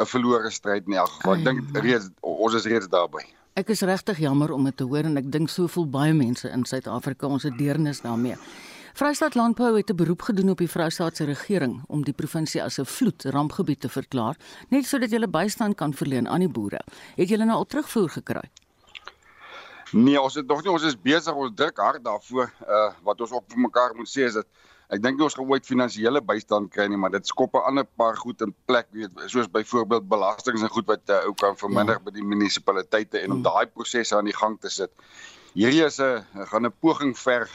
'n 0.00 0.06
verlore 0.06 0.50
stryd 0.50 0.86
in 0.86 0.92
elk 0.92 1.08
geval. 1.08 1.36
Ek 1.36 1.44
dink 1.44 1.76
reeds 1.84 2.08
ons 2.20 2.54
is 2.54 2.64
reeds 2.64 2.88
daarby. 2.88 3.24
Ek 3.58 3.68
is 3.68 3.82
regtig 3.82 4.18
jammer 4.18 4.52
om 4.52 4.64
dit 4.64 4.76
te 4.76 4.84
hoor 4.84 5.04
en 5.04 5.16
ek 5.20 5.30
dink 5.32 5.50
so 5.50 5.66
voel 5.66 5.88
baie 5.90 6.14
mense 6.14 6.48
in 6.48 6.64
Suid-Afrika 6.64 7.26
ons 7.26 7.42
het 7.42 7.58
deernis 7.58 8.00
daarmee. 8.00 8.38
Vrystaat 8.94 9.34
Landbou 9.34 9.76
het 9.76 9.90
'n 9.90 9.96
beroep 9.96 10.22
gedoen 10.22 10.50
op 10.50 10.58
die 10.58 10.68
Vrystaatse 10.68 11.24
regering 11.24 11.82
om 11.86 12.04
die 12.04 12.12
provinsie 12.12 12.62
as 12.62 12.78
'n 12.78 12.84
vloedrampgebied 12.84 13.80
te 13.80 13.88
verklaar, 13.88 14.36
net 14.68 14.86
sodat 14.86 15.10
hulle 15.10 15.28
bystand 15.28 15.76
kan 15.76 15.94
verleen 15.94 16.28
aan 16.28 16.40
die 16.40 16.48
boere. 16.48 16.80
Het 17.16 17.28
julle 17.28 17.44
nou 17.44 17.56
al 17.56 17.66
terugvoer 17.66 18.08
gekry? 18.08 18.50
Nee, 19.92 20.20
ons 20.20 20.34
het 20.34 20.46
nog 20.46 20.62
nie, 20.62 20.70
ons 20.70 20.82
is 20.82 21.00
besig, 21.00 21.34
ons 21.34 21.50
druk 21.54 21.76
hard 21.76 22.04
daarvoor. 22.04 22.52
Uh 22.68 22.92
wat 23.02 23.20
ons 23.20 23.30
op 23.30 23.54
mekaar 23.54 23.94
moet 23.94 24.08
sê 24.08 24.22
is 24.22 24.32
dat 24.32 24.46
Ek 24.90 25.02
dink 25.02 25.20
nie 25.20 25.22
ons 25.22 25.36
gaan 25.38 25.50
ooit 25.52 25.66
finansiële 25.68 26.20
bystand 26.26 26.72
kry 26.74 26.88
nie, 26.90 26.98
maar 26.98 27.12
dit 27.14 27.26
skop 27.26 27.54
'n 27.54 27.66
ander 27.70 27.86
paar 28.00 28.16
goed 28.18 28.40
in 28.42 28.54
plek, 28.66 28.88
weet, 28.90 29.12
soos 29.30 29.46
byvoorbeeld 29.46 30.08
belastings 30.08 30.62
en 30.62 30.72
goed 30.76 30.86
wat 30.86 31.12
uh, 31.14 31.28
ook 31.28 31.36
kan 31.38 31.56
verminder 31.56 32.00
ja. 32.00 32.04
by 32.04 32.10
die 32.10 32.26
munisipaliteite 32.26 33.18
en 33.18 33.30
om 33.30 33.38
hmm. 33.38 33.46
daai 33.46 33.66
prosesse 33.66 34.16
aan 34.16 34.26
die 34.26 34.34
gang 34.34 34.58
te 34.60 34.68
sit. 34.68 34.90
Hierdie 35.54 35.84
is 35.86 36.00
'n 36.00 36.26
gaan 36.50 36.66
'n 36.66 36.74
poging 36.80 37.14
verg 37.18 37.50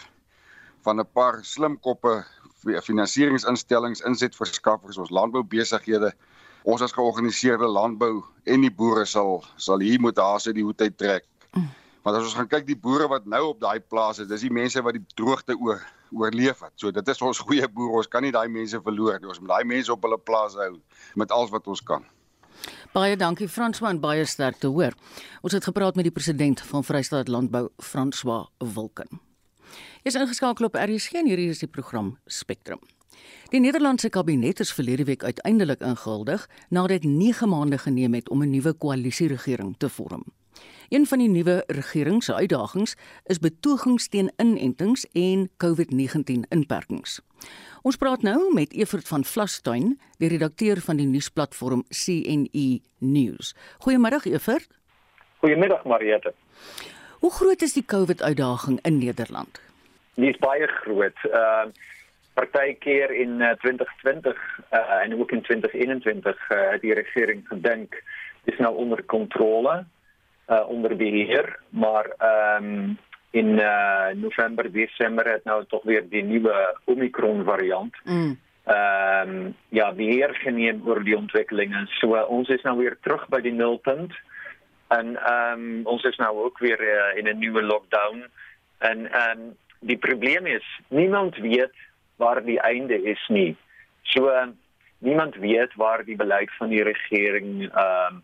van 0.88 1.00
'n 1.00 1.08
paar 1.14 1.44
slim 1.44 1.80
koppe 1.80 2.24
finansieringsinstellings, 2.64 4.02
insetverskaffers, 4.02 4.98
ons 4.98 5.10
landboubesighede. 5.10 6.14
Ons 6.64 6.82
as 6.82 6.94
georganiseerde 6.94 7.68
landbou 7.68 8.24
en 8.46 8.62
die 8.62 8.72
boere 8.72 9.06
sal 9.06 9.44
sal 9.58 9.80
hier 9.80 10.00
moet 10.00 10.18
haas 10.18 10.48
uit 10.48 10.56
die 10.56 10.64
hoed 10.64 10.82
uit 10.82 10.98
trek. 10.98 11.26
Mm 11.52 11.85
Want 12.06 12.20
as 12.20 12.28
ons 12.28 12.36
gaan 12.38 12.50
kyk 12.50 12.68
die 12.68 12.78
boere 12.78 13.08
wat 13.10 13.24
nou 13.26 13.42
op 13.50 13.62
daai 13.64 13.80
plase, 13.82 14.28
dis 14.30 14.44
die 14.46 14.54
mense 14.54 14.82
wat 14.86 14.94
die 14.94 15.06
droogte 15.18 15.56
oor 15.58 15.80
oorleef 16.14 16.60
het. 16.62 16.76
So 16.78 16.94
dit 16.94 17.08
is 17.10 17.22
ons 17.26 17.42
goeie 17.42 17.66
boere. 17.66 18.04
Ons 18.04 18.10
kan 18.14 18.22
nie 18.22 18.34
daai 18.36 18.46
mense 18.48 18.78
verloor 18.86 19.18
nie. 19.18 19.32
Ons 19.32 19.42
moet 19.42 19.56
daai 19.56 19.66
mense 19.66 19.90
op 19.92 20.06
hulle 20.06 20.20
plase 20.22 20.62
hou 20.62 20.76
met 21.18 21.34
alles 21.34 21.50
wat 21.56 21.66
ons 21.68 21.82
kan. 21.82 22.06
Baie 22.94 23.18
dankie 23.18 23.50
Fransman, 23.50 23.98
baie 24.04 24.24
sterk 24.30 24.62
te 24.62 24.70
hoor. 24.70 24.94
Ons 25.42 25.58
het 25.58 25.66
gepraat 25.66 25.98
met 25.98 26.06
die 26.06 26.14
president 26.14 26.62
van 26.70 26.86
Vrystaat 26.86 27.28
Landbou, 27.28 27.68
François 27.82 28.46
Wilken. 28.62 29.20
Jy's 30.06 30.22
ingeskakel 30.22 30.70
op 30.70 30.78
RSG 30.78 31.18
en 31.26 31.34
hierdie 31.34 31.50
is 31.50 31.66
die 31.66 31.72
program 31.72 32.20
Spectrum. 32.30 32.86
Die 33.50 33.60
Nederlandse 33.60 34.14
kabinet 34.14 34.62
is 34.62 34.78
verlede 34.78 35.10
week 35.10 35.26
uiteindelik 35.26 35.82
ingehuldig 35.82 36.46
nadat 36.70 37.02
dit 37.02 37.12
9 37.18 37.50
maande 37.50 37.82
geneem 37.82 38.14
het 38.14 38.30
om 38.30 38.46
'n 38.46 38.54
nuwe 38.54 38.74
koalisieregering 38.74 39.76
te 39.78 39.90
vorm. 39.90 40.35
Een 40.90 41.06
van 41.06 41.18
die 41.18 41.30
nuwe 41.30 41.64
regering 41.68 42.24
se 42.24 42.34
uitdagings 42.34 42.96
is 43.26 43.40
betogings 43.40 44.08
teen 44.08 44.32
inentings 44.38 45.06
en 45.12 45.50
COVID-19 45.64 46.46
inperkings. 46.50 47.22
Ons 47.82 47.98
praat 47.98 48.22
nou 48.22 48.54
met 48.54 48.74
Evert 48.74 49.08
van 49.08 49.26
Vlastuin, 49.26 50.00
die 50.18 50.30
redakteur 50.30 50.82
van 50.82 50.98
die 50.98 51.08
nuusplatform 51.08 51.84
CNE 51.90 52.80
News. 53.00 53.56
Goeiemôre 53.86 54.22
Evert. 54.32 54.70
Goeiemiddag 55.38 55.84
Mariette. 55.84 56.34
Hoe 57.20 57.32
groot 57.32 57.62
is 57.62 57.74
die 57.74 57.86
COVID-uitdaging 57.86 58.80
in 58.82 58.98
Nederland? 58.98 59.62
Die 60.16 60.30
is 60.30 60.38
baie 60.38 60.68
groot. 60.68 61.18
Ehm 61.32 61.68
uh, 61.68 61.84
partykeer 62.36 63.12
in 63.16 63.40
uh, 63.40 63.54
2020 63.64 64.36
uh, 64.74 65.04
en 65.04 65.20
ook 65.20 65.32
in 65.32 65.42
2021 65.42 66.50
uh, 66.52 66.58
die 66.82 66.94
regering 66.94 67.48
gedink 67.48 68.04
is 68.44 68.58
nou 68.58 68.76
onder 68.76 69.04
kontrole 69.04 69.86
onder 70.68 70.96
beheer, 70.96 71.60
maar 71.70 72.06
ehm 72.18 72.64
um, 72.64 72.98
in 73.36 73.60
uh, 73.60 74.08
November, 74.14 74.72
Desember 74.72 75.28
het 75.28 75.44
nou 75.44 75.66
toch 75.68 75.84
weer 75.84 76.10
die 76.10 76.24
nieuwe 76.24 76.78
Omicron 76.84 77.44
variant. 77.44 77.96
Mm. 78.04 78.40
Um, 78.68 79.56
ja, 79.70 79.92
beheer 79.94 80.36
geneem 80.36 80.82
oor 80.86 81.04
die 81.04 81.18
ontwikkelingen. 81.18 81.88
So, 81.88 82.16
uh, 82.16 82.30
ons 82.30 82.50
is 82.50 82.62
nou 82.62 82.78
weer 82.78 82.98
terug 83.02 83.28
bij 83.28 83.42
die 83.42 83.52
nulpunt. 83.52 84.14
En 84.88 85.20
um, 85.34 85.82
ons 85.84 86.04
is 86.04 86.16
nou 86.16 86.44
ook 86.44 86.60
weer 86.60 86.82
uh, 86.82 87.18
in 87.18 87.28
een 87.28 87.38
nieuwe 87.38 87.62
lockdown. 87.62 88.24
En 88.78 89.06
um, 89.30 89.56
die 89.80 89.98
probleem 89.98 90.46
is, 90.46 90.80
niemand 90.88 91.36
weet 91.36 91.76
waar 92.16 92.44
die 92.44 92.60
einde 92.60 93.04
is 93.04 93.28
niet. 93.28 93.58
So, 94.02 94.32
niemand 94.98 95.36
weet 95.36 95.76
waar 95.76 96.06
die 96.06 96.16
beleid 96.16 96.52
van 96.58 96.70
die 96.70 96.84
regering 96.84 97.62
um, 97.62 98.24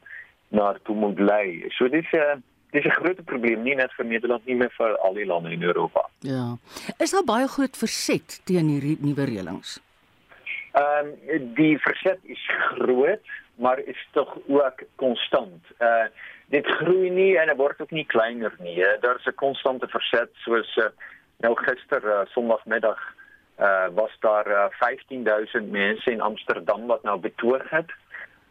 naartoe 0.52 0.96
moet 0.96 1.20
lei. 1.20 1.66
So 1.70 1.90
dis 1.90 2.12
'n 2.12 2.18
uh, 2.18 2.36
dis 2.72 2.86
'n 2.86 2.98
groot 3.00 3.24
probleem 3.26 3.64
nie 3.64 3.76
net 3.76 3.94
vir 3.98 4.06
Nederland 4.06 4.46
nie, 4.46 4.56
maar 4.56 4.74
vir 4.78 4.98
al 4.98 5.14
die 5.14 5.26
lande 5.26 5.52
in 5.52 5.64
Europa. 5.64 6.10
Ja. 6.20 6.58
Is 6.98 7.12
daar 7.12 7.24
baie 7.24 7.48
groot 7.48 7.78
verset 7.78 8.42
teen 8.44 8.68
hierdie 8.68 8.98
nuwe 9.00 9.26
reëlings? 9.26 9.80
Ehm 10.72 11.08
um, 11.28 11.54
die 11.56 11.78
verset 11.80 12.20
is 12.24 12.44
groot, 12.76 13.26
maar 13.56 13.80
is 13.80 14.08
tog 14.12 14.38
ook 14.48 14.84
konstant. 14.96 15.64
Uh 15.80 16.08
dit 16.52 16.68
groei 16.68 17.10
nie 17.10 17.38
en 17.40 17.48
dit 17.48 17.58
word 17.58 17.82
ook 17.82 17.92
nie 17.92 18.06
kleiner 18.06 18.52
nie. 18.60 18.84
Daar's 19.00 19.26
'n 19.26 19.36
konstante 19.36 19.88
verset 19.88 20.30
soos 20.44 20.78
uh, 20.78 20.90
nou 21.40 21.56
gister 21.56 22.04
uh, 22.04 22.26
Sondagmiddag 22.26 23.00
uh 23.60 23.88
was 23.94 24.12
daar 24.20 24.48
uh, 24.48 24.66
15000 24.70 25.72
mense 25.72 26.12
in 26.12 26.22
Amsterdam 26.22 26.88
wat 26.88 27.04
nou 27.04 27.20
betoog 27.20 27.70
het. 27.70 27.92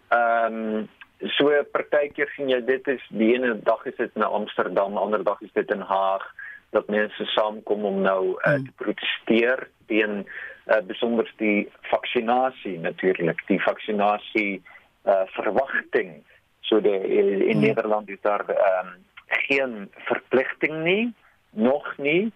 Ehm 0.08 0.54
um, 0.54 0.88
so 1.36 1.50
partykeer 1.72 2.30
sien 2.36 2.48
jy 2.48 2.60
dit 2.64 2.88
is 2.88 3.02
die 3.12 3.34
ene 3.34 3.54
dag 3.66 3.84
is 3.86 3.96
dit 3.98 4.16
in 4.16 4.24
Amsterdam, 4.24 4.96
ander 4.96 5.24
dag 5.24 5.40
is 5.44 5.52
dit 5.52 5.70
in 5.70 5.84
Haag 5.84 6.24
dat 6.70 6.88
mense 6.88 7.24
saamkom 7.34 7.84
om 7.84 8.00
nou 8.02 8.22
uh, 8.38 8.56
te 8.62 8.72
protesteer 8.78 9.66
teen 9.90 10.22
uh, 10.22 10.80
besonder 10.86 11.26
die 11.42 11.68
vaksinasie 11.90 12.76
natuurlik, 12.78 13.42
die 13.48 13.58
vaksinasie 13.62 14.62
uh, 15.04 15.24
verwagting. 15.34 16.20
So 16.60 16.80
de, 16.80 16.94
in 17.08 17.58
hmm. 17.58 17.60
Nederland 17.60 18.08
is 18.08 18.20
daar 18.22 18.46
um, 18.50 18.92
geen 19.26 19.90
verpligting 20.06 20.82
nie, 20.84 21.14
nog 21.50 21.96
nie. 21.98 22.30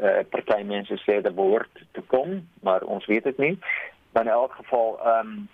Uh, 0.00 0.20
party 0.28 0.60
mense 0.64 0.96
sê 1.04 1.20
dat 1.24 1.34
behoort 1.34 1.82
te 1.96 2.04
kom, 2.12 2.42
maar 2.64 2.84
ons 2.84 3.06
weet 3.08 3.24
dit 3.24 3.38
nie. 3.38 3.56
Maar 4.12 4.28
in 4.28 4.36
elk 4.36 4.60
geval 4.60 5.00
ehm 5.00 5.32
um, 5.32 5.48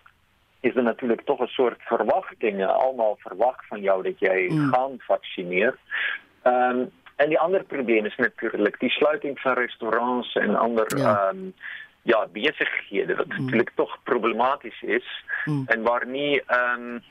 is 0.61 0.77
er 0.77 0.83
natuurlijk 0.83 1.23
toch 1.25 1.41
een 1.41 1.47
soort 1.47 1.83
verwachtingen. 1.83 2.75
Allemaal 2.75 3.17
verwacht 3.19 3.67
van 3.67 3.81
jou 3.81 4.03
dat 4.03 4.19
jij 4.19 4.49
mm. 4.49 4.73
gaat 4.73 4.91
vaccineren. 4.99 5.79
Um, 6.45 6.91
en 7.17 7.29
die 7.29 7.39
andere 7.39 7.65
probleem 7.65 8.05
is 8.05 8.17
natuurlijk 8.17 8.81
die 8.81 8.91
sluiting 8.91 9.41
van 9.41 9.53
restaurants 9.53 10.35
en 10.35 10.57
andere 10.57 10.99
ja. 10.99 11.29
Um, 11.29 11.55
ja, 12.03 12.27
bezigheden. 12.33 13.17
Wat 13.17 13.27
mm. 13.27 13.45
natuurlijk 13.45 13.71
toch 13.75 13.99
problematisch 14.03 14.83
is. 14.83 15.25
Mm. 15.45 15.65
En 15.67 15.83
waar 15.83 16.07
niet 16.07 16.43
um, 16.77 17.03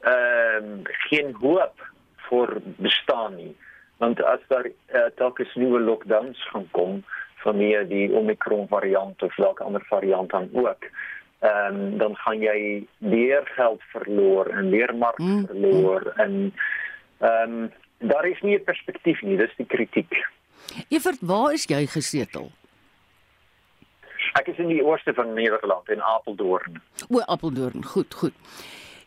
um, 0.00 0.80
geen 0.82 1.34
hoop 1.40 1.90
voor 2.16 2.56
bestaan 2.62 3.36
niet. 3.36 3.56
Want 3.96 4.24
als 4.24 4.40
daar 4.48 4.66
uh, 4.66 5.02
telkens 5.14 5.54
nieuwe 5.54 5.80
lockdowns 5.80 6.48
gaan 6.48 6.68
komen, 6.70 7.04
vanwege 7.34 7.86
die 7.86 8.12
Omicron 8.12 8.68
variant 8.68 9.22
of 9.22 9.36
welke 9.36 9.62
andere 9.62 9.84
variant 9.84 10.30
dan 10.30 10.48
ook 10.52 10.84
um, 11.40 11.98
dan 11.98 12.16
gaan 12.16 12.40
jy 12.40 12.86
weer 12.98 13.42
geld 13.56 13.82
verloor 13.92 14.46
en 14.46 14.70
weer 14.70 14.94
mark 14.96 15.18
mm. 15.18 15.46
verloor 15.46 16.12
en 16.16 16.54
ehm 17.18 17.52
um, 17.52 17.72
daar 17.98 18.26
is 18.28 18.40
nie 18.40 18.56
'n 18.58 18.64
perspektief 18.64 19.22
nie, 19.22 19.36
dis 19.36 19.56
die 19.56 19.66
kritiek. 19.66 20.28
Evert, 20.88 21.18
waar 21.20 21.52
is 21.52 21.64
jy 21.64 21.86
gesetel? 21.86 22.50
Ek 24.32 24.46
is 24.46 24.58
in 24.58 24.68
die 24.68 24.84
ooste 24.84 25.14
van 25.14 25.32
Nederland 25.32 25.88
in 25.88 26.02
Apeldoorn. 26.02 26.82
O, 27.08 27.20
Apeldoorn, 27.20 27.84
goed, 27.84 28.14
goed. 28.14 28.34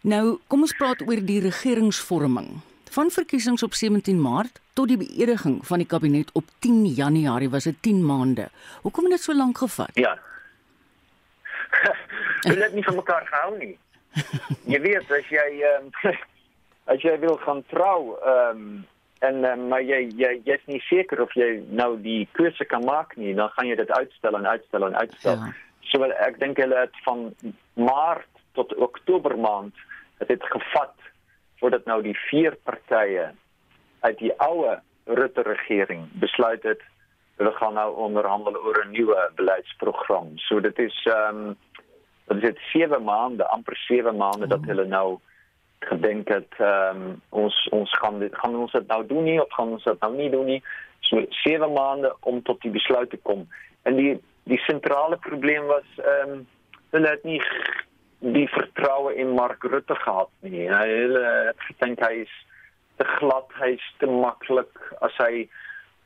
Nou, 0.02 0.40
kom 0.48 0.62
ons 0.62 0.74
praat 0.74 1.02
oor 1.02 1.22
die 1.26 1.42
regeringsvorming. 1.44 2.62
Van 2.90 3.12
verkiesings 3.12 3.64
op 3.64 3.74
17 3.74 4.22
Maart 4.22 4.62
tot 4.74 4.88
die 4.88 4.98
beëdiging 4.98 5.60
van 5.68 5.78
die 5.78 5.88
kabinet 5.88 6.32
op 6.34 6.44
10 6.60 6.86
Januarie 6.86 7.50
was 7.50 7.64
dit 7.64 7.82
10 7.82 8.06
maande. 8.06 8.50
Hoekom 8.82 9.04
het 9.04 9.12
dit 9.12 9.22
so 9.22 9.34
lank 9.34 9.58
gevat? 9.58 9.92
Ja. 9.94 10.18
Hulle 12.48 12.64
het 12.64 12.74
nie 12.74 12.84
van 12.84 12.96
mekaar 12.96 13.26
gehou 13.28 13.58
nie. 13.58 13.76
Jy 14.70 14.80
weet 14.82 15.12
as 15.12 15.28
jy 15.34 15.48
um, 15.70 15.92
as 16.92 17.04
jy 17.06 17.18
wil 17.20 17.38
gaan 17.46 17.64
trou 17.74 18.18
ehm 18.20 18.64
um, 18.64 18.72
en 19.20 19.44
um, 19.44 19.68
maar 19.68 19.84
jy 19.84 20.06
jy 20.16 20.30
jy's 20.48 20.62
nie 20.72 20.80
seker 20.88 21.22
of 21.22 21.34
jy 21.36 21.50
nou 21.76 21.98
die 22.00 22.24
keuse 22.38 22.66
kan 22.66 22.86
maak 22.88 23.18
nie, 23.20 23.34
dan 23.36 23.52
gaan 23.56 23.68
jy 23.68 23.76
dit 23.76 23.92
uitstel 23.92 24.38
en 24.38 24.48
uitstel 24.48 24.86
en 24.88 24.96
uitstel. 24.96 25.42
Ja. 25.44 25.52
So 25.92 26.08
ek 26.08 26.40
dink 26.40 26.62
hulle 26.62 26.78
het 26.86 26.96
van 27.04 27.34
Maart 27.76 28.30
tot 28.56 28.72
Oktober 28.76 29.36
maand 29.38 29.76
het 30.22 30.32
dit 30.32 30.46
gevat 30.54 30.96
voordat 31.60 31.86
nou 31.86 32.00
die 32.04 32.16
vier 32.30 32.56
partye 32.64 33.32
uit 34.08 34.18
die 34.24 34.32
ou 34.40 34.70
Rutte 35.10 35.42
regering 35.42 36.08
besluit 36.22 36.64
het 36.64 36.82
hulle 37.40 37.52
gaan 37.56 37.74
nou 37.80 37.90
onderhandel 38.08 38.58
oor 38.60 38.86
'n 38.86 38.92
nuwe 38.92 39.32
beleidsprogram. 39.36 40.38
So 40.38 40.60
dit 40.60 40.80
is 40.80 40.98
ehm 41.06 41.36
um, 41.36 41.58
dit 42.38 42.56
is 42.56 42.72
7 42.72 43.04
maande, 43.04 43.48
amper 43.48 43.78
7 43.78 44.16
maande 44.16 44.48
dat 44.48 44.66
hulle 44.66 44.86
nou 44.86 45.20
gedink 45.80 46.28
het 46.28 46.54
ehm 46.58 47.02
um, 47.02 47.22
ons 47.30 47.56
ons 47.72 47.92
gaan 48.02 48.20
dit 48.20 48.36
gaan 48.36 48.56
ons 48.56 48.72
dit 48.72 48.88
nou 48.88 49.06
doen 49.08 49.24
nie 49.24 49.42
of 49.42 49.52
gaan 49.56 49.76
ons 49.78 49.84
dit 49.84 50.02
nou 50.02 50.14
nie 50.16 50.30
doen 50.30 50.46
nie. 50.46 50.62
So 51.00 51.24
7 51.44 51.74
maande 51.74 52.16
om 52.20 52.42
tot 52.44 52.62
die 52.62 52.72
besluit 52.72 53.10
te 53.10 53.18
kom. 53.18 53.48
En 53.84 53.96
die 53.96 54.18
die 54.44 54.60
sentrale 54.68 55.18
probleem 55.18 55.66
was 55.72 55.88
ehm 55.98 56.34
um, 56.34 56.48
hulle 56.90 57.08
het 57.08 57.24
nie 57.24 57.42
die 58.20 58.48
vertroue 58.52 59.16
in 59.16 59.32
Mark 59.38 59.64
Rutte 59.64 59.96
gehad 59.96 60.30
nie. 60.40 60.68
Hulle 60.68 61.24
het 61.48 61.66
gedink 61.70 62.04
hy 62.04 62.14
is 62.26 62.36
te 63.00 63.06
glad, 63.16 63.48
hy 63.62 63.76
is 63.78 63.90
te 64.04 64.10
maklik 64.12 64.80
as 65.06 65.16
hy 65.24 65.48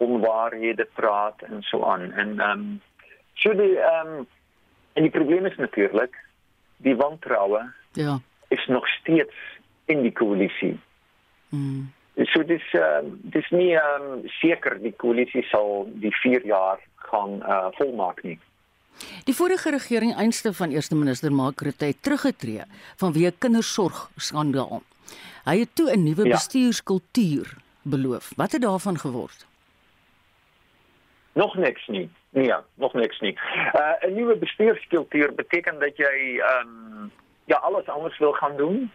onwaarhede 0.04 0.86
praat 0.94 1.42
en 1.48 1.64
so 1.66 1.82
aan. 1.90 2.12
En 2.12 2.40
ehm 2.40 2.52
um, 2.52 2.82
so 3.42 3.54
die 3.58 3.76
ehm 3.80 4.16
um, 4.20 4.28
en 4.94 5.06
die 5.08 5.12
probleem 5.12 5.46
is 5.46 5.58
natuurlik 5.58 6.16
die 6.78 6.96
wantroue. 6.96 7.62
Ja. 7.94 8.20
Is 8.48 8.66
nog 8.68 8.88
steeds 8.88 9.36
in 9.86 10.02
die 10.02 10.12
koalisie. 10.12 10.80
Mm. 11.50 11.92
So 12.30 12.44
dis 12.46 12.66
um, 12.78 13.16
dis 13.34 13.50
nie 13.50 13.74
um, 13.74 14.26
seker 14.40 14.78
die 14.82 14.94
koalisie 14.94 15.44
sal 15.50 15.88
die 16.02 16.14
4 16.22 16.46
jaar 16.46 16.82
gaan 17.10 17.40
uh, 17.42 17.70
volmaak 17.78 18.22
nie. 18.24 18.38
Die 19.26 19.34
vorige 19.34 19.72
regering 19.74 20.14
einste 20.16 20.54
van 20.54 20.70
eerste 20.70 20.96
minister 20.96 21.34
Mark 21.34 21.62
Rutte 21.66 21.90
het 21.90 22.04
teruggetree 22.06 22.68
vanweë 23.02 23.34
kindersorg 23.42 24.06
skandaal. 24.18 24.84
Hy 25.48 25.58
het 25.60 25.74
toe 25.76 25.90
'n 25.92 26.04
nuwe 26.04 26.28
ja. 26.28 26.38
bestuurskultuur 26.38 27.58
beloof. 27.82 28.32
Wat 28.36 28.52
het 28.52 28.62
daarvan 28.62 29.00
geword? 29.00 29.46
Nog 31.34 31.56
niks 31.56 31.88
nie. 31.88 32.10
Nee, 32.30 32.46
ja, 32.46 32.64
nog 32.74 32.94
niks 32.94 33.20
nie. 33.20 33.38
Uh 33.74 33.94
'n 34.00 34.14
nuwe 34.14 34.36
bestuurskultuur 34.36 35.34
beteken 35.34 35.80
dat 35.80 35.98
jy 35.98 36.40
ehm 36.40 36.68
um, 36.68 37.12
ja, 37.46 37.58
alles 37.58 37.88
anders 37.88 38.18
wil 38.18 38.32
gaan 38.32 38.58
doen. 38.58 38.92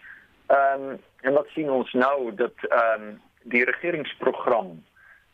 Ehm 0.47 0.83
um, 0.83 1.01
en 1.21 1.33
wat 1.33 1.47
sien 1.49 1.71
ons 1.71 1.93
nou 1.93 2.35
dat 2.35 2.55
ehm 2.61 3.03
um, 3.03 3.21
die 3.43 3.65
regeringsprogram 3.65 4.85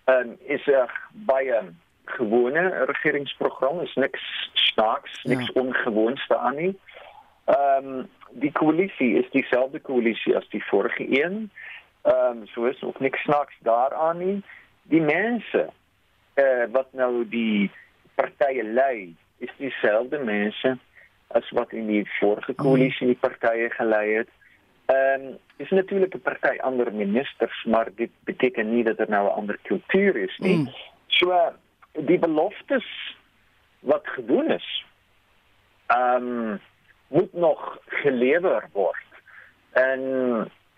um, 0.05 0.37
is 0.39 0.67
'n 0.67 0.89
baie 1.13 1.61
gewone 2.05 2.85
regeringsprogram, 2.85 3.81
is 3.81 3.95
niks 3.95 4.51
snaaks, 4.53 5.23
niks 5.23 5.51
ja. 5.53 5.61
ongewoons 5.61 6.27
daaraan 6.27 6.57
nie. 6.57 6.79
Ehm 7.45 7.89
um, 7.89 8.09
die 8.31 8.53
koalisie 8.53 9.15
is 9.15 9.31
dieselfde 9.31 9.81
koalisie 9.81 10.37
as 10.37 10.49
die 10.49 10.65
vorige 10.65 11.23
een. 11.25 11.51
Ehm 12.03 12.17
um, 12.17 12.47
so 12.47 12.65
is 12.65 12.83
ook 12.83 13.01
niks 13.01 13.21
snaaks 13.23 13.55
daaraan 13.59 14.19
nie. 14.19 14.43
Die 14.83 15.01
mense 15.01 15.59
eh 15.59 15.84
uh, 16.35 16.65
wat 16.73 16.93
nou 16.93 17.25
die 17.29 17.71
partye 18.15 18.63
lei, 18.63 19.15
is 19.39 19.53
dieselfde 19.59 20.19
mense 20.19 20.77
as 21.35 21.51
wat 21.51 21.73
in 21.73 21.87
die 21.91 22.05
vorige 22.19 22.55
koalisie 22.55 23.11
die 23.13 23.21
partye 23.21 23.71
gelei 23.75 24.07
het. 24.21 24.31
Ehm 24.93 25.27
um, 25.33 25.37
is 25.57 25.71
natuurlik 25.71 26.15
'n 26.15 26.21
party 26.21 26.59
ander 26.61 26.93
ministers, 26.93 27.65
maar 27.65 27.89
dit 27.95 28.11
beteken 28.25 28.75
nie 28.75 28.85
dat 28.85 28.99
er 28.99 29.09
nou 29.09 29.27
'n 29.27 29.37
ander 29.41 29.59
kultuur 29.63 30.17
is 30.17 30.39
nie. 30.39 30.57
Mm. 30.57 30.69
So 31.07 31.53
die 31.93 32.19
beloftes 32.19 33.17
wat 33.81 34.07
gedoen 34.07 34.51
is, 34.51 34.85
ehm 35.87 36.29
um, 36.29 36.61
moet 37.09 37.33
nog 37.33 37.79
gelewer 37.87 38.69
word. 38.73 39.09
En 39.73 40.01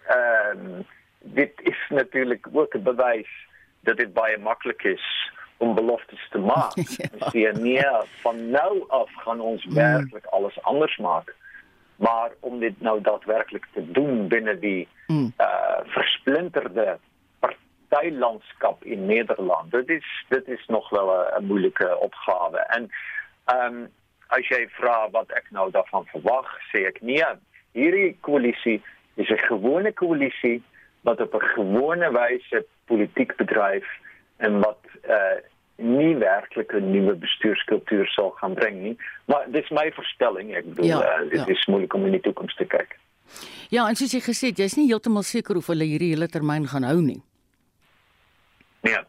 ehm 0.07 0.66
um, 0.66 0.86
dit 1.20 1.52
is 1.62 1.80
natuurlik 1.88 2.46
ook 2.52 2.74
'n 2.74 2.82
bewys 2.82 3.32
dat 3.80 3.96
dit 3.96 4.12
baie 4.12 4.38
maklik 4.38 4.82
is 4.82 5.32
om 5.57 5.74
beloftes 5.74 6.28
te 6.30 6.38
maak. 6.38 6.74
ja. 6.96 7.30
Sie 7.30 7.48
nee, 7.52 7.90
van 8.22 8.50
nou 8.50 8.84
af 8.88 9.11
gaan 9.14 9.40
ons 9.40 9.64
werklik 9.64 10.24
alles 10.24 10.62
anders 10.62 10.96
maak. 10.96 11.34
Maar 11.96 12.30
om 12.40 12.59
dit 12.61 12.80
nou 12.80 13.00
daadwerklik 13.00 13.66
te 13.72 13.90
doen 13.92 14.28
binne 14.28 14.59
die 14.59 14.88
mm. 15.07 15.32
uh 15.40 15.78
versplinterde 15.84 16.98
partylandskap 17.40 18.84
in 18.84 19.07
Nederland. 19.07 19.70
Dit 19.70 19.88
is 19.88 20.24
dit 20.28 20.48
is 20.48 20.66
nog 20.66 20.90
wel 20.90 21.09
'n 21.38 21.44
moeilike 21.44 21.98
opgave. 21.98 22.59
En 22.59 22.90
ehm 23.44 23.74
um, 23.74 23.88
as 24.26 24.48
jy 24.48 24.68
vra 24.68 25.11
wat 25.11 25.30
ek 25.30 25.50
nou 25.50 25.70
daarvan 25.70 26.07
verwag, 26.07 26.48
sê 26.72 26.86
ek 26.86 27.00
nee, 27.00 27.26
hierdie 27.72 28.16
koalisie 28.20 28.82
is 29.14 29.30
'n 29.30 29.46
gewone 29.48 29.92
koalisie 29.92 30.62
wat 31.00 31.20
op 31.20 31.34
'n 31.34 31.46
gewone 31.54 32.11
wyse 32.12 32.66
politiek 32.84 33.36
bedryf 33.36 33.86
en 34.36 34.61
wat 34.61 34.78
uh 35.09 35.36
nie 35.76 36.16
werklik 36.16 36.72
'n 36.72 36.90
nuwe 36.90 37.14
bestuurskultuur 37.14 38.07
sal 38.09 38.30
gaan 38.30 38.54
bring 38.54 38.82
nie. 38.82 38.96
Maar 39.24 39.44
dis 39.48 39.68
my 39.68 39.92
voorstelling. 39.92 40.54
Ek 40.57 40.64
bedoel 40.64 40.86
ja, 40.86 41.20
uh, 41.20 41.30
dit 41.30 41.46
ja. 41.46 41.46
is 41.46 41.66
moeilik 41.66 41.94
om 41.94 42.04
in 42.04 42.11
die 42.11 42.20
toekoms 42.20 42.54
te 42.54 42.64
kyk. 42.64 42.96
Ja, 43.68 43.88
en 43.88 43.96
soos 43.96 44.12
jy 44.12 44.20
gesê 44.20 44.46
het, 44.52 44.59
jy's 44.59 44.76
nie 44.76 44.86
heeltemal 44.86 45.22
seker 45.22 45.57
of 45.57 45.66
hulle 45.66 45.84
hierdie 45.84 46.12
hele 46.14 46.28
termyn 46.28 46.66
gaan 46.66 46.82
hou 46.82 47.00
nie. 47.02 47.22
Nee. 48.80 49.02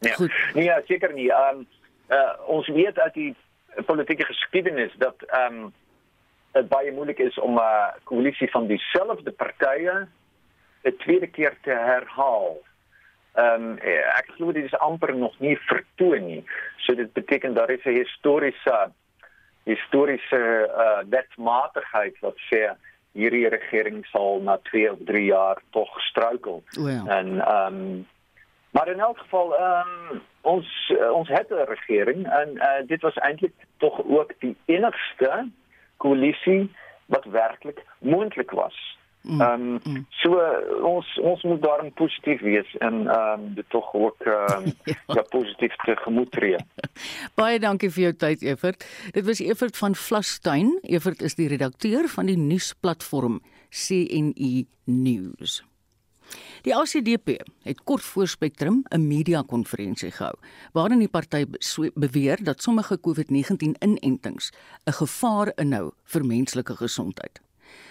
Nee. 0.00 0.12
Goed. 0.12 0.32
Nee, 0.54 0.64
ja, 0.64 0.80
seker 0.86 1.12
nie. 1.12 1.30
Ehm 1.30 1.58
um, 1.58 1.66
uh, 2.08 2.34
ons 2.46 2.68
weet 2.68 2.98
uit 2.98 3.14
die 3.14 3.34
politieke 3.86 4.24
geskiedenis 4.24 4.92
dat 4.98 5.22
ehm 5.28 5.64
um, 5.64 5.72
dit 6.54 6.68
baie 6.68 6.92
moeilik 6.92 7.18
is 7.18 7.38
om 7.38 7.58
'n 7.58 7.58
uh, 7.58 7.88
koalisie 8.04 8.50
van 8.50 8.66
dieselfde 8.66 9.30
partye 9.30 10.06
'n 10.84 10.96
tweede 10.98 11.26
keer 11.26 11.56
te 11.62 11.70
herhaal. 11.70 12.62
Ehm 13.34 13.62
um, 13.62 13.78
ek 14.18 14.28
glo 14.36 14.52
dit 14.52 14.64
is 14.64 14.78
amper 14.78 15.14
nog 15.16 15.38
nie 15.38 15.56
vertoon 15.66 16.26
nie. 16.26 16.44
So 16.76 16.94
dit 16.94 17.12
beteken 17.12 17.54
daar 17.54 17.70
is 17.70 17.84
'n 17.84 17.98
historiese 18.02 18.90
historiese 19.64 20.68
uh, 20.68 21.02
wetmatigheid 21.08 22.18
wat 22.20 22.36
sê 22.50 22.70
hierdie 23.12 23.48
regering 23.48 24.06
sal 24.06 24.40
na 24.42 24.58
2 24.70 24.90
of 24.92 24.98
3 25.04 25.24
jaar 25.24 25.62
tog 25.70 26.00
struikel. 26.00 26.62
Oh 26.78 26.90
ja. 26.90 27.02
En 27.06 27.40
ehm 27.40 27.74
um, 27.74 28.06
Maar 28.74 28.88
in 28.88 29.00
elk 29.00 29.18
geval, 29.18 29.60
um, 29.60 30.22
ons 30.40 30.92
uh, 31.00 31.10
ons 31.12 31.28
het 31.28 31.48
'n 31.50 31.68
regering 31.74 32.26
en 32.30 32.48
uh, 32.54 32.86
dit 32.86 33.00
was 33.00 33.14
eintlik 33.14 33.54
tog 33.76 34.04
ook 34.04 34.32
die 34.38 34.56
enigste 34.64 35.48
koalisie 35.96 36.74
wat 37.06 37.24
werklik 37.24 37.84
moontlik 37.98 38.50
was. 38.50 38.98
Mm, 39.24 39.40
ehm 39.40 39.60
um, 39.60 39.80
mm. 39.84 40.06
so 40.20 40.40
ons 40.84 41.18
ons 41.20 41.42
moet 41.42 41.62
daarin 41.62 41.92
positief 41.96 42.40
wees 42.44 42.76
en 42.78 43.06
ehm 43.08 43.40
um, 43.40 43.54
dit 43.54 43.68
tog 43.72 43.94
ook 43.94 44.20
ehm 44.20 44.66
um, 44.66 44.72
ja. 44.90 44.94
ja 45.06 45.22
positief 45.30 45.76
te 45.84 45.96
gemoed 45.96 46.30
tree. 46.30 46.56
Baie 47.40 47.58
dankie 47.58 47.90
vir 47.90 48.02
jou 48.02 48.14
tyd 48.26 48.42
Evert. 48.42 48.84
Dit 49.16 49.24
was 49.24 49.40
Evert 49.40 49.76
van 49.76 49.94
Vlastuin. 49.96 50.78
Evert 50.82 51.22
is 51.22 51.34
die 51.40 51.48
redakteur 51.48 52.08
van 52.08 52.28
die 52.28 52.36
nuusplatform 52.36 53.40
CNE 53.70 54.66
News. 54.84 55.62
Die 56.64 56.74
ACDP 56.76 57.40
het 57.62 57.80
kort 57.84 58.02
voor 58.02 58.28
Spectrum 58.28 58.84
'n 58.88 59.06
media-konferensie 59.06 60.10
gehou 60.10 60.36
waarin 60.72 60.98
die 60.98 61.08
party 61.08 61.46
beweer 61.94 62.44
dat 62.44 62.62
sommige 62.62 63.00
COVID-19-inentings 63.00 64.52
'n 64.84 64.92
gevaar 64.92 65.52
inhou 65.56 65.92
vir 66.04 66.24
menslike 66.24 66.76
gesondheid. 66.76 67.43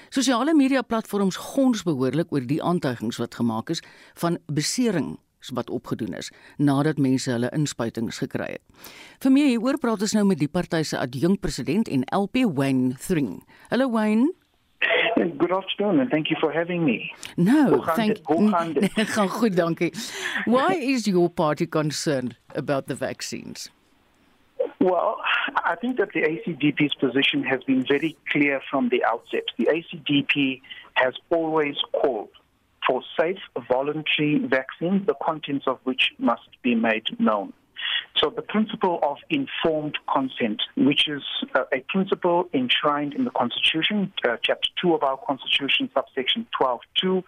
Sosiale 0.09 0.53
media-platforms 0.53 1.35
gons 1.35 1.83
behoorlik 1.83 2.31
oor 2.31 2.45
die 2.45 2.61
aantuigings 2.63 3.17
wat 3.17 3.35
gemaak 3.35 3.69
is 3.69 3.83
van 4.21 4.37
besering 4.45 5.17
wat 5.51 5.69
opgedoen 5.69 6.13
is 6.13 6.31
nadat 6.57 6.97
mense 6.97 7.31
hulle 7.31 7.49
inspuitings 7.51 8.21
gekry 8.23 8.53
het. 8.55 8.61
Vir 9.23 9.31
meer 9.31 9.49
hieroor 9.51 9.79
praat 9.81 10.05
ons 10.05 10.15
nou 10.15 10.23
met 10.29 10.39
die 10.39 10.47
party 10.47 10.83
se 10.87 10.99
adjunkpresident 10.99 11.91
en 11.91 12.05
LP 12.15 12.45
Wayne 12.55 12.95
Thring. 12.95 13.41
Hallo 13.69 13.89
Wayne. 13.91 14.31
Good 15.15 15.51
afternoon 15.51 15.99
and 15.99 16.09
thank 16.09 16.27
you 16.27 16.39
for 16.39 16.51
having 16.51 16.83
me. 16.85 17.11
No, 17.37 17.83
thank 17.95 18.19
you. 18.27 18.49
gaan 19.15 19.29
goed, 19.29 19.55
dankie. 19.55 19.93
Why 20.45 20.75
is 20.75 21.05
your 21.05 21.29
party 21.29 21.67
concerned 21.67 22.37
about 22.55 22.87
the 22.87 22.95
vaccines? 22.95 23.71
Well, 24.83 25.21
I 25.63 25.77
think 25.79 25.95
that 25.99 26.09
the 26.13 26.23
ACDP's 26.23 26.95
position 26.95 27.41
has 27.43 27.63
been 27.63 27.85
very 27.85 28.17
clear 28.29 28.59
from 28.69 28.89
the 28.89 29.01
outset. 29.05 29.43
The 29.57 29.67
ACDP 29.67 30.61
has 30.95 31.13
always 31.29 31.77
called 31.93 32.27
for 32.85 33.01
safe 33.17 33.37
voluntary 33.69 34.39
vaccines, 34.39 35.07
the 35.07 35.13
contents 35.23 35.67
of 35.67 35.79
which 35.85 36.11
must 36.17 36.49
be 36.63 36.75
made 36.75 37.17
known. 37.17 37.53
So 38.17 38.29
the 38.29 38.41
principle 38.41 38.99
of 39.03 39.17
informed 39.29 39.97
consent, 40.11 40.61
which 40.77 41.07
is 41.07 41.23
uh, 41.55 41.63
a 41.73 41.81
principle 41.89 42.47
enshrined 42.53 43.13
in 43.13 43.25
the 43.25 43.31
Constitution, 43.31 44.13
uh, 44.23 44.37
Chapter 44.41 44.69
2 44.81 44.93
of 44.93 45.03
our 45.03 45.17
Constitution, 45.17 45.89
subsection 45.93 46.47
12.2, 46.59 47.23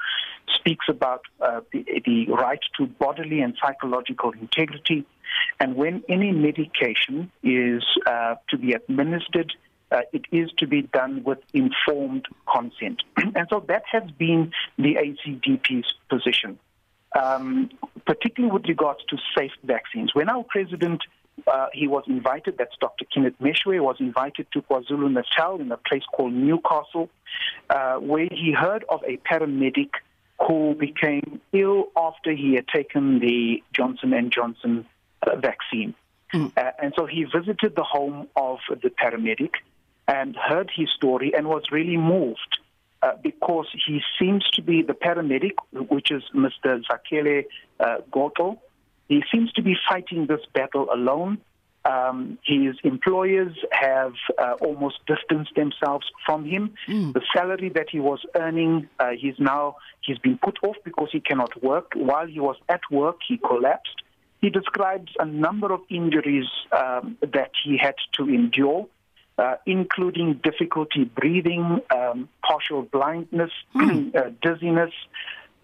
speaks 0.56 0.86
about 0.88 1.22
uh, 1.42 1.62
the, 1.72 1.86
the 2.06 2.28
right 2.28 2.60
to 2.78 2.86
bodily 2.86 3.42
and 3.42 3.58
psychological 3.62 4.32
integrity. 4.32 5.06
And 5.60 5.76
when 5.76 6.04
any 6.08 6.32
medication 6.32 7.32
is 7.44 7.84
uh, 8.06 8.36
to 8.50 8.58
be 8.58 8.74
administered, 8.74 9.54
uh, 9.92 10.02
it 10.14 10.26
is 10.32 10.52
to 10.60 10.68
be 10.68 10.84
done 10.84 11.24
with 11.24 11.40
informed 11.54 12.26
consent. 12.52 13.04
and 13.18 13.48
so 13.50 13.64
that 13.68 13.84
has 13.92 14.10
been 14.12 14.52
the 14.78 14.96
ACDP's 14.96 15.94
position 16.10 16.60
um, 17.16 17.70
particularly 18.06 18.54
with 18.54 18.66
regards 18.68 19.00
to 19.10 19.18
safe 19.38 19.52
vaccines. 19.64 20.14
When 20.14 20.30
our 20.30 20.44
president 20.44 21.02
uh, 21.48 21.68
he 21.74 21.88
was 21.88 22.04
invited, 22.08 22.58
that's 22.58 22.76
Dr. 22.80 23.06
Kenneth 23.14 23.36
Meshwe, 23.42 23.82
was 23.82 23.98
invited 24.00 24.48
to 24.54 24.62
KwaZulu 24.62 25.12
Natal 25.12 25.60
in 25.60 25.72
a 25.72 25.78
place 25.78 26.04
called 26.14 26.34
Newcastle, 26.34 27.10
uh, 27.70 27.96
where 27.96 28.28
he 28.32 28.54
heard 28.54 28.86
of 28.90 29.02
a 29.06 29.18
paramedic 29.18 29.90
who 30.48 30.76
became 30.76 31.42
ill 31.54 31.86
after 31.98 32.32
he 32.32 32.56
had 32.56 32.68
taken 32.68 33.20
the 33.20 33.64
Johnson 33.74 34.14
and 34.14 34.32
Johnson 34.32 34.86
uh, 35.24 35.36
vaccine. 35.36 35.94
Mm. 36.34 36.52
and 36.82 36.92
so 36.98 37.06
he 37.06 37.24
visited 37.24 37.76
the 37.76 37.84
home 37.84 38.28
of 38.36 38.58
the 38.70 38.90
paramedic 38.90 39.52
and 40.08 40.36
heard 40.36 40.72
his 40.76 40.90
story 40.90 41.34
and 41.36 41.48
was 41.48 41.64
really 41.72 41.98
moved 41.98 42.58
uh, 43.06 43.12
because 43.22 43.68
he 43.86 44.02
seems 44.20 44.44
to 44.54 44.62
be 44.64 44.82
the 44.82 44.94
paramedic, 44.94 45.54
which 45.90 46.10
is 46.12 46.24
Mr. 46.34 46.82
Zakele 46.90 47.46
uh, 47.80 47.98
Goto. 48.12 48.60
He 49.08 49.24
seems 49.32 49.52
to 49.54 49.62
be 49.62 49.76
fighting 49.88 50.26
this 50.26 50.42
battle 50.54 50.88
alone. 50.92 51.38
Um, 51.86 52.40
his 52.44 52.76
employers 52.84 53.56
have 53.72 54.14
uh, 54.40 54.54
almost 54.60 54.98
distanced 55.06 55.54
themselves 55.56 56.08
from 56.26 56.46
him. 56.46 56.74
Mm. 56.88 57.14
The 57.14 57.22
salary 57.32 57.70
that 57.76 57.90
he 57.92 58.00
was 58.00 58.26
earning, 58.36 58.90
uh, 59.00 59.12
he's 59.16 59.36
now 59.38 59.76
he's 60.02 60.18
been 60.18 60.40
put 60.40 60.58
off 60.64 60.78
because 60.84 61.10
he 61.12 61.20
cannot 61.20 61.62
work. 61.62 61.92
While 61.94 62.26
he 62.26 62.40
was 62.40 62.56
at 62.70 62.82
work, 62.90 63.18
he 63.28 63.38
collapsed. 63.38 64.02
He 64.42 64.50
describes 64.50 65.12
a 65.20 65.26
number 65.26 65.72
of 65.72 65.82
injuries 65.90 66.48
um, 66.72 67.18
that 67.22 67.52
he 67.64 67.78
had 67.78 67.96
to 68.14 68.24
endure 68.30 68.88
uh, 69.38 69.56
including 69.66 70.40
difficulty 70.44 71.04
breathing, 71.04 71.82
um, 71.94 72.30
partial 72.48 72.84
blindness, 72.84 73.52
mm. 73.76 74.16
uh, 74.16 74.30
dizziness, 74.42 74.94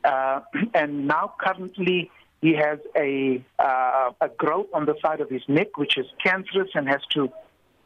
uh, 0.03 0.41
and 0.73 1.07
now 1.07 1.33
currently 1.39 2.11
he 2.41 2.55
has 2.55 2.79
a 2.97 3.43
uh, 3.59 4.11
a 4.19 4.29
growth 4.29 4.67
on 4.73 4.85
the 4.85 4.95
side 5.01 5.21
of 5.21 5.29
his 5.29 5.43
neck 5.47 5.77
which 5.77 5.97
is 5.97 6.05
cancerous 6.23 6.69
and 6.73 6.87
has 6.87 7.01
to 7.11 7.31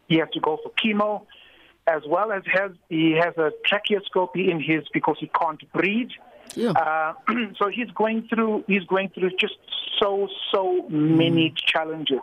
he 0.08 0.18
has 0.18 0.30
to 0.34 0.40
go 0.40 0.58
for 0.62 0.72
chemo, 0.72 1.26
as 1.88 2.04
well 2.08 2.32
as 2.32 2.44
has 2.52 2.72
he 2.90 3.12
has 3.14 3.36
a 3.38 3.52
tracheoscopy 3.70 4.50
in 4.50 4.62
his 4.62 4.84
because 4.94 5.18
he 5.20 5.30
can't 5.40 5.72
breathe. 5.74 6.10
Yeah. 6.56 6.72
Uh, 6.72 7.14
so 7.58 7.70
he's 7.70 7.90
going 7.92 8.28
through 8.28 8.64
he's 8.68 8.86
going 8.86 9.10
through 9.10 9.32
just 9.40 9.58
so 10.00 10.30
so 10.54 10.88
many 10.90 11.50
mm. 11.50 11.56
challenges. 11.58 12.22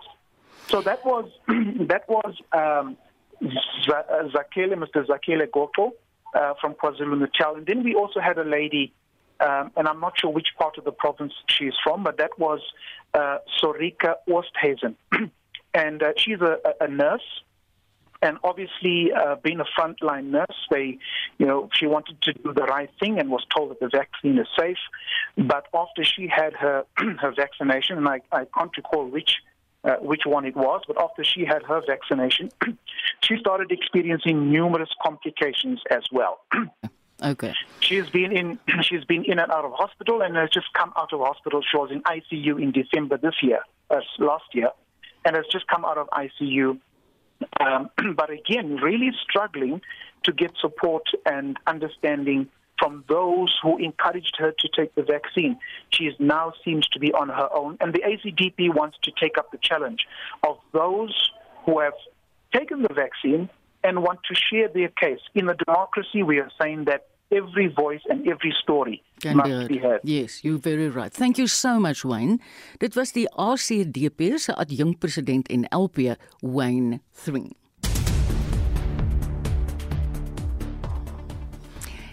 So 0.68 0.80
that 0.82 1.04
was 1.04 1.28
that 1.48 2.08
was 2.08 2.34
um, 2.52 2.96
Zakele, 3.42 4.74
Mr. 4.74 5.06
Zakele 5.06 5.46
Goko 5.48 5.92
uh, 6.34 6.54
from 6.60 6.74
KwaZulu 6.74 7.18
Natal, 7.18 7.56
and 7.56 7.66
then 7.66 7.82
we 7.82 7.94
also 7.94 8.20
had 8.20 8.38
a 8.38 8.44
lady, 8.44 8.92
um, 9.40 9.70
and 9.76 9.88
I'm 9.88 10.00
not 10.00 10.18
sure 10.18 10.30
which 10.30 10.48
part 10.58 10.78
of 10.78 10.84
the 10.84 10.92
province 10.92 11.32
she's 11.48 11.74
from, 11.82 12.04
but 12.04 12.18
that 12.18 12.38
was 12.38 12.60
uh, 13.14 13.38
Sorika 13.60 14.14
Osthazen, 14.28 14.94
and 15.74 16.02
uh, 16.02 16.12
she's 16.16 16.40
a, 16.40 16.58
a 16.80 16.88
nurse 16.88 17.42
and 18.22 18.38
obviously 18.44 19.10
uh, 19.12 19.34
being 19.42 19.58
a 19.60 19.64
frontline 19.76 20.26
nurse, 20.26 20.66
they, 20.70 20.98
you 21.38 21.46
know, 21.46 21.68
she 21.74 21.86
wanted 21.86 22.22
to 22.22 22.32
do 22.32 22.52
the 22.54 22.62
right 22.62 22.88
thing 23.00 23.18
and 23.18 23.28
was 23.28 23.44
told 23.54 23.70
that 23.70 23.80
the 23.80 23.88
vaccine 23.88 24.38
is 24.38 24.46
safe. 24.56 24.78
But 25.36 25.66
after 25.74 26.04
she 26.04 26.28
had 26.28 26.54
her 26.54 26.84
her 26.96 27.32
vaccination, 27.34 27.98
and 27.98 28.08
I, 28.08 28.20
I 28.30 28.46
can't 28.56 28.74
recall 28.76 29.06
which 29.06 29.34
uh, 29.84 29.96
which 29.96 30.22
one 30.24 30.44
it 30.44 30.56
was, 30.56 30.82
but 30.86 31.00
after 31.00 31.24
she 31.24 31.44
had 31.44 31.62
her 31.64 31.82
vaccination, 31.86 32.50
she 33.22 33.36
started 33.38 33.70
experiencing 33.70 34.50
numerous 34.50 34.90
complications 35.02 35.80
as 35.90 36.04
well. 36.12 36.40
okay. 37.22 37.54
She's 37.80 38.08
been 38.10 38.36
in 38.36 38.58
she's 38.82 39.04
been 39.04 39.24
in 39.24 39.38
and 39.38 39.50
out 39.50 39.64
of 39.64 39.72
hospital 39.72 40.22
and 40.22 40.36
has 40.36 40.50
just 40.50 40.72
come 40.74 40.92
out 40.96 41.12
of 41.12 41.20
hospital. 41.20 41.62
She 41.68 41.76
was 41.76 41.90
in 41.90 42.02
ICU 42.02 42.62
in 42.62 42.72
December 42.72 43.18
this 43.18 43.34
year, 43.42 43.60
uh, 43.90 44.00
last 44.18 44.44
year, 44.52 44.70
and 45.24 45.36
has 45.36 45.46
just 45.50 45.66
come 45.66 45.84
out 45.84 45.98
of 45.98 46.08
ICU 46.10 46.78
um, 47.60 47.90
but 48.16 48.30
again, 48.30 48.76
really 48.76 49.10
struggling 49.22 49.80
to 50.24 50.32
get 50.32 50.52
support 50.60 51.04
and 51.26 51.56
understanding 51.66 52.48
from 52.82 53.04
those 53.08 53.56
who 53.62 53.78
encouraged 53.78 54.34
her 54.38 54.52
to 54.58 54.68
take 54.76 54.92
the 54.96 55.04
vaccine. 55.04 55.56
She 55.90 56.10
now 56.18 56.52
seems 56.64 56.88
to 56.88 56.98
be 56.98 57.12
on 57.12 57.28
her 57.28 57.48
own, 57.54 57.76
and 57.80 57.94
the 57.94 58.00
ACDP 58.00 58.74
wants 58.74 58.98
to 59.04 59.12
take 59.20 59.38
up 59.38 59.52
the 59.52 59.58
challenge 59.62 60.04
of 60.42 60.56
those 60.72 61.30
who 61.64 61.78
have 61.78 61.92
taken 62.52 62.82
the 62.82 62.92
vaccine 62.92 63.48
and 63.84 64.02
want 64.02 64.18
to 64.28 64.34
share 64.34 64.68
their 64.68 64.88
case. 64.88 65.20
In 65.36 65.48
a 65.48 65.54
democracy, 65.54 66.24
we 66.24 66.40
are 66.40 66.50
saying 66.60 66.86
that 66.86 67.06
every 67.30 67.68
voice 67.68 68.02
and 68.10 68.26
every 68.26 68.52
story 68.62 69.00
Can 69.20 69.36
must 69.36 69.68
be 69.68 69.78
heard. 69.78 70.00
Yes, 70.02 70.42
you're 70.42 70.58
very 70.58 70.88
right. 70.88 71.12
Thank 71.12 71.38
you 71.38 71.46
so 71.46 71.78
much, 71.78 72.04
Wayne. 72.04 72.40
Dit 72.78 72.94
was 72.94 73.12
die 73.12 73.28
ACDP 73.30 74.38
se 74.38 74.54
adjunkpresident 74.58 75.48
en 75.48 75.68
LP, 75.70 76.16
Wayne 76.40 77.00
Thring. 77.12 77.54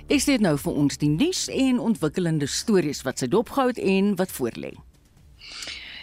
Is 0.10 0.26
dit 0.26 0.42
nou 0.42 0.56
vir 0.58 0.74
ons 0.74 0.98
die 0.98 1.10
nuus 1.14 1.44
en 1.54 1.78
ontwikkelende 1.86 2.48
stories 2.50 3.04
wat 3.06 3.22
sy 3.22 3.28
dopgehou 3.30 3.68
het 3.70 3.78
en 3.78 4.16
wat 4.18 4.32
voorlê? 4.34 4.72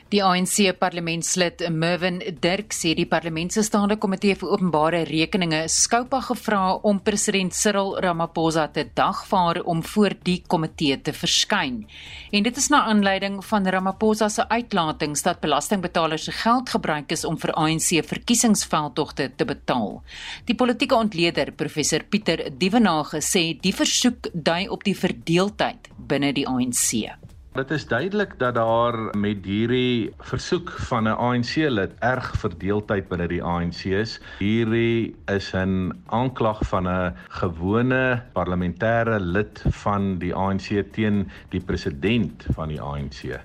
Die 0.06 0.20
ANC 0.22 0.68
parlementslid 0.78 1.64
Mervin 1.74 2.20
Dirk 2.38 2.70
sê 2.70 2.92
die 2.94 3.08
parlement 3.10 3.50
se 3.50 3.64
staande 3.66 3.96
komitee 3.98 4.36
vir 4.38 4.52
openbare 4.54 5.00
rekeninge 5.08 5.64
skoupa 5.74 6.20
gevra 6.28 6.60
om 6.86 7.00
president 7.02 7.50
Cyril 7.58 7.90
Ramaphosa 8.04 8.68
te 8.70 8.84
dagvaar 8.86 9.64
om 9.66 9.82
voor 9.82 10.14
die 10.22 10.36
komitee 10.46 11.00
te 11.02 11.10
verskyn. 11.10 11.82
En 12.30 12.46
dit 12.46 12.62
is 12.62 12.70
na 12.70 12.84
aanleiding 12.86 13.40
van 13.50 13.66
Ramaphosa 13.66 14.30
se 14.30 14.46
uitlatings 14.46 15.26
dat 15.26 15.42
belastingbetalers 15.42 16.30
se 16.30 16.38
geld 16.38 16.70
gebruik 16.70 17.10
is 17.10 17.26
om 17.26 17.34
vir 17.42 17.56
ANC 17.58 17.90
verkiesingsveldtogte 18.06 19.32
te 19.34 19.44
betaal. 19.44 20.04
Die 20.46 20.54
politieke 20.54 20.94
ontleder 20.94 21.50
professor 21.50 22.06
Pieter 22.06 22.46
Dievenage 22.54 23.18
sê 23.18 23.48
die 23.58 23.74
versoek 23.74 24.30
dui 24.32 24.68
op 24.70 24.86
die 24.86 24.94
verdeeldheid 24.94 25.90
binne 25.98 26.30
die 26.30 26.46
ANC. 26.46 27.16
Dit 27.56 27.70
is 27.70 27.86
duidelik 27.88 28.34
dat 28.38 28.54
daar 28.54 28.96
met 29.16 29.44
hierdie 29.48 30.12
versoek 30.28 30.70
van 30.88 31.08
'n 31.08 31.16
ANC 31.16 31.54
lid 31.56 31.92
erg 32.04 32.26
verdeeldheid 32.36 33.08
binne 33.08 33.28
die 33.28 33.42
ANC 33.42 33.84
is. 33.84 34.20
Hierdie 34.38 35.16
is 35.24 35.54
'n 35.54 35.92
aanklag 36.06 36.60
van 36.68 36.88
'n 36.88 37.14
gewone 37.28 38.22
parlementêre 38.36 39.20
lid 39.20 39.64
van 39.68 40.18
die 40.18 40.34
ANC 40.34 40.84
teen 40.92 41.30
die 41.48 41.60
president 41.60 42.46
van 42.52 42.68
die 42.68 42.80
ANC 42.80 43.40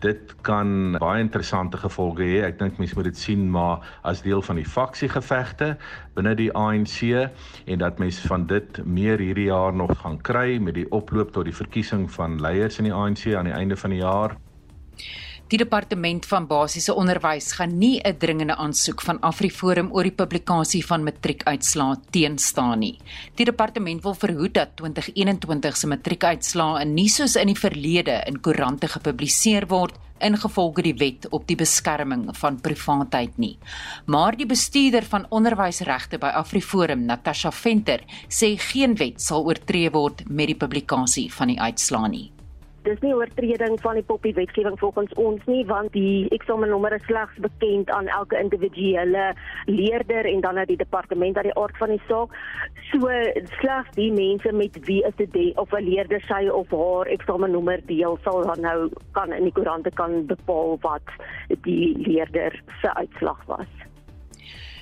dit 0.00 0.34
kan 0.46 0.96
baie 0.98 1.22
interessante 1.22 1.78
gevolge 1.80 2.22
hê. 2.22 2.42
Ek 2.46 2.58
dink 2.60 2.78
mense 2.78 2.96
moet 2.98 3.08
dit 3.10 3.18
sien 3.18 3.46
maar 3.50 3.84
as 4.02 4.22
deel 4.22 4.42
van 4.42 4.60
die 4.60 4.66
faksiegevegte 4.66 5.74
binne 6.16 6.34
die 6.38 6.50
ANC 6.56 7.00
en 7.66 7.78
dat 7.82 7.98
mense 8.02 8.28
van 8.28 8.46
dit 8.50 8.82
meer 8.84 9.18
hierdie 9.22 9.48
jaar 9.50 9.74
nog 9.74 9.94
gaan 10.02 10.18
kry 10.22 10.58
met 10.58 10.78
die 10.78 10.88
oploop 10.90 11.32
tot 11.32 11.48
die 11.48 11.56
verkiesing 11.56 12.08
van 12.12 12.40
leiers 12.42 12.78
in 12.78 12.90
die 12.90 12.94
ANC 12.94 13.26
aan 13.34 13.50
die 13.50 13.56
einde 13.56 13.76
van 13.76 13.94
die 13.94 14.02
jaar. 14.02 14.36
Die 15.48 15.56
departement 15.56 16.26
van 16.28 16.44
basiese 16.44 16.92
onderwys 16.92 17.54
gaan 17.56 17.78
nie 17.80 18.00
'n 18.04 18.18
dringende 18.20 18.56
aansoek 18.56 19.00
van 19.00 19.20
AfriForum 19.20 19.88
oor 19.92 20.02
die 20.02 20.12
publikasie 20.12 20.84
van 20.86 21.02
matriekuitslae 21.02 21.96
teenstaan 22.10 22.78
nie. 22.78 22.98
Die 23.34 23.44
departement 23.44 24.02
wil 24.02 24.14
verhoed 24.14 24.54
dat 24.54 24.76
2021 24.76 25.76
se 25.76 25.86
matriekuitslae 25.86 26.84
nie 26.84 27.08
soos 27.08 27.36
in 27.36 27.46
die 27.46 27.60
verlede 27.60 28.22
in 28.26 28.40
koerante 28.40 28.88
gepubliseer 28.88 29.66
word 29.66 29.94
ingevolge 30.20 30.82
die 30.82 30.94
wet 30.94 31.28
op 31.30 31.46
die 31.46 31.56
beskerming 31.56 32.36
van 32.36 32.60
privaatheid 32.60 33.38
nie. 33.38 33.58
Maar 34.06 34.36
die 34.36 34.46
bestuurder 34.46 35.02
van 35.02 35.26
onderwysregte 35.30 36.18
by 36.18 36.26
AfriForum, 36.26 37.06
Natasha 37.06 37.50
Venter, 37.50 38.00
sê 38.28 38.58
geen 38.58 38.94
wet 38.96 39.20
sal 39.20 39.44
oortree 39.44 39.90
word 39.90 40.28
met 40.28 40.46
die 40.46 40.56
publikasie 40.56 41.32
van 41.32 41.48
die 41.48 41.60
uitslae 41.60 42.08
nie 42.08 42.32
dis 42.86 43.00
nie 43.02 43.14
oortreding 43.14 43.76
van 43.82 43.98
die 43.98 44.04
poppie 44.06 44.34
wetgewing 44.34 44.78
volgens 44.78 45.12
ons 45.20 45.44
nie 45.50 45.64
want 45.66 45.92
die 45.92 46.28
eksamennommer 46.34 46.94
is 46.96 47.04
slegs 47.08 47.40
bekend 47.44 47.90
aan 47.90 48.10
elke 48.18 48.38
individuele 48.38 49.32
leerder 49.66 50.28
en 50.30 50.40
dan 50.40 50.58
aan 50.58 50.70
die 50.70 50.78
departement 50.80 51.36
aan 51.36 51.50
die 51.50 51.56
aard 51.58 51.76
van 51.80 51.94
die 51.94 52.02
saak. 52.08 52.34
So 52.90 53.10
slegs 53.58 53.90
die 53.98 54.12
mense 54.12 54.52
met 54.52 54.78
wie 54.86 55.02
'n 55.04 55.12
student 55.12 55.58
of 55.58 55.72
'n 55.72 55.84
leerder 55.90 56.20
sy 56.20 56.48
of 56.48 56.70
haar 56.70 57.06
eksamennommer 57.06 57.80
deel 57.86 58.18
sal 58.24 58.42
dan 58.42 58.60
nou 58.60 58.90
kan 59.12 59.32
in 59.32 59.42
die 59.42 59.52
koerante 59.52 59.90
kan 59.90 60.26
bepaal 60.26 60.78
wat 60.80 61.08
die 61.62 61.96
leerder 61.98 62.62
se 62.82 62.94
uitslag 62.94 63.44
was. 63.46 63.87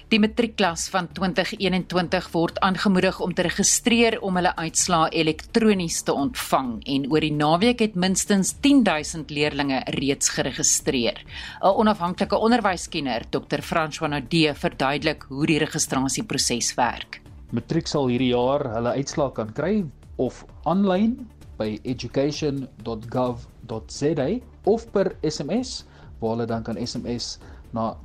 Die 0.07 0.21
matriekklas 0.23 0.85
van 0.95 1.09
2021 1.11 2.29
word 2.31 2.61
aangemoedig 2.63 3.17
om 3.25 3.33
te 3.35 3.43
registreer 3.43 4.15
om 4.23 4.37
hulle 4.39 4.53
uitslae 4.55 5.09
elektronies 5.19 5.97
te 6.07 6.15
ontvang 6.15 6.79
en 6.95 7.09
oor 7.11 7.27
die 7.27 7.35
naweek 7.35 7.83
het 7.83 7.99
minstens 7.99 8.55
10000 8.63 9.35
leerdlinge 9.35 9.81
reeds 9.97 10.31
geregistreer. 10.37 11.19
'n 11.59 11.75
Onafhanklike 11.83 12.39
onderwyskenner, 12.39 13.27
Dr. 13.31 13.61
François 13.67 14.09
Nadee, 14.09 14.55
verduidelik 14.55 15.27
hoe 15.29 15.47
die 15.47 15.59
registrasieproses 15.59 16.75
werk. 16.79 17.21
Matriek 17.51 17.87
sal 17.91 18.07
hierdie 18.07 18.31
jaar 18.31 18.63
hulle 18.77 18.95
uitslae 18.95 19.33
kan 19.33 19.53
kry 19.53 19.85
of 20.17 20.45
aanlyn 20.63 21.29
by 21.59 21.81
education.gov.za 21.83 24.29
of 24.65 24.91
per 24.93 25.17
SMS 25.23 25.85
waar 26.21 26.31
hulle 26.37 26.47
dan 26.47 26.63
kan 26.63 26.87
SMS 26.87 27.39
na 27.75 27.97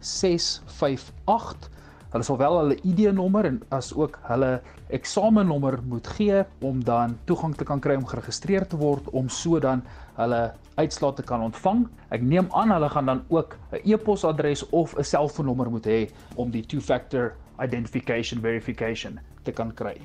658. 0.00 1.70
Hulle 2.12 2.24
sal 2.24 2.38
wel 2.38 2.58
hulle 2.60 2.76
ID-nommer 2.86 3.44
en 3.44 3.62
as 3.74 3.90
ook 3.94 4.18
hulle 4.28 4.60
eksamennommer 4.94 5.80
moet 5.84 6.06
gee 6.16 6.44
om 6.64 6.84
dan 6.84 7.18
toegang 7.28 7.56
te 7.56 7.64
kan 7.64 7.80
kry 7.82 7.96
om 7.98 8.06
geregistreer 8.06 8.66
te 8.66 8.78
word 8.80 9.10
om 9.10 9.28
so 9.28 9.58
dan 9.60 9.82
hulle 10.16 10.40
uitslae 10.76 11.16
te 11.18 11.24
kan 11.26 11.42
ontvang. 11.42 11.86
Ek 12.14 12.22
neem 12.22 12.48
aan 12.54 12.72
hulle 12.72 12.88
gaan 12.88 13.06
dan 13.06 13.24
ook 13.28 13.56
'n 13.72 13.80
e-posadres 13.84 14.68
of 14.70 14.94
'n 14.96 15.04
selfoonnommer 15.04 15.70
moet 15.70 15.86
hê 15.86 16.10
om 16.36 16.50
die 16.50 16.62
two-factor 16.62 17.34
identification 17.60 18.40
verification 18.40 19.20
te 19.42 19.52
kan 19.52 19.74
kry. 19.74 19.96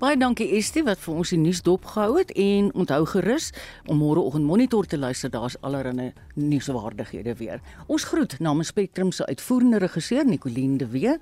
Baie 0.00 0.16
dankie 0.16 0.46
Estie 0.56 0.80
wat 0.80 0.96
vir 1.04 1.18
ons 1.20 1.28
die 1.34 1.36
nuus 1.36 1.58
dopgehou 1.60 2.14
het 2.16 2.30
en 2.40 2.70
onthou 2.72 3.02
gerus 3.10 3.50
om 3.84 3.98
môreoggend 4.00 4.46
monitor 4.48 4.86
te 4.88 4.96
luister, 4.96 5.28
daar's 5.28 5.58
allerlei 5.60 6.06
nuuswaardighede 6.40 7.34
weer. 7.36 7.60
Ons 7.84 8.06
groet 8.08 8.38
namens 8.40 8.72
Spectrum 8.72 9.10
se 9.12 9.26
uitvoerende 9.28 9.82
regisseur 9.84 10.24
Nicoline 10.24 10.80
de 10.80 10.88
Wee, 10.88 11.18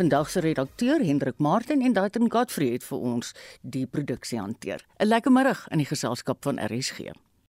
vandag 0.00 0.30
se 0.32 0.40
redakteur 0.40 1.04
Hendrik 1.04 1.36
Martin 1.36 1.84
en 1.84 1.92
Daitrin 1.92 2.32
Godfrey 2.32 2.72
het 2.78 2.88
vir 2.88 3.04
ons 3.12 3.34
die 3.60 3.84
produksie 3.84 4.40
hanteer. 4.40 4.80
'n 4.96 5.06
Lekker 5.06 5.32
middag 5.32 5.68
in 5.68 5.84
die 5.84 5.90
geselskap 5.92 6.40
van 6.48 6.56
RSG. 6.56 7.12